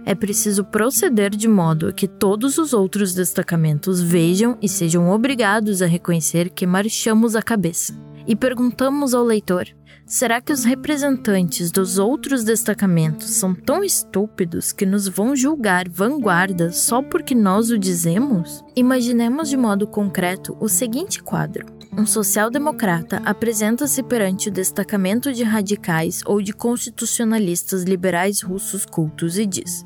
[0.07, 5.83] É preciso proceder de modo a que todos os outros destacamentos vejam e sejam obrigados
[5.83, 7.93] a reconhecer que marchamos a cabeça.
[8.25, 9.67] E perguntamos ao leitor:
[10.09, 16.73] Será que os representantes dos outros destacamentos são tão estúpidos que nos vão julgar vanguarda
[16.73, 18.65] só porque nós o dizemos?
[18.75, 21.67] Imaginemos de modo concreto o seguinte quadro.
[21.93, 29.45] Um social-democrata apresenta-se perante o destacamento de radicais ou de constitucionalistas liberais russos cultos e
[29.45, 29.83] diz: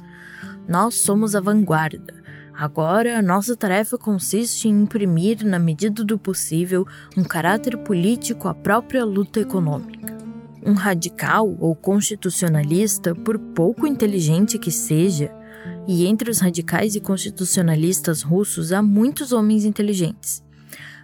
[0.68, 2.21] Nós somos a vanguarda.
[2.54, 8.54] Agora, a nossa tarefa consiste em imprimir, na medida do possível, um caráter político à
[8.54, 10.16] própria luta econômica.
[10.64, 15.34] Um radical ou constitucionalista, por pouco inteligente que seja,
[15.88, 20.42] e entre os radicais e constitucionalistas russos há muitos homens inteligentes.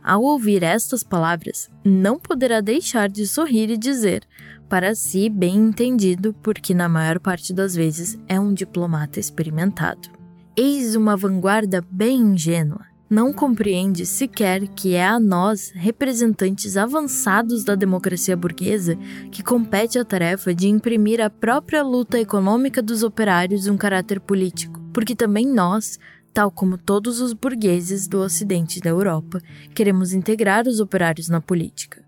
[0.04, 4.22] Ao ouvir estas palavras, não poderá deixar de sorrir e dizer,
[4.68, 10.17] para si bem entendido, porque na maior parte das vezes é um diplomata experimentado.
[10.60, 12.84] Eis uma vanguarda bem ingênua.
[13.08, 18.96] Não compreende sequer que é a nós, representantes avançados da democracia burguesa,
[19.30, 24.80] que compete a tarefa de imprimir à própria luta econômica dos operários um caráter político,
[24.92, 25.96] porque também nós,
[26.34, 29.40] tal como todos os burgueses do ocidente da Europa,
[29.76, 32.02] queremos integrar os operários na política,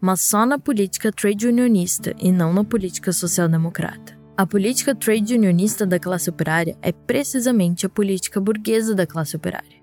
[0.00, 4.19] mas só na política trade unionista e não na política social-democrata.
[4.40, 9.78] A política trade unionista da classe operária é precisamente a política burguesa da classe operária.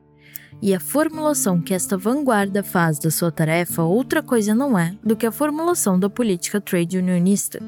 [0.59, 5.15] e a formulação que esta vanguarda faz da sua tarefa outra coisa não é do
[5.15, 7.59] que a formulação da política trade unionista,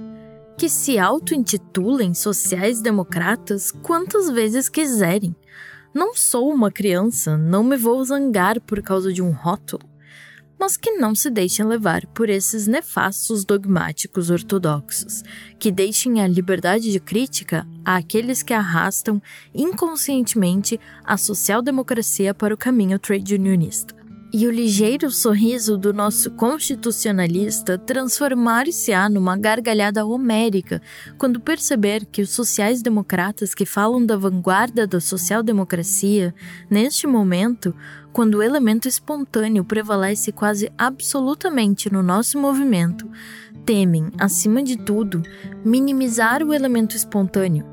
[0.57, 5.35] que se auto-intitulem sociais-democratas quantas vezes quiserem.
[5.93, 9.87] Não sou uma criança, não me vou zangar por causa de um rótulo
[10.59, 15.23] mas que não se deixem levar por esses nefastos dogmáticos ortodoxos,
[15.57, 19.21] que deixem a liberdade de crítica àqueles que arrastam
[19.55, 23.99] inconscientemente a social-democracia para o caminho trade unionista.
[24.31, 30.83] E o ligeiro sorriso do nosso constitucionalista transformar-se-á numa gargalhada homérica
[31.17, 36.35] quando perceber que os sociais-democratas que falam da vanguarda da social-democracia,
[36.69, 37.73] neste momento,
[38.19, 43.09] quando o elemento espontâneo prevalece quase absolutamente no nosso movimento,
[43.65, 45.23] temem, acima de tudo,
[45.63, 47.65] minimizar o elemento espontâneo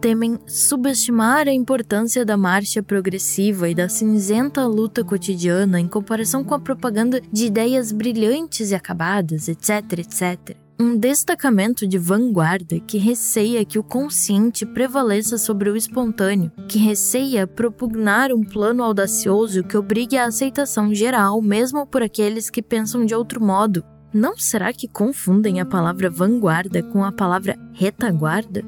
[0.00, 6.54] temem subestimar a importância da marcha progressiva e da cinzenta luta cotidiana em comparação com
[6.54, 10.56] a propaganda de ideias brilhantes e acabadas, etc, etc.
[10.80, 17.46] Um destacamento de vanguarda que receia que o consciente prevaleça sobre o espontâneo, que receia
[17.46, 23.14] propugnar um plano audacioso que obrigue a aceitação geral, mesmo por aqueles que pensam de
[23.14, 23.84] outro modo.
[24.10, 28.64] Não será que confundem a palavra vanguarda com a palavra retaguarda?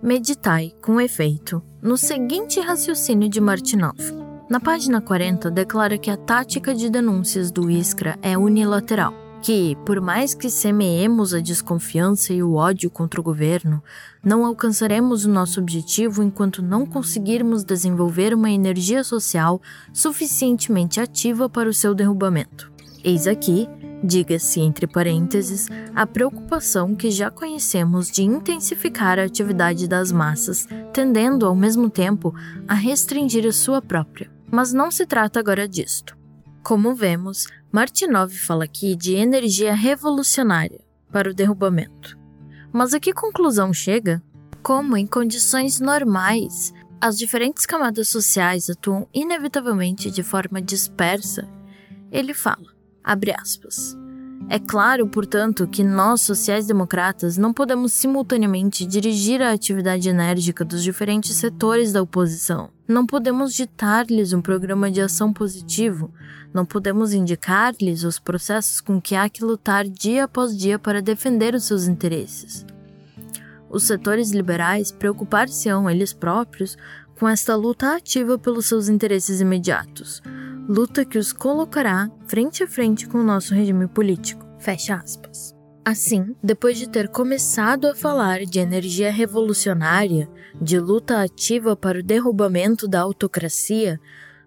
[0.00, 3.98] Meditai, com efeito, no seguinte raciocínio de Martinov.
[4.48, 10.00] Na página 40, declara que a tática de denúncias do Iskra é unilateral, que, por
[10.00, 13.80] mais que semeemos a desconfiança e o ódio contra o governo,
[14.20, 19.62] não alcançaremos o nosso objetivo enquanto não conseguirmos desenvolver uma energia social
[19.92, 22.72] suficientemente ativa para o seu derrubamento.
[23.04, 23.68] Eis aqui
[24.02, 31.46] Diga-se entre parênteses a preocupação que já conhecemos de intensificar a atividade das massas, tendendo
[31.46, 32.34] ao mesmo tempo
[32.68, 34.30] a restringir a sua própria.
[34.50, 36.16] Mas não se trata agora disto.
[36.66, 40.80] Como vemos, Martinov fala aqui de energia revolucionária
[41.12, 42.18] para o derrubamento.
[42.72, 44.20] Mas a que conclusão chega?
[44.64, 51.48] Como, em condições normais, as diferentes camadas sociais atuam inevitavelmente de forma dispersa,
[52.10, 52.74] ele fala
[53.04, 53.96] Abre aspas.
[54.48, 61.36] É claro, portanto, que nós, sociais-democratas, não podemos simultaneamente dirigir a atividade enérgica dos diferentes
[61.36, 62.70] setores da oposição.
[62.86, 66.12] Não podemos ditar-lhes um programa de ação positivo.
[66.52, 71.54] Não podemos indicar-lhes os processos com que há que lutar dia após dia para defender
[71.54, 72.64] os seus interesses.
[73.68, 76.76] Os setores liberais preocupar-se-ão eles próprios
[77.18, 80.22] com esta luta ativa pelos seus interesses imediatos
[80.68, 84.44] luta que os colocará frente a frente com o nosso regime político.
[84.58, 85.54] Fecha aspas.
[85.84, 90.28] Assim, depois de ter começado a falar de energia revolucionária,
[90.60, 94.00] de luta ativa para o derrubamento da autocracia,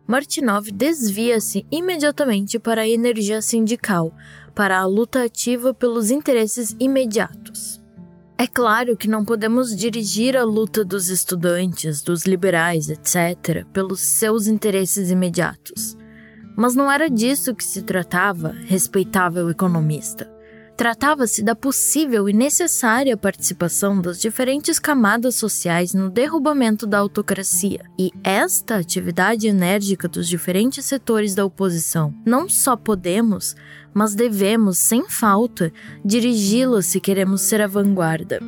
[0.09, 4.11] Martinov desvia-se imediatamente para a energia sindical,
[4.55, 7.79] para a luta ativa pelos interesses imediatos.
[8.35, 14.47] É claro que não podemos dirigir a luta dos estudantes, dos liberais, etc., pelos seus
[14.47, 15.95] interesses imediatos.
[16.57, 20.27] Mas não era disso que se tratava, respeitável economista.
[20.79, 27.81] Tratava-se da possível e necessária participação das diferentes camadas sociais no derrubamento da autocracia.
[27.99, 33.57] E esta atividade enérgica dos diferentes setores da oposição não só podemos,
[33.93, 35.69] mas devemos, sem falta,
[36.05, 38.39] dirigi-la se queremos ser a vanguarda.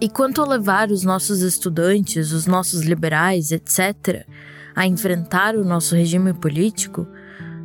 [0.00, 4.26] E quanto a levar os nossos estudantes, os nossos liberais, etc.,
[4.74, 7.06] a enfrentar o nosso regime político,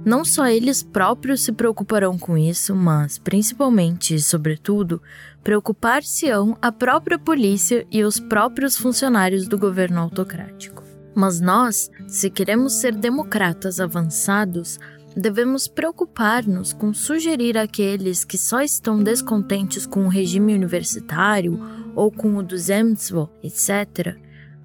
[0.04, 5.02] não só eles próprios se preocuparão com isso, mas, principalmente e sobretudo,
[5.44, 10.84] preocupar-se-ão a própria polícia e os próprios funcionários do governo autocrático.
[11.14, 14.80] Mas nós, se queremos ser democratas avançados,
[15.16, 21.60] devemos preocupar-nos com sugerir àqueles que só estão descontentes com o regime universitário
[21.96, 24.16] ou com o do Zemstvo, etc.,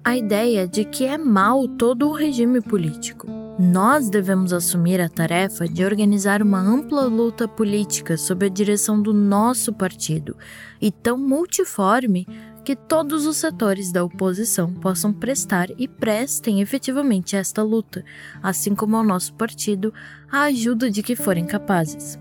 [0.07, 3.27] a ideia de que é mal todo o regime político.
[3.59, 9.11] Nós devemos assumir a tarefa de organizar uma ampla luta política sob a direção do
[9.11, 10.37] nosso partido
[10.79, 12.25] e tão multiforme
[12.63, 18.01] que todos os setores da oposição possam prestar e prestem efetivamente esta luta,
[18.41, 19.93] assim como ao nosso partido,
[20.31, 22.17] a ajuda de que forem capazes.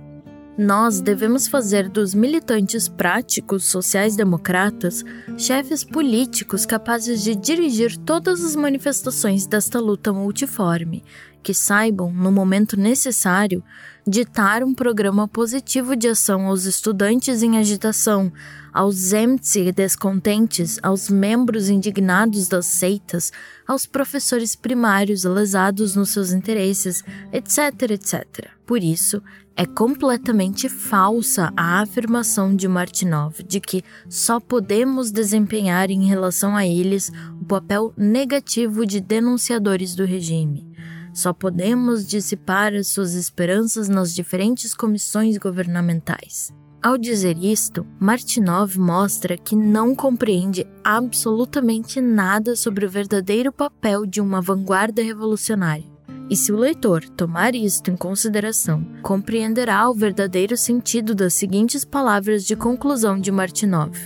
[0.58, 5.04] Nós devemos fazer dos militantes práticos sociais-democratas
[5.36, 11.04] chefes políticos capazes de dirigir todas as manifestações desta luta multiforme,
[11.42, 13.62] que saibam, no momento necessário,
[14.06, 18.32] ditar um programa positivo de ação aos estudantes em agitação,
[18.72, 23.30] aos e descontentes, aos membros indignados das seitas,
[23.66, 28.48] aos professores primários lesados nos seus interesses, etc, etc.
[28.66, 29.22] Por isso,
[29.56, 36.66] é completamente falsa a afirmação de Martinov de que só podemos desempenhar em relação a
[36.66, 37.10] eles
[37.40, 40.70] o papel negativo de denunciadores do regime.
[41.14, 46.52] Só podemos dissipar as suas esperanças nas diferentes comissões governamentais.
[46.82, 54.20] Ao dizer isto, Martinov mostra que não compreende absolutamente nada sobre o verdadeiro papel de
[54.20, 55.95] uma vanguarda revolucionária
[56.28, 62.44] e se o leitor tomar isto em consideração, compreenderá o verdadeiro sentido das seguintes palavras
[62.44, 63.96] de conclusão de Martinov.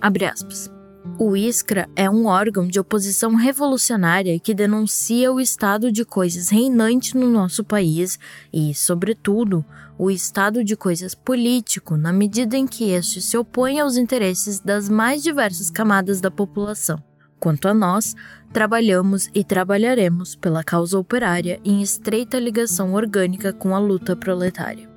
[0.00, 0.70] Abre aspas.
[1.18, 7.16] O ISCRA é um órgão de oposição revolucionária que denuncia o estado de coisas reinante
[7.16, 8.18] no nosso país
[8.52, 9.64] e, sobretudo,
[9.98, 14.88] o estado de coisas político, na medida em que este se opõe aos interesses das
[14.88, 17.02] mais diversas camadas da população.
[17.40, 18.14] Quanto a nós,
[18.52, 24.88] trabalhamos e trabalharemos pela causa operária em estreita ligação orgânica com a luta proletária.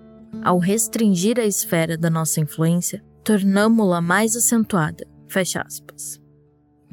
[0.43, 5.05] Ao restringir a esfera da nossa influência, tornamo-la mais acentuada.
[5.27, 6.19] Fecha aspas.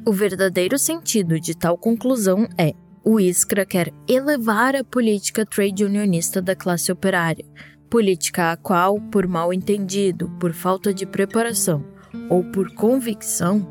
[0.05, 2.73] O verdadeiro sentido de tal conclusão é:
[3.03, 7.45] o ISCRA quer elevar a política trade unionista da classe operária,
[7.89, 11.83] política a qual, por mal entendido, por falta de preparação
[12.29, 13.67] ou por convicção,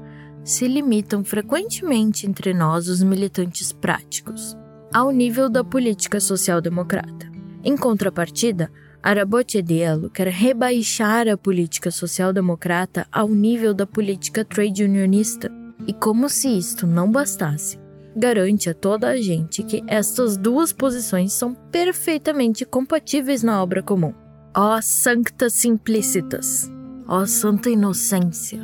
[0.49, 4.57] se limitam frequentemente entre nós, os militantes práticos,
[4.93, 7.31] ao nível da política social-democrata.
[7.63, 8.71] Em contrapartida,
[9.03, 15.53] Arabotiedielo quer rebaixar a política social-democrata ao nível da política trade unionista,
[15.87, 17.79] e como se isto não bastasse,
[18.17, 24.15] garante a toda a gente que estas duas posições são perfeitamente compatíveis na obra comum.
[24.57, 26.71] Ó oh, sancta simplicitas!
[27.07, 28.59] Ó oh, santa inocência!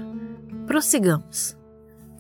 [0.67, 1.63] Prossigamos.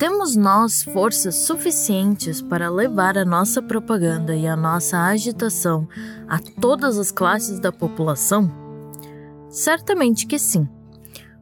[0.05, 5.89] Temos nós forças suficientes para levar a nossa propaganda e a nossa agitação
[6.29, 8.53] a todas as classes da população?
[9.49, 10.69] Certamente que sim.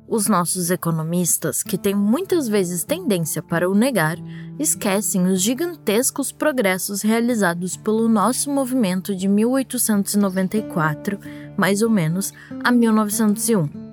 [0.06, 4.16] Os nossos economistas, que têm muitas vezes tendência para o negar,
[4.60, 11.18] esquecem os gigantescos progressos realizados pelo nosso movimento de 1894,
[11.56, 12.32] mais ou menos,
[12.62, 13.91] a 1901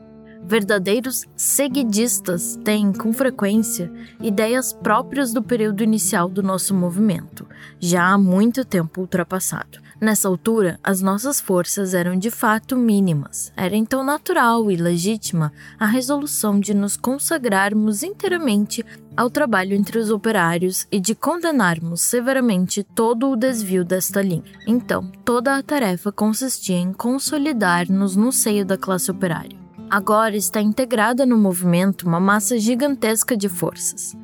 [0.49, 7.45] Verdadeiros seguidistas têm, com frequência, ideias próprias do período inicial do nosso movimento,
[7.79, 9.77] já há muito tempo ultrapassado.
[10.01, 13.53] Nessa altura, as nossas forças eram de fato mínimas.
[13.55, 18.83] Era então natural e legítima a resolução de nos consagrarmos inteiramente
[19.15, 24.51] ao trabalho entre os operários e de condenarmos severamente todo o desvio desta linha.
[24.65, 29.58] Então, toda a tarefa consistia em consolidar-nos no seio da classe operária
[29.89, 34.15] Agora está integrada no movimento uma massa gigantesca de forças.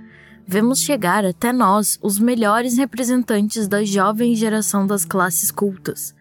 [0.45, 6.13] Vemos chegar até nós os melhores representantes da jovem geração das classes cultas.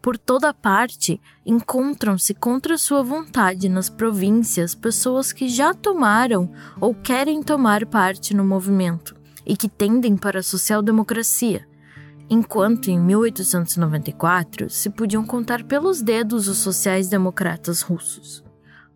[0.00, 6.50] Por toda parte, encontram-se contra sua vontade nas províncias pessoas que já tomaram
[6.80, 11.68] ou querem tomar parte no movimento e que tendem para a social-democracia,
[12.30, 18.41] enquanto em 1894 se podiam contar pelos dedos os sociais-democratas russos.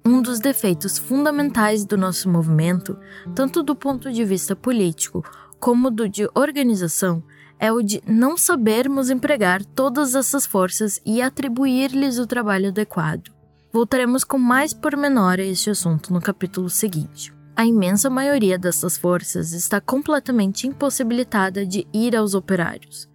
[0.07, 2.97] Um dos defeitos fundamentais do nosso movimento,
[3.35, 5.25] tanto do ponto de vista político
[5.59, 7.25] como do de organização,
[7.59, 13.33] é o de não sabermos empregar todas essas forças e atribuir-lhes o trabalho adequado.
[13.73, 17.35] Voltaremos com mais pormenor a este assunto no capítulo seguinte.
[17.57, 23.09] A imensa maioria dessas forças está completamente impossibilitada de ir aos operários.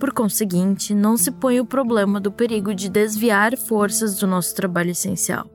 [0.00, 4.90] Por conseguinte, não se põe o problema do perigo de desviar forças do nosso trabalho
[4.90, 5.53] essencial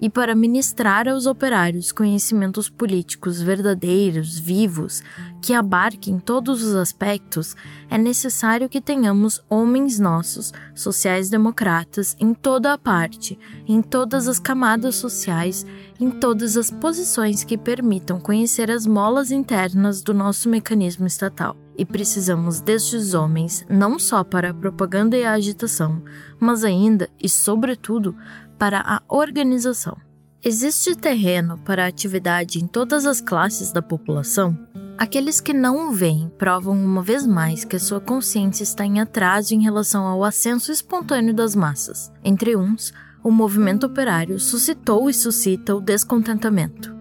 [0.00, 5.02] e para ministrar aos operários conhecimentos políticos verdadeiros, vivos,
[5.42, 7.56] que abarquem todos os aspectos,
[7.90, 14.96] é necessário que tenhamos homens nossos, sociais-democratas, em toda a parte, em todas as camadas
[14.96, 15.66] sociais,
[16.00, 21.56] em todas as posições que permitam conhecer as molas internas do nosso mecanismo estatal.
[21.76, 26.02] E precisamos destes homens não só para a propaganda e a agitação,
[26.40, 28.16] mas ainda e, sobretudo,
[28.58, 29.96] para a organização.
[30.44, 34.58] Existe terreno para atividade em todas as classes da população?
[34.96, 39.00] Aqueles que não o veem provam uma vez mais que a sua consciência está em
[39.00, 42.12] atraso em relação ao ascenso espontâneo das massas.
[42.24, 46.96] Entre uns, o movimento operário suscitou e suscita o descontentamento.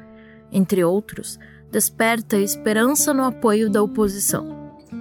[0.51, 1.39] Entre outros,
[1.71, 4.56] desperta a esperança no apoio da oposição.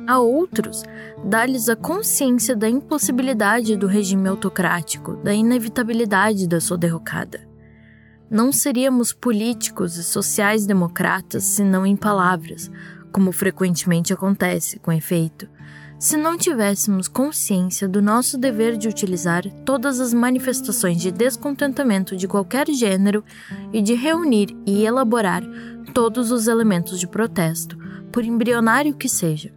[0.06, 0.84] A outros,
[1.24, 7.40] dá-lhes a consciência da impossibilidade do regime autocrático, da inevitabilidade da sua derrocada.
[8.30, 12.70] Não seríamos políticos e sociais-democratas senão em palavras,
[13.10, 15.48] como frequentemente acontece, com efeito,
[15.98, 22.28] se não tivéssemos consciência do nosso dever de utilizar todas as manifestações de descontentamento de
[22.28, 23.24] qualquer gênero
[23.72, 25.42] e de reunir e elaborar
[25.94, 27.78] todos os elementos de protesto,
[28.12, 29.55] por embrionário que seja.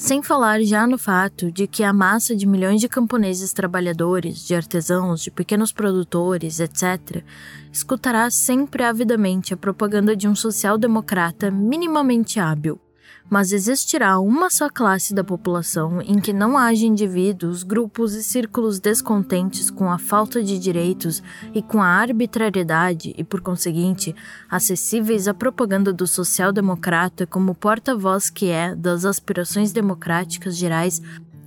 [0.00, 4.54] Sem falar já no fato de que a massa de milhões de camponeses trabalhadores, de
[4.54, 7.22] artesãos, de pequenos produtores, etc.,
[7.70, 12.80] escutará sempre avidamente a propaganda de um social-democrata minimamente hábil
[13.30, 18.80] mas existirá uma só classe da população em que não haja indivíduos, grupos e círculos
[18.80, 21.22] descontentes com a falta de direitos
[21.54, 24.14] e com a arbitrariedade e, por conseguinte,
[24.50, 31.00] acessíveis à propaganda do social-democrata como porta-voz que é das aspirações democráticas gerais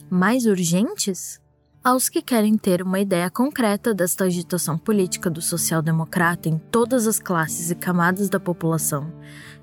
[0.09, 1.43] mais urgentes?
[1.83, 7.19] Aos que querem ter uma ideia concreta desta agitação política do social-democrata em todas as
[7.19, 9.11] classes e camadas da população,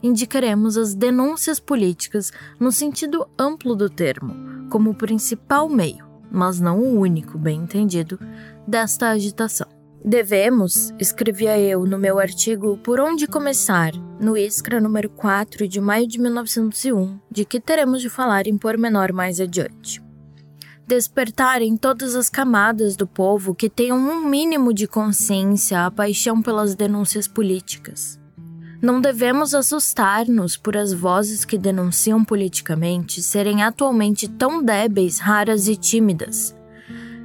[0.03, 6.79] indicaremos as denúncias políticas no sentido amplo do termo, como o principal meio, mas não
[6.81, 8.19] o único, bem entendido,
[8.67, 9.67] desta agitação.
[10.03, 16.07] Devemos, escrevia eu no meu artigo Por Onde Começar, no Iskra número 4 de maio
[16.07, 20.03] de 1901, de que teremos de falar em pormenor mais adiante
[20.91, 26.43] despertar em todas as camadas do povo que tenham um mínimo de consciência a paixão
[26.43, 28.20] pelas denúncias políticas.
[28.83, 35.77] Não devemos assustar-nos por as vozes que denunciam politicamente serem atualmente tão débeis, raras e
[35.77, 36.57] tímidas.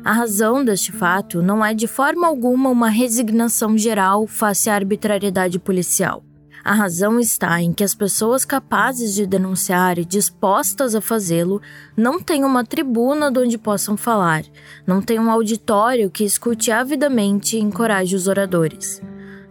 [0.03, 5.57] A razão deste fato não é de forma alguma uma resignação geral face à arbitrariedade
[5.57, 6.25] policial.
[6.61, 11.61] A razão está em que as pessoas capazes de denunciar e dispostas a fazê-lo
[11.95, 14.43] não têm uma tribuna onde possam falar,
[14.85, 19.01] não têm um auditório que escute avidamente e encoraje os oradores.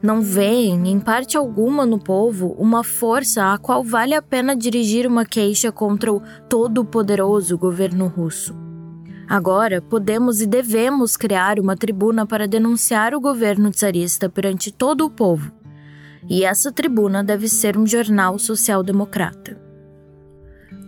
[0.05, 5.07] Não veem, em parte alguma no povo, uma força a qual vale a pena dirigir
[5.07, 8.55] uma queixa contra o todo-poderoso governo russo.
[9.27, 15.11] Agora, podemos e devemos criar uma tribuna para denunciar o governo tsarista perante todo o
[15.11, 15.51] povo
[16.29, 19.64] e essa tribuna deve ser um jornal social-democrata.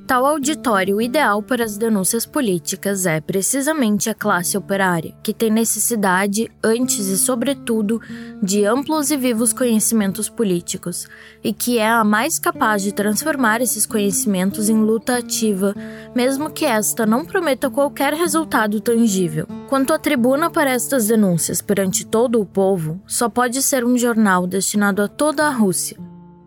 [0.07, 6.49] Tal auditório ideal para as denúncias políticas é precisamente a classe operária, que tem necessidade,
[6.63, 8.01] antes e sobretudo,
[8.41, 11.09] de amplos e vivos conhecimentos políticos,
[11.43, 15.75] e que é a mais capaz de transformar esses conhecimentos em luta ativa,
[16.15, 19.49] mesmo que esta não prometa qualquer resultado tangível.
[19.69, 24.47] Quanto à tribuna para estas denúncias perante todo o povo, só pode ser um jornal
[24.47, 25.97] destinado a toda a Rússia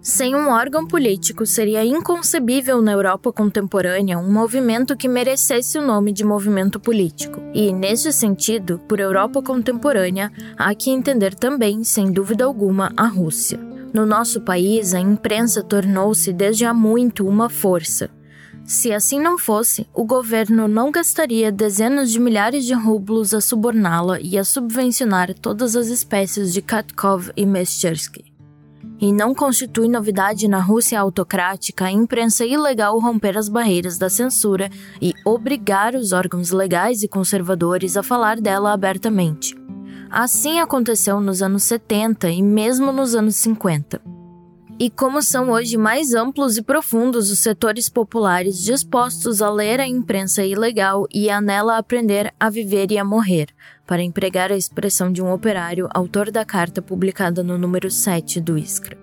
[0.09, 6.11] sem um órgão político, seria inconcebível na Europa contemporânea um movimento que merecesse o nome
[6.11, 7.39] de movimento político.
[7.53, 13.59] E, neste sentido, por Europa contemporânea, há que entender também, sem dúvida alguma, a Rússia.
[13.93, 18.09] No nosso país, a imprensa tornou-se desde há muito uma força.
[18.65, 24.19] Se assim não fosse, o governo não gastaria dezenas de milhares de rublos a suborná-la
[24.19, 28.28] e a subvencionar todas as espécies de Katkov e Mestersky.
[29.01, 34.69] E não constitui novidade na Rússia autocrática a imprensa ilegal romper as barreiras da censura
[35.01, 39.55] e obrigar os órgãos legais e conservadores a falar dela abertamente.
[40.09, 44.01] Assim aconteceu nos anos 70 e mesmo nos anos 50.
[44.81, 49.87] E como são hoje mais amplos e profundos os setores populares dispostos a ler a
[49.87, 53.49] imprensa ilegal e a nela aprender a viver e a morrer,
[53.89, 58.55] para empregar a expressão de um operário autor da carta publicada no número 7 do
[58.55, 58.95] Iskra.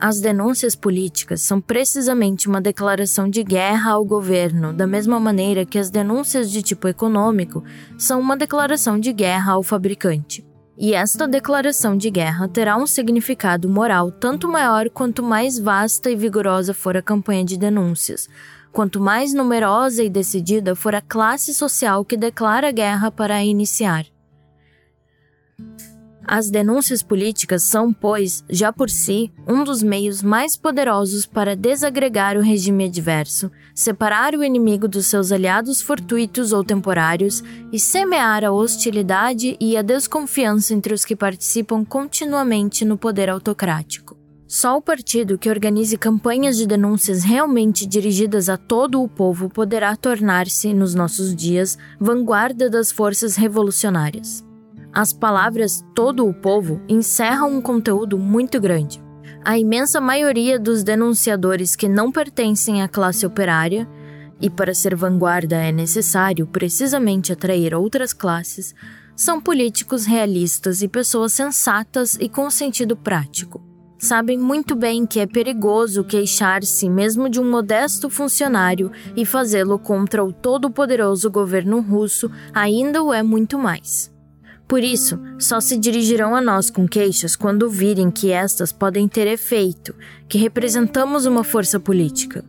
[0.00, 5.78] As denúncias políticas são precisamente uma declaração de guerra ao governo, da mesma maneira que
[5.78, 7.62] as denúncias de tipo econômico
[7.96, 10.44] são uma declaração de guerra ao fabricante.
[10.76, 16.16] E esta declaração de guerra terá um significado moral tanto maior quanto mais vasta e
[16.16, 18.28] vigorosa for a campanha de denúncias,
[18.72, 24.04] quanto mais numerosa e decidida for a classe social que declara guerra para a iniciar.
[26.28, 32.36] As denúncias políticas são, pois, já por si, um dos meios mais poderosos para desagregar
[32.36, 38.50] o regime adverso, separar o inimigo dos seus aliados fortuitos ou temporários e semear a
[38.50, 44.16] hostilidade e a desconfiança entre os que participam continuamente no poder autocrático.
[44.48, 49.94] Só o partido que organize campanhas de denúncias realmente dirigidas a todo o povo poderá
[49.96, 54.45] tornar-se, nos nossos dias, vanguarda das forças revolucionárias.
[54.96, 58.98] As palavras todo o povo encerram um conteúdo muito grande.
[59.44, 63.86] A imensa maioria dos denunciadores que não pertencem à classe operária,
[64.40, 68.74] e para ser vanguarda é necessário precisamente atrair outras classes,
[69.14, 73.62] são políticos realistas e pessoas sensatas e com sentido prático.
[73.98, 80.24] Sabem muito bem que é perigoso queixar-se mesmo de um modesto funcionário e fazê-lo contra
[80.24, 84.15] o todo-poderoso governo russo ainda o é muito mais.
[84.68, 89.26] Por isso, só se dirigirão a nós com queixas quando virem que estas podem ter
[89.26, 89.94] efeito,
[90.28, 92.44] que representamos uma força política.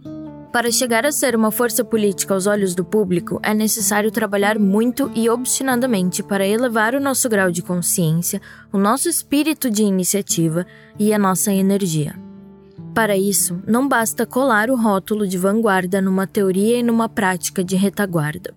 [0.52, 5.11] Para chegar a ser uma força política aos olhos do público, é necessário trabalhar muito
[5.14, 8.41] e obstinadamente para elevar o nosso grau de consciência,
[8.73, 10.65] o nosso espírito de iniciativa
[10.98, 12.15] e a nossa energia.
[12.95, 17.76] Para isso, não basta colar o rótulo de vanguarda numa teoria e numa prática de
[17.76, 18.56] retaguarda.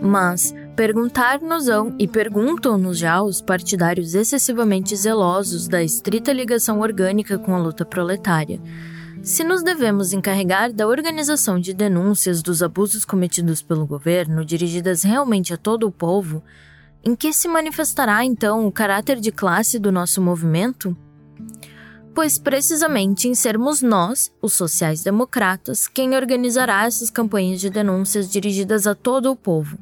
[0.00, 7.58] Mas perguntar-nos-ão e perguntam-nos já os partidários excessivamente zelosos da estrita ligação orgânica com a
[7.58, 8.60] luta proletária
[9.22, 15.54] se nos devemos encarregar da organização de denúncias dos abusos cometidos pelo governo dirigidas realmente
[15.54, 16.42] a todo o povo,
[17.04, 20.96] em que se manifestará então o caráter de classe do nosso movimento?
[22.12, 28.96] Pois precisamente em sermos nós, os sociais-democratas, quem organizará essas campanhas de denúncias dirigidas a
[28.96, 29.78] todo o povo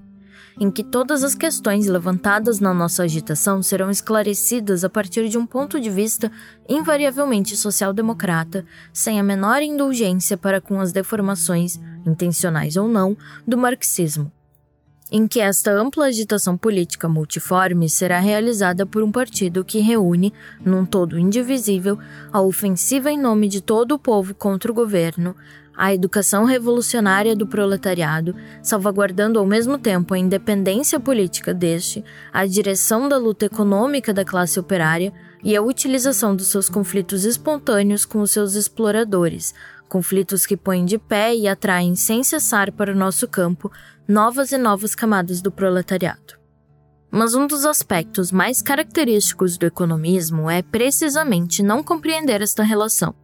[0.59, 5.47] em que todas as questões levantadas na nossa agitação serão esclarecidas a partir de um
[5.47, 6.31] ponto de vista
[6.69, 13.17] invariavelmente social-democrata, sem a menor indulgência para com as deformações, intencionais ou não,
[13.47, 14.33] do marxismo.
[15.13, 20.33] Em que esta ampla agitação política multiforme será realizada por um partido que reúne,
[20.65, 21.99] num todo indivisível,
[22.33, 25.35] a ofensiva em nome de todo o povo contra o governo,
[25.81, 33.09] a educação revolucionária do proletariado, salvaguardando ao mesmo tempo a independência política deste, a direção
[33.09, 35.11] da luta econômica da classe operária
[35.43, 39.55] e a utilização dos seus conflitos espontâneos com os seus exploradores,
[39.89, 43.73] conflitos que põem de pé e atraem sem cessar para o nosso campo
[44.07, 46.39] novas e novas camadas do proletariado.
[47.11, 53.15] Mas um dos aspectos mais característicos do economismo é precisamente não compreender esta relação.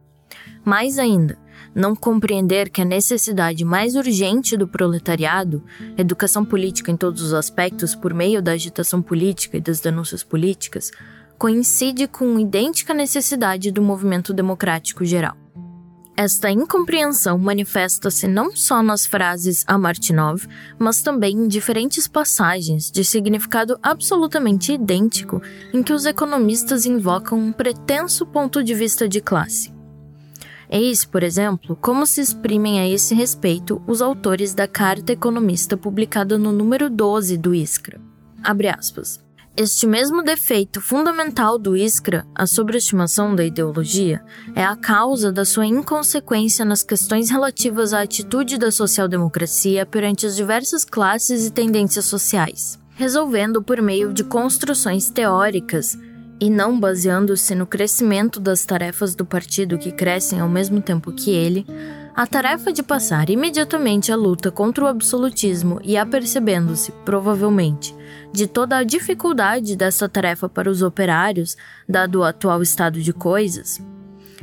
[0.65, 1.37] Mais ainda,
[1.77, 5.63] não compreender que a necessidade mais urgente do proletariado,
[5.95, 10.89] educação política em todos os aspectos por meio da agitação política e das denúncias políticas,
[11.37, 15.37] coincide com idêntica necessidade do movimento democrático geral.
[16.17, 20.47] Esta incompreensão manifesta-se não só nas frases a Martinov,
[20.79, 25.39] mas também em diferentes passagens de significado absolutamente idêntico
[25.71, 29.76] em que os economistas invocam um pretenso ponto de vista de classe.
[30.69, 36.37] Eis, por exemplo, como se exprimem a esse respeito os autores da Carta Economista publicada
[36.37, 38.01] no número 12 do ISCRA.
[38.43, 39.25] Abre aspas.
[39.55, 44.23] Este mesmo defeito fundamental do ISCRA, a sobreestimação da ideologia,
[44.53, 50.35] é a causa da sua inconsequência nas questões relativas à atitude da social-democracia perante as
[50.35, 55.97] diversas classes e tendências sociais, resolvendo por meio de construções teóricas
[56.39, 61.31] e não baseando-se no crescimento das tarefas do partido que crescem ao mesmo tempo que
[61.31, 61.65] ele,
[62.15, 67.95] a tarefa de passar imediatamente a luta contra o absolutismo e apercebendo-se, provavelmente,
[68.31, 71.55] de toda a dificuldade dessa tarefa para os operários,
[71.87, 73.79] dado o atual estado de coisas,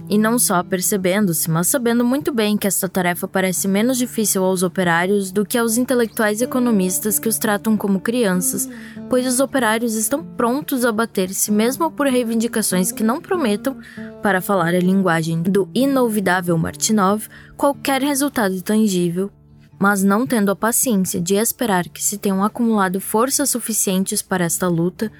[0.09, 4.63] e não só percebendo-se, mas sabendo muito bem que esta tarefa parece menos difícil aos
[4.63, 8.69] operários do que aos intelectuais economistas que os tratam como crianças,
[9.09, 13.79] pois os operários estão prontos a bater-se mesmo por reivindicações que não prometam,
[14.23, 17.27] para falar a linguagem do inolvidável Martinov,
[17.57, 19.31] qualquer resultado tangível,
[19.79, 24.69] mas não tendo a paciência de esperar que se tenham acumulado forças suficientes para esta
[24.69, 25.11] luta,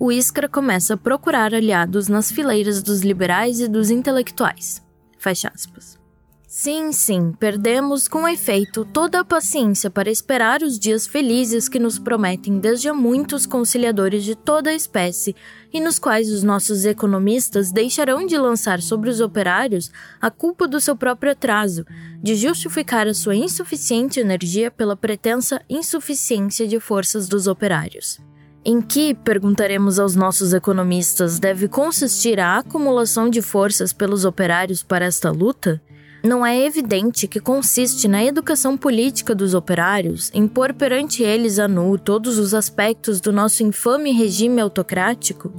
[0.00, 4.82] o Iskra começa a procurar aliados nas fileiras dos liberais e dos intelectuais.
[5.18, 6.00] Fecha aspas.
[6.48, 11.98] Sim, sim, perdemos com efeito toda a paciência para esperar os dias felizes que nos
[11.98, 15.36] prometem desde há muitos conciliadores de toda a espécie
[15.70, 20.80] e nos quais os nossos economistas deixarão de lançar sobre os operários a culpa do
[20.80, 21.84] seu próprio atraso,
[22.22, 28.18] de justificar a sua insuficiente energia pela pretensa insuficiência de forças dos operários.
[28.62, 35.06] Em que, perguntaremos aos nossos economistas, deve consistir a acumulação de forças pelos operários para
[35.06, 35.80] esta luta?
[36.22, 41.66] Não é evidente que consiste na educação política dos operários em pôr perante eles a
[41.66, 45.50] nu todos os aspectos do nosso infame regime autocrático?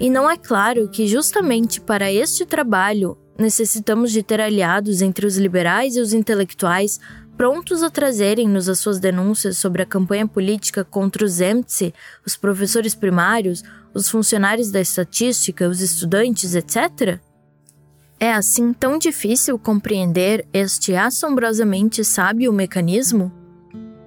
[0.00, 5.36] E não é claro que, justamente para este trabalho, necessitamos de ter aliados entre os
[5.36, 6.98] liberais e os intelectuais
[7.38, 11.94] prontos a trazerem-nos as suas denúncias sobre a campanha política contra os EMTSE,
[12.26, 13.62] os professores primários,
[13.94, 17.20] os funcionários da estatística, os estudantes, etc.?
[18.18, 23.32] É assim tão difícil compreender este assombrosamente sábio mecanismo?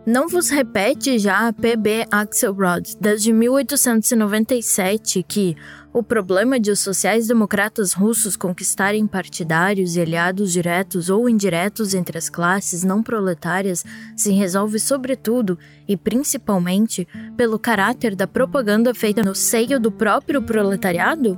[0.06, 2.08] Não vos repete já a P.B.
[2.12, 5.56] Axelrod, desde 1897, que
[5.94, 12.30] o problema de os sociais-democratas russos conquistarem partidários e aliados diretos ou indiretos entre as
[12.30, 13.84] classes não proletárias
[14.16, 21.38] se resolve sobretudo e principalmente pelo caráter da propaganda feita no seio do próprio proletariado?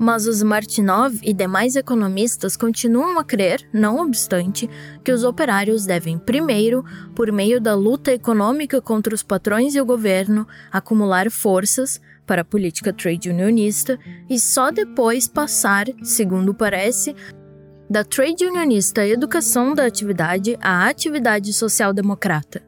[0.00, 4.70] Mas os Martinov e demais economistas continuam a crer, não obstante,
[5.02, 6.84] que os operários devem, primeiro,
[7.16, 12.44] por meio da luta econômica contra os patrões e o governo, acumular forças para a
[12.44, 13.98] política trade unionista
[14.28, 17.16] e só depois passar, segundo parece,
[17.88, 22.62] da trade unionista educação da atividade à atividade social-democrata.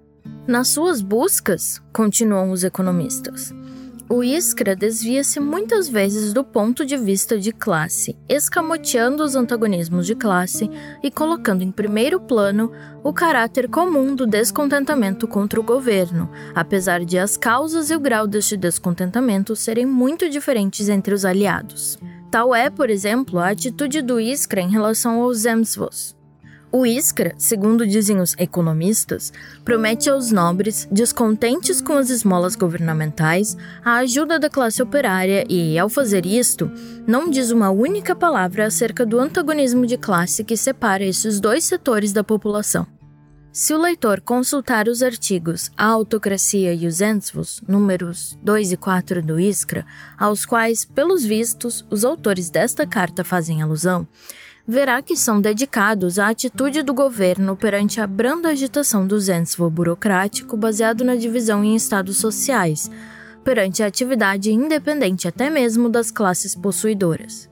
[0.47, 3.55] Nas suas buscas, continuam os economistas,
[4.11, 10.17] o Iskra desvia-se muitas vezes do ponto de vista de classe, escamoteando os antagonismos de
[10.17, 10.69] classe
[11.01, 12.73] e colocando em primeiro plano
[13.05, 18.27] o caráter comum do descontentamento contra o governo, apesar de as causas e o grau
[18.27, 21.97] deste descontentamento serem muito diferentes entre os aliados.
[22.33, 26.17] Tal é, por exemplo, a atitude do Iskra em relação aos Zemstvos,
[26.73, 29.33] o Iskra, segundo dizem os economistas,
[29.65, 35.89] promete aos nobres, descontentes com as esmolas governamentais, a ajuda da classe operária e, ao
[35.89, 36.71] fazer isto,
[37.07, 42.13] não diz uma única palavra acerca do antagonismo de classe que separa esses dois setores
[42.13, 42.87] da população.
[43.53, 49.21] Se o leitor consultar os artigos A Autocracia e os Ensvos, números 2 e 4
[49.21, 49.85] do Iskra,
[50.17, 54.07] aos quais, pelos vistos, os autores desta carta fazem alusão,
[54.67, 60.57] verá que são dedicados à atitude do governo perante a branda agitação do Zensvo burocrático
[60.57, 62.91] baseado na divisão em estados sociais,
[63.43, 67.49] perante a atividade independente até mesmo das classes possuidoras.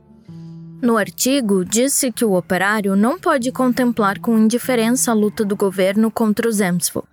[0.80, 6.09] No artigo, disse que o operário não pode contemplar com indiferença a luta do governo
[6.09, 7.05] contra o Zemstvo,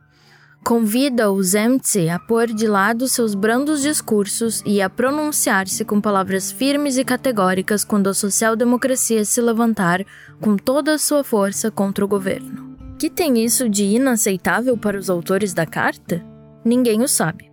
[0.66, 6.52] Convida o Zemtse a pôr de lado seus brandos discursos e a pronunciar-se com palavras
[6.52, 10.04] firmes e categóricas quando a social-democracia se levantar
[10.42, 12.76] com toda a sua força contra o governo.
[12.98, 16.26] Que tem isso de inaceitável para os autores da carta?
[16.66, 17.52] Ninguém o sabe.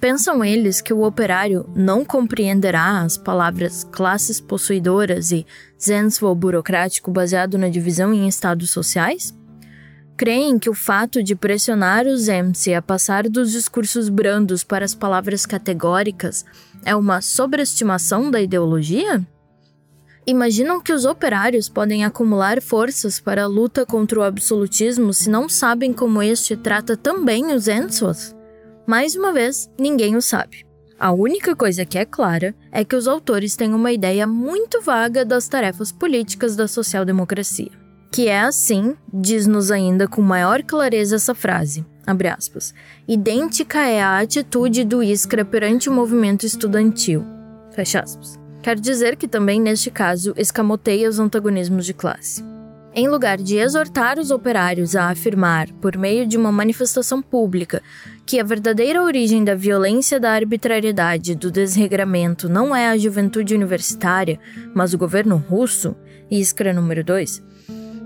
[0.00, 5.46] Pensam eles que o operário não compreenderá as palavras classes possuidoras e
[5.78, 9.38] zensvo burocrático baseado na divisão em estados sociais?
[10.20, 14.94] Creem que o fato de pressionar os MC a passar dos discursos brandos para as
[14.94, 16.44] palavras categóricas
[16.84, 19.26] é uma sobreestimação da ideologia?
[20.26, 25.48] Imaginam que os operários podem acumular forças para a luta contra o absolutismo se não
[25.48, 28.36] sabem como este trata também os Ensos?
[28.86, 30.66] Mais uma vez, ninguém o sabe.
[30.98, 35.24] A única coisa que é clara é que os autores têm uma ideia muito vaga
[35.24, 37.79] das tarefas políticas da social-democracia
[38.10, 41.84] que é assim, diz-nos ainda com maior clareza essa frase,
[42.36, 42.74] aspas,
[43.06, 47.24] idêntica é a atitude do Iskra perante o movimento estudantil,
[47.72, 48.38] fecha aspas.
[48.62, 52.44] Quer dizer que também, neste caso, escamoteia os antagonismos de classe.
[52.92, 57.80] Em lugar de exortar os operários a afirmar, por meio de uma manifestação pública,
[58.26, 64.40] que a verdadeira origem da violência, da arbitrariedade, do desregramento não é a juventude universitária,
[64.74, 65.94] mas o governo russo,
[66.28, 67.42] Iskra número 2,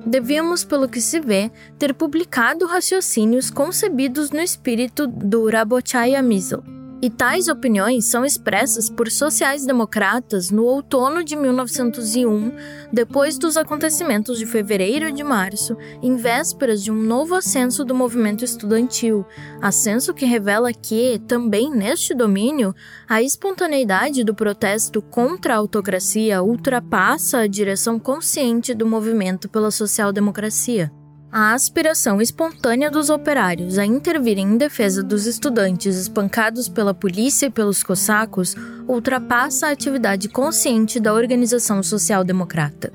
[0.07, 6.59] devíamos, pelo que se vê, ter publicado raciocínios concebidos no espírito do Rabochaya Misl,
[7.05, 12.51] e tais opiniões são expressas por sociais-democratas no outono de 1901,
[12.91, 17.95] depois dos acontecimentos de fevereiro e de março, em vésperas de um novo ascenso do
[17.95, 19.27] movimento estudantil,
[19.61, 22.75] ascenso que revela que, também neste domínio,
[23.07, 30.91] a espontaneidade do protesto contra a autocracia ultrapassa a direção consciente do movimento pela social-democracia.
[31.36, 37.51] A aspiração espontânea dos operários a intervirem em defesa dos estudantes espancados pela polícia e
[37.51, 38.55] pelos cossacos
[38.86, 42.93] ultrapassa a atividade consciente da organização social-democrata.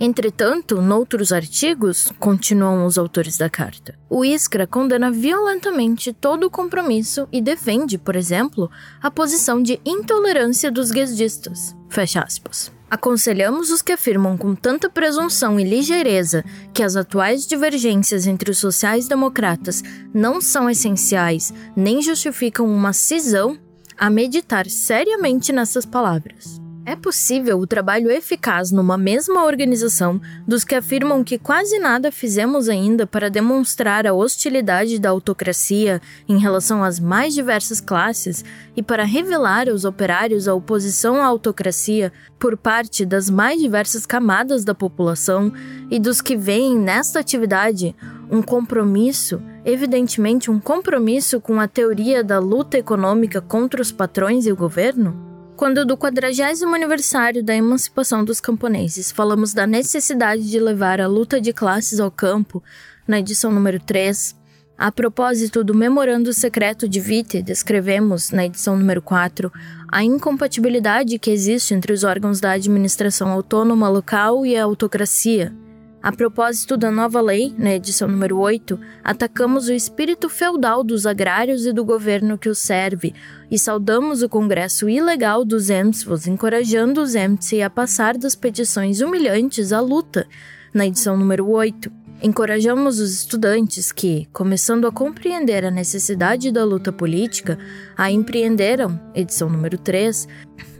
[0.00, 7.28] Entretanto, noutros artigos, continuam os autores da carta, o Iskra condena violentamente todo o compromisso
[7.30, 8.68] e defende, por exemplo,
[9.00, 11.76] a posição de intolerância dos guesdistas.
[11.88, 12.72] Fecha aspas.
[12.92, 16.44] Aconselhamos os que afirmam com tanta presunção e ligeireza
[16.74, 19.82] que as atuais divergências entre os sociais-democratas
[20.12, 23.58] não são essenciais nem justificam uma cisão
[23.96, 26.61] a meditar seriamente nessas palavras.
[26.84, 32.68] É possível o trabalho eficaz numa mesma organização dos que afirmam que quase nada fizemos
[32.68, 38.44] ainda para demonstrar a hostilidade da autocracia em relação às mais diversas classes
[38.76, 44.64] e para revelar aos operários a oposição à autocracia por parte das mais diversas camadas
[44.64, 45.52] da população
[45.88, 47.94] e dos que veem nesta atividade
[48.28, 54.52] um compromisso, evidentemente um compromisso com a teoria da luta econômica contra os patrões e
[54.52, 55.31] o governo?
[55.62, 61.40] Quando do 40 aniversário da emancipação dos camponeses falamos da necessidade de levar a luta
[61.40, 62.60] de classes ao campo,
[63.06, 64.36] na edição número 3,
[64.76, 69.52] a propósito do memorando secreto de Witte, descrevemos, na edição número 4,
[69.86, 75.54] a incompatibilidade que existe entre os órgãos da administração autônoma local e a autocracia,
[76.02, 81.64] a propósito da nova lei, na edição número 8, atacamos o espírito feudal dos agrários
[81.64, 83.14] e do governo que os serve,
[83.48, 89.72] e saudamos o congresso ilegal dos Emsvos, encorajando os Emtsi a passar das petições humilhantes
[89.72, 90.26] à luta,
[90.74, 92.01] na edição número 8.
[92.24, 97.58] Encorajamos os estudantes que, começando a compreender a necessidade da luta política,
[97.96, 100.28] a empreenderam, edição número 3,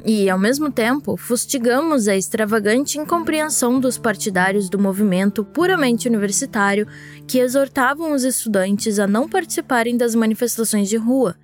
[0.05, 6.87] e, ao mesmo tempo, fustigamos a extravagante incompreensão dos partidários do movimento puramente universitário
[7.27, 11.35] que exortavam os estudantes a não participarem das manifestações de rua.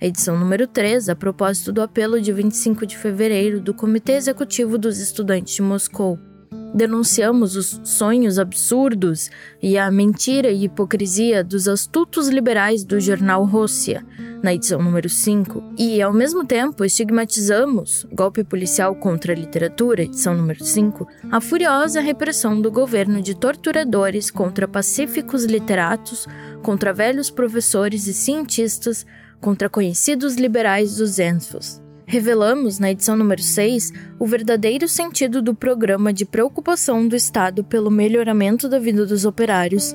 [0.00, 5.00] Edição número 3, a propósito do apelo de 25 de fevereiro do Comitê Executivo dos
[5.00, 6.29] Estudantes de Moscou.
[6.72, 9.28] Denunciamos os sonhos absurdos
[9.60, 14.06] e a mentira e hipocrisia dos astutos liberais do jornal Rússia,
[14.42, 20.34] na edição número 5, e, ao mesmo tempo, estigmatizamos golpe policial contra a literatura, edição
[20.34, 26.26] número 5, a furiosa repressão do governo de torturadores contra pacíficos literatos,
[26.62, 29.04] contra velhos professores e cientistas,
[29.40, 36.12] contra conhecidos liberais dos Enfos revelamos, na edição número 6, o verdadeiro sentido do programa
[36.12, 39.94] de preocupação do Estado pelo melhoramento da vida dos operários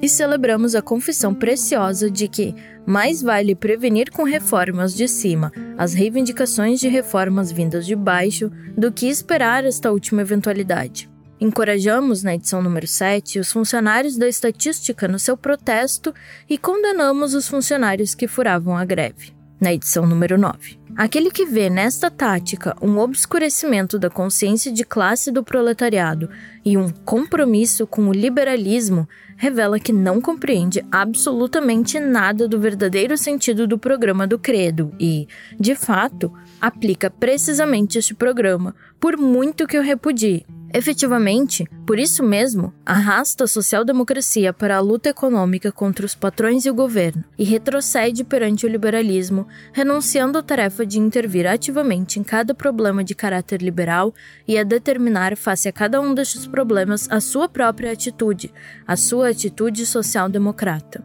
[0.00, 2.54] e celebramos a confissão preciosa de que
[2.86, 8.90] mais vale prevenir com reformas de cima as reivindicações de reformas vindas de baixo do
[8.90, 11.10] que esperar esta última eventualidade.
[11.38, 16.14] Encorajamos, na edição número 7, os funcionários da estatística no seu protesto
[16.48, 20.79] e condenamos os funcionários que furavam a greve na edição número 9.
[20.96, 26.28] Aquele que vê nesta tática um obscurecimento da consciência de classe do proletariado
[26.64, 33.66] e um compromisso com o liberalismo revela que não compreende absolutamente nada do verdadeiro sentido
[33.66, 35.26] do programa do Credo e,
[35.58, 36.30] de fato,
[36.60, 43.48] aplica precisamente este programa, por muito que o repudie, Efetivamente, por isso mesmo, arrasta a
[43.48, 48.68] social-democracia para a luta econômica contra os patrões e o governo e retrocede perante o
[48.68, 54.14] liberalismo, renunciando à tarefa de intervir ativamente em cada problema de caráter liberal
[54.46, 58.52] e a determinar, face a cada um destes problemas, a sua própria atitude,
[58.86, 61.04] a sua atitude social-democrata.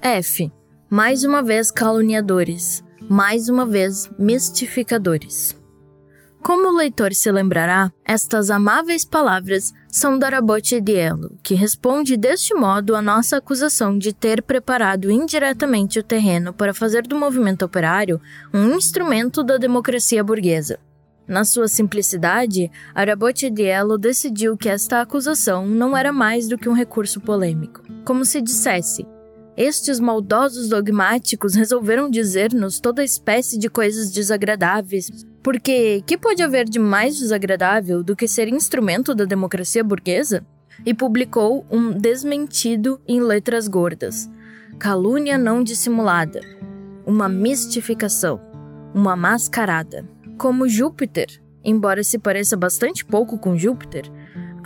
[0.00, 0.50] F.
[0.88, 5.65] Mais uma vez caluniadores, mais uma vez mistificadores.
[6.46, 12.94] Como o leitor se lembrará, estas amáveis palavras são Darabote Dielo, que responde deste modo
[12.94, 18.20] à nossa acusação de ter preparado indiretamente o terreno para fazer do movimento operário
[18.54, 20.78] um instrumento da democracia burguesa.
[21.26, 26.74] Na sua simplicidade, Arabote Dielo decidiu que esta acusação não era mais do que um
[26.74, 27.82] recurso polêmico.
[28.04, 29.04] Como se dissesse,
[29.56, 35.10] estes maldosos dogmáticos resolveram dizer-nos toda espécie de coisas desagradáveis,
[35.42, 40.44] porque que pode haver de mais desagradável do que ser instrumento da democracia burguesa?
[40.84, 44.28] E publicou um desmentido em letras gordas.
[44.78, 46.40] Calúnia não dissimulada.
[47.06, 48.38] Uma mistificação.
[48.94, 50.06] Uma mascarada.
[50.36, 51.28] Como Júpiter,
[51.64, 54.04] embora se pareça bastante pouco com Júpiter,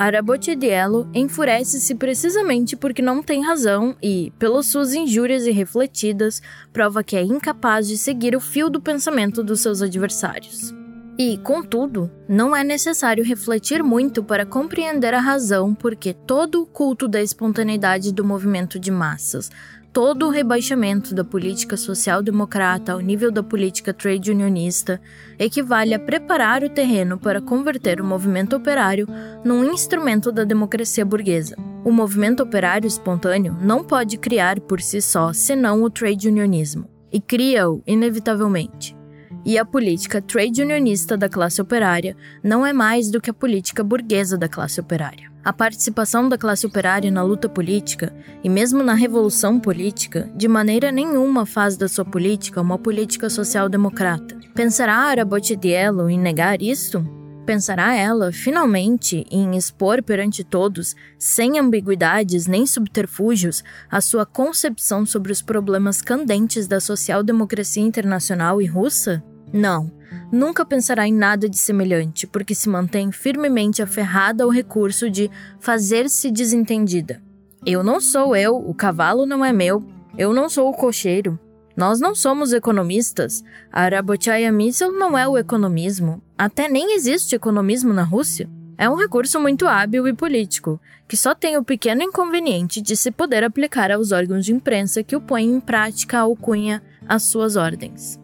[0.00, 6.40] Arabotidiello enfurece-se precisamente porque não tem razão e, pelas suas injúrias irrefletidas,
[6.72, 10.74] prova que é incapaz de seguir o fio do pensamento dos seus adversários.
[11.18, 17.06] E, contudo, não é necessário refletir muito para compreender a razão porque todo o culto
[17.06, 19.50] da espontaneidade do movimento de massas,
[19.92, 25.00] todo o rebaixamento da política social-democrata ao nível da política trade unionista
[25.38, 29.08] equivale a preparar o terreno para converter o movimento operário
[29.44, 31.56] num instrumento da democracia burguesa.
[31.84, 37.20] O movimento operário espontâneo não pode criar por si só senão o trade unionismo, e
[37.20, 38.99] cria-o inevitavelmente.
[39.44, 43.82] E a política trade unionista da classe operária não é mais do que a política
[43.82, 45.30] burguesa da classe operária.
[45.42, 48.14] A participação da classe operária na luta política,
[48.44, 54.38] e mesmo na revolução política, de maneira nenhuma faz da sua política uma política social-democrata.
[54.54, 57.02] Pensará Arabotidiello em negar isto?
[57.46, 65.32] Pensará ela, finalmente, em expor perante todos, sem ambiguidades nem subterfúgios, a sua concepção sobre
[65.32, 69.24] os problemas candentes da social-democracia internacional e russa?
[69.52, 69.90] Não,
[70.30, 76.30] nunca pensará em nada de semelhante, porque se mantém firmemente aferrada ao recurso de fazer-se
[76.30, 77.22] desentendida.
[77.64, 79.84] Eu não sou eu, o cavalo não é meu,
[80.16, 81.38] eu não sou o cocheiro.
[81.76, 83.42] Nós não somos economistas.
[83.72, 86.22] A Arabochaya Missile não é o economismo.
[86.36, 88.48] Até nem existe economismo na Rússia.
[88.76, 93.10] É um recurso muito hábil e político, que só tem o pequeno inconveniente de se
[93.10, 97.56] poder aplicar aos órgãos de imprensa que o põem em prática a alcunha às suas
[97.56, 98.18] ordens.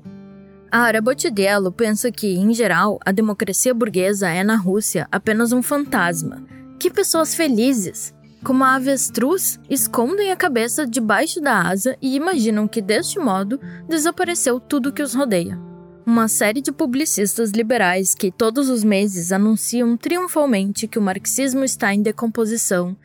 [0.71, 6.45] A Arabotidello pensa que, em geral, a democracia burguesa é na Rússia apenas um fantasma.
[6.79, 8.15] Que pessoas felizes!
[8.45, 14.61] Como a avestruz, escondem a cabeça debaixo da asa e imaginam que, deste modo, desapareceu
[14.61, 15.59] tudo que os rodeia.
[16.05, 21.93] Uma série de publicistas liberais que todos os meses anunciam triunfalmente que o marxismo está
[21.93, 22.97] em decomposição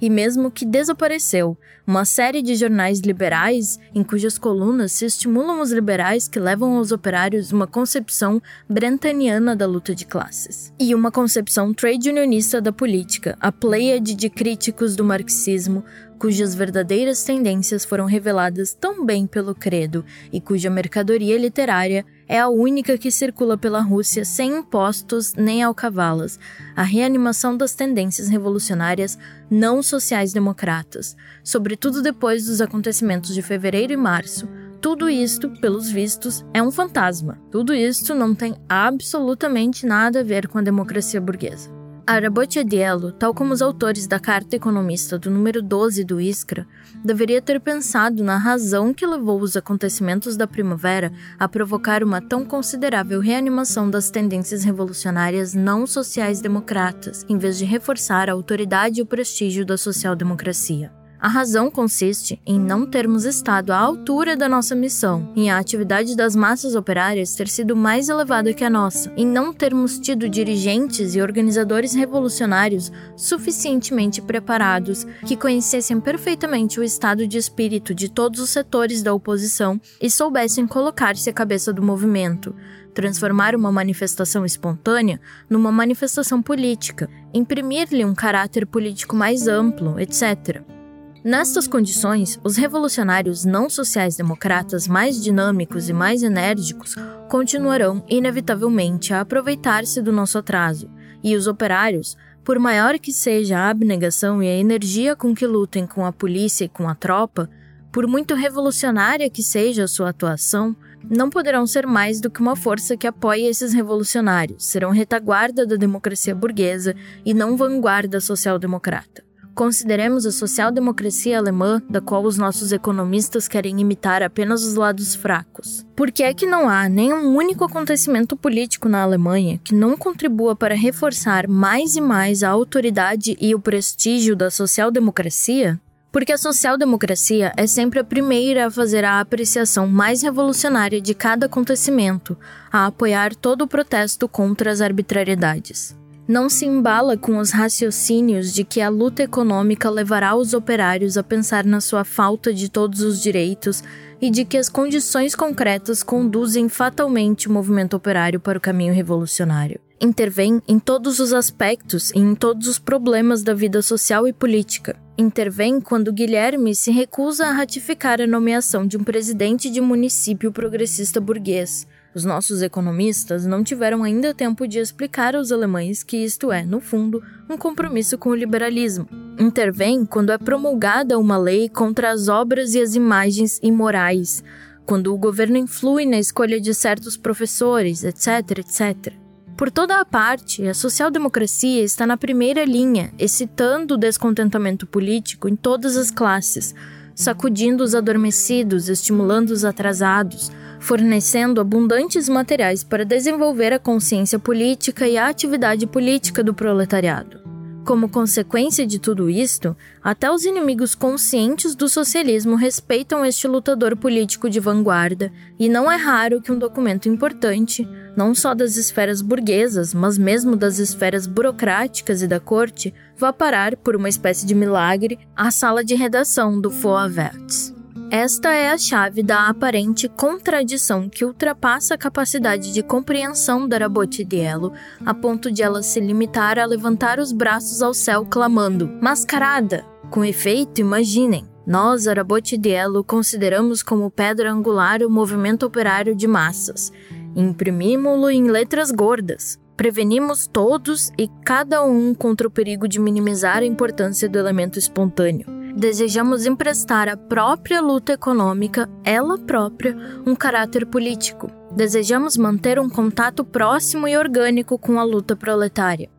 [0.00, 1.56] e mesmo que desapareceu,
[1.86, 6.92] uma série de jornais liberais em cujas colunas se estimulam os liberais que levam aos
[6.92, 10.72] operários uma concepção brentaniana da luta de classes.
[10.78, 15.82] E uma concepção trade unionista da política, a pleiade de críticos do marxismo
[16.18, 22.48] cujas verdadeiras tendências foram reveladas tão bem pelo credo e cuja mercadoria literária é a
[22.48, 26.38] única que circula pela Rússia sem impostos nem alcavalas,
[26.76, 29.18] a reanimação das tendências revolucionárias
[29.50, 34.48] não sociais-democratas, sobretudo depois dos acontecimentos de fevereiro e março.
[34.80, 37.38] Tudo isto, pelos vistos, é um fantasma.
[37.50, 41.77] Tudo isto não tem absolutamente nada a ver com a democracia burguesa.
[42.08, 46.66] Arabottiadiello, tal como os autores da Carta Economista do número 12 do Iskra,
[47.04, 52.46] deveria ter pensado na razão que levou os acontecimentos da primavera a provocar uma tão
[52.46, 59.06] considerável reanimação das tendências revolucionárias não sociais-democratas, em vez de reforçar a autoridade e o
[59.06, 60.97] prestígio da social-democracia.
[61.20, 66.14] A razão consiste em não termos estado à altura da nossa missão, em a atividade
[66.14, 71.16] das massas operárias ter sido mais elevada que a nossa, em não termos tido dirigentes
[71.16, 78.50] e organizadores revolucionários suficientemente preparados que conhecessem perfeitamente o estado de espírito de todos os
[78.50, 82.54] setores da oposição e soubessem colocar-se à cabeça do movimento,
[82.94, 85.20] transformar uma manifestação espontânea
[85.50, 90.77] numa manifestação política, imprimir-lhe um caráter político mais amplo, etc.
[91.24, 96.94] Nestas condições, os revolucionários não sociais-democratas mais dinâmicos e mais enérgicos
[97.28, 100.88] continuarão, inevitavelmente, a aproveitar-se do nosso atraso,
[101.22, 105.86] e os operários, por maior que seja a abnegação e a energia com que lutem
[105.86, 107.50] com a polícia e com a tropa,
[107.92, 110.76] por muito revolucionária que seja a sua atuação,
[111.10, 115.76] não poderão ser mais do que uma força que apoie esses revolucionários, serão retaguarda da
[115.76, 119.27] democracia burguesa e não vanguarda social-democrata.
[119.58, 125.84] Consideremos a social-democracia alemã, da qual os nossos economistas querem imitar apenas os lados fracos.
[125.96, 130.54] Por que é que não há nenhum único acontecimento político na Alemanha que não contribua
[130.54, 135.80] para reforçar mais e mais a autoridade e o prestígio da social-democracia?
[136.12, 141.46] Porque a social-democracia é sempre a primeira a fazer a apreciação mais revolucionária de cada
[141.46, 142.38] acontecimento,
[142.70, 145.98] a apoiar todo o protesto contra as arbitrariedades
[146.28, 151.22] não se embala com os raciocínios de que a luta econômica levará os operários a
[151.22, 153.82] pensar na sua falta de todos os direitos
[154.20, 159.80] e de que as condições concretas conduzem fatalmente o movimento operário para o caminho revolucionário.
[159.98, 164.96] Intervém em todos os aspectos e em todos os problemas da vida social e política.
[165.16, 171.20] Intervém quando Guilherme se recusa a ratificar a nomeação de um presidente de município progressista
[171.20, 176.64] burguês os nossos economistas não tiveram ainda tempo de explicar aos alemães que isto é,
[176.64, 179.08] no fundo, um compromisso com o liberalismo.
[179.38, 184.42] Intervém quando é promulgada uma lei contra as obras e as imagens imorais,
[184.86, 189.12] quando o governo influi na escolha de certos professores, etc, etc.
[189.58, 195.56] Por toda a parte, a social-democracia está na primeira linha, excitando o descontentamento político em
[195.56, 196.74] todas as classes,
[197.14, 205.16] sacudindo os adormecidos, estimulando os atrasados, fornecendo abundantes materiais para desenvolver a consciência política e
[205.16, 207.48] a atividade política do proletariado.
[207.88, 209.74] Como consequência de tudo isto,
[210.04, 215.96] até os inimigos conscientes do socialismo respeitam este lutador político de vanguarda, e não é
[215.96, 222.20] raro que um documento importante, não só das esferas burguesas, mas mesmo das esferas burocráticas
[222.20, 226.70] e da corte, vá parar, por uma espécie de milagre, à sala de redação do
[226.70, 227.77] Foaverts.
[228.10, 234.72] Esta é a chave da aparente contradição que ultrapassa a capacidade de compreensão da Rabotidiello,
[235.04, 239.84] a ponto de ela se limitar a levantar os braços ao céu clamando: Mascarada!
[240.10, 246.90] Com efeito, imaginem, nós, Arabotidiello, consideramos como pedra angular o movimento operário de massas.
[247.36, 249.60] Imprimimos-lo em letras gordas.
[249.76, 255.57] Prevenimos todos e cada um contra o perigo de minimizar a importância do elemento espontâneo
[255.78, 259.96] desejamos emprestar à própria luta econômica, ela própria,
[260.26, 261.48] um caráter político.
[261.70, 266.10] Desejamos manter um contato próximo e orgânico com a luta proletária.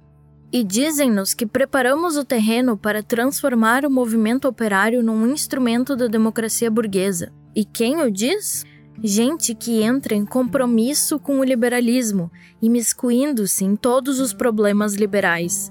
[0.50, 6.72] E dizem-nos que preparamos o terreno para transformar o movimento operário num instrumento da democracia
[6.72, 7.34] burguesa.
[7.54, 8.66] E quem o diz?
[9.04, 12.32] Gente que entra em compromisso com o liberalismo,
[12.62, 15.70] imiscuindo-se em todos os problemas liberais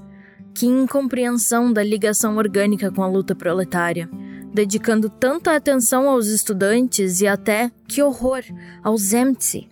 [0.59, 4.11] que incompreensão da ligação orgânica com a luta proletária,
[4.53, 8.43] dedicando tanta atenção aos estudantes e até, que horror,
[8.83, 9.69] aos Emtsi.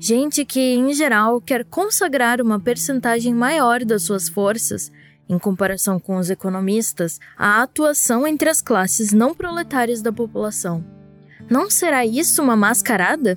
[0.00, 4.90] Gente que, em geral, quer consagrar uma percentagem maior das suas forças,
[5.28, 10.82] em comparação com os economistas, à atuação entre as classes não proletárias da população.
[11.50, 13.36] Não será isso uma mascarada?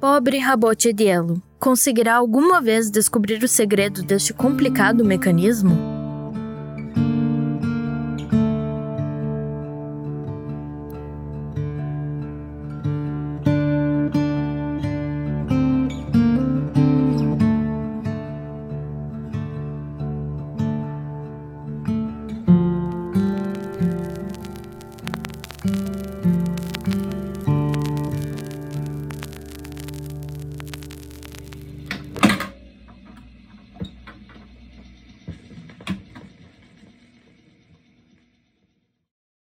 [0.00, 6.03] Pobre Rabote Edielo, conseguirá alguma vez descobrir o segredo deste complicado mecanismo?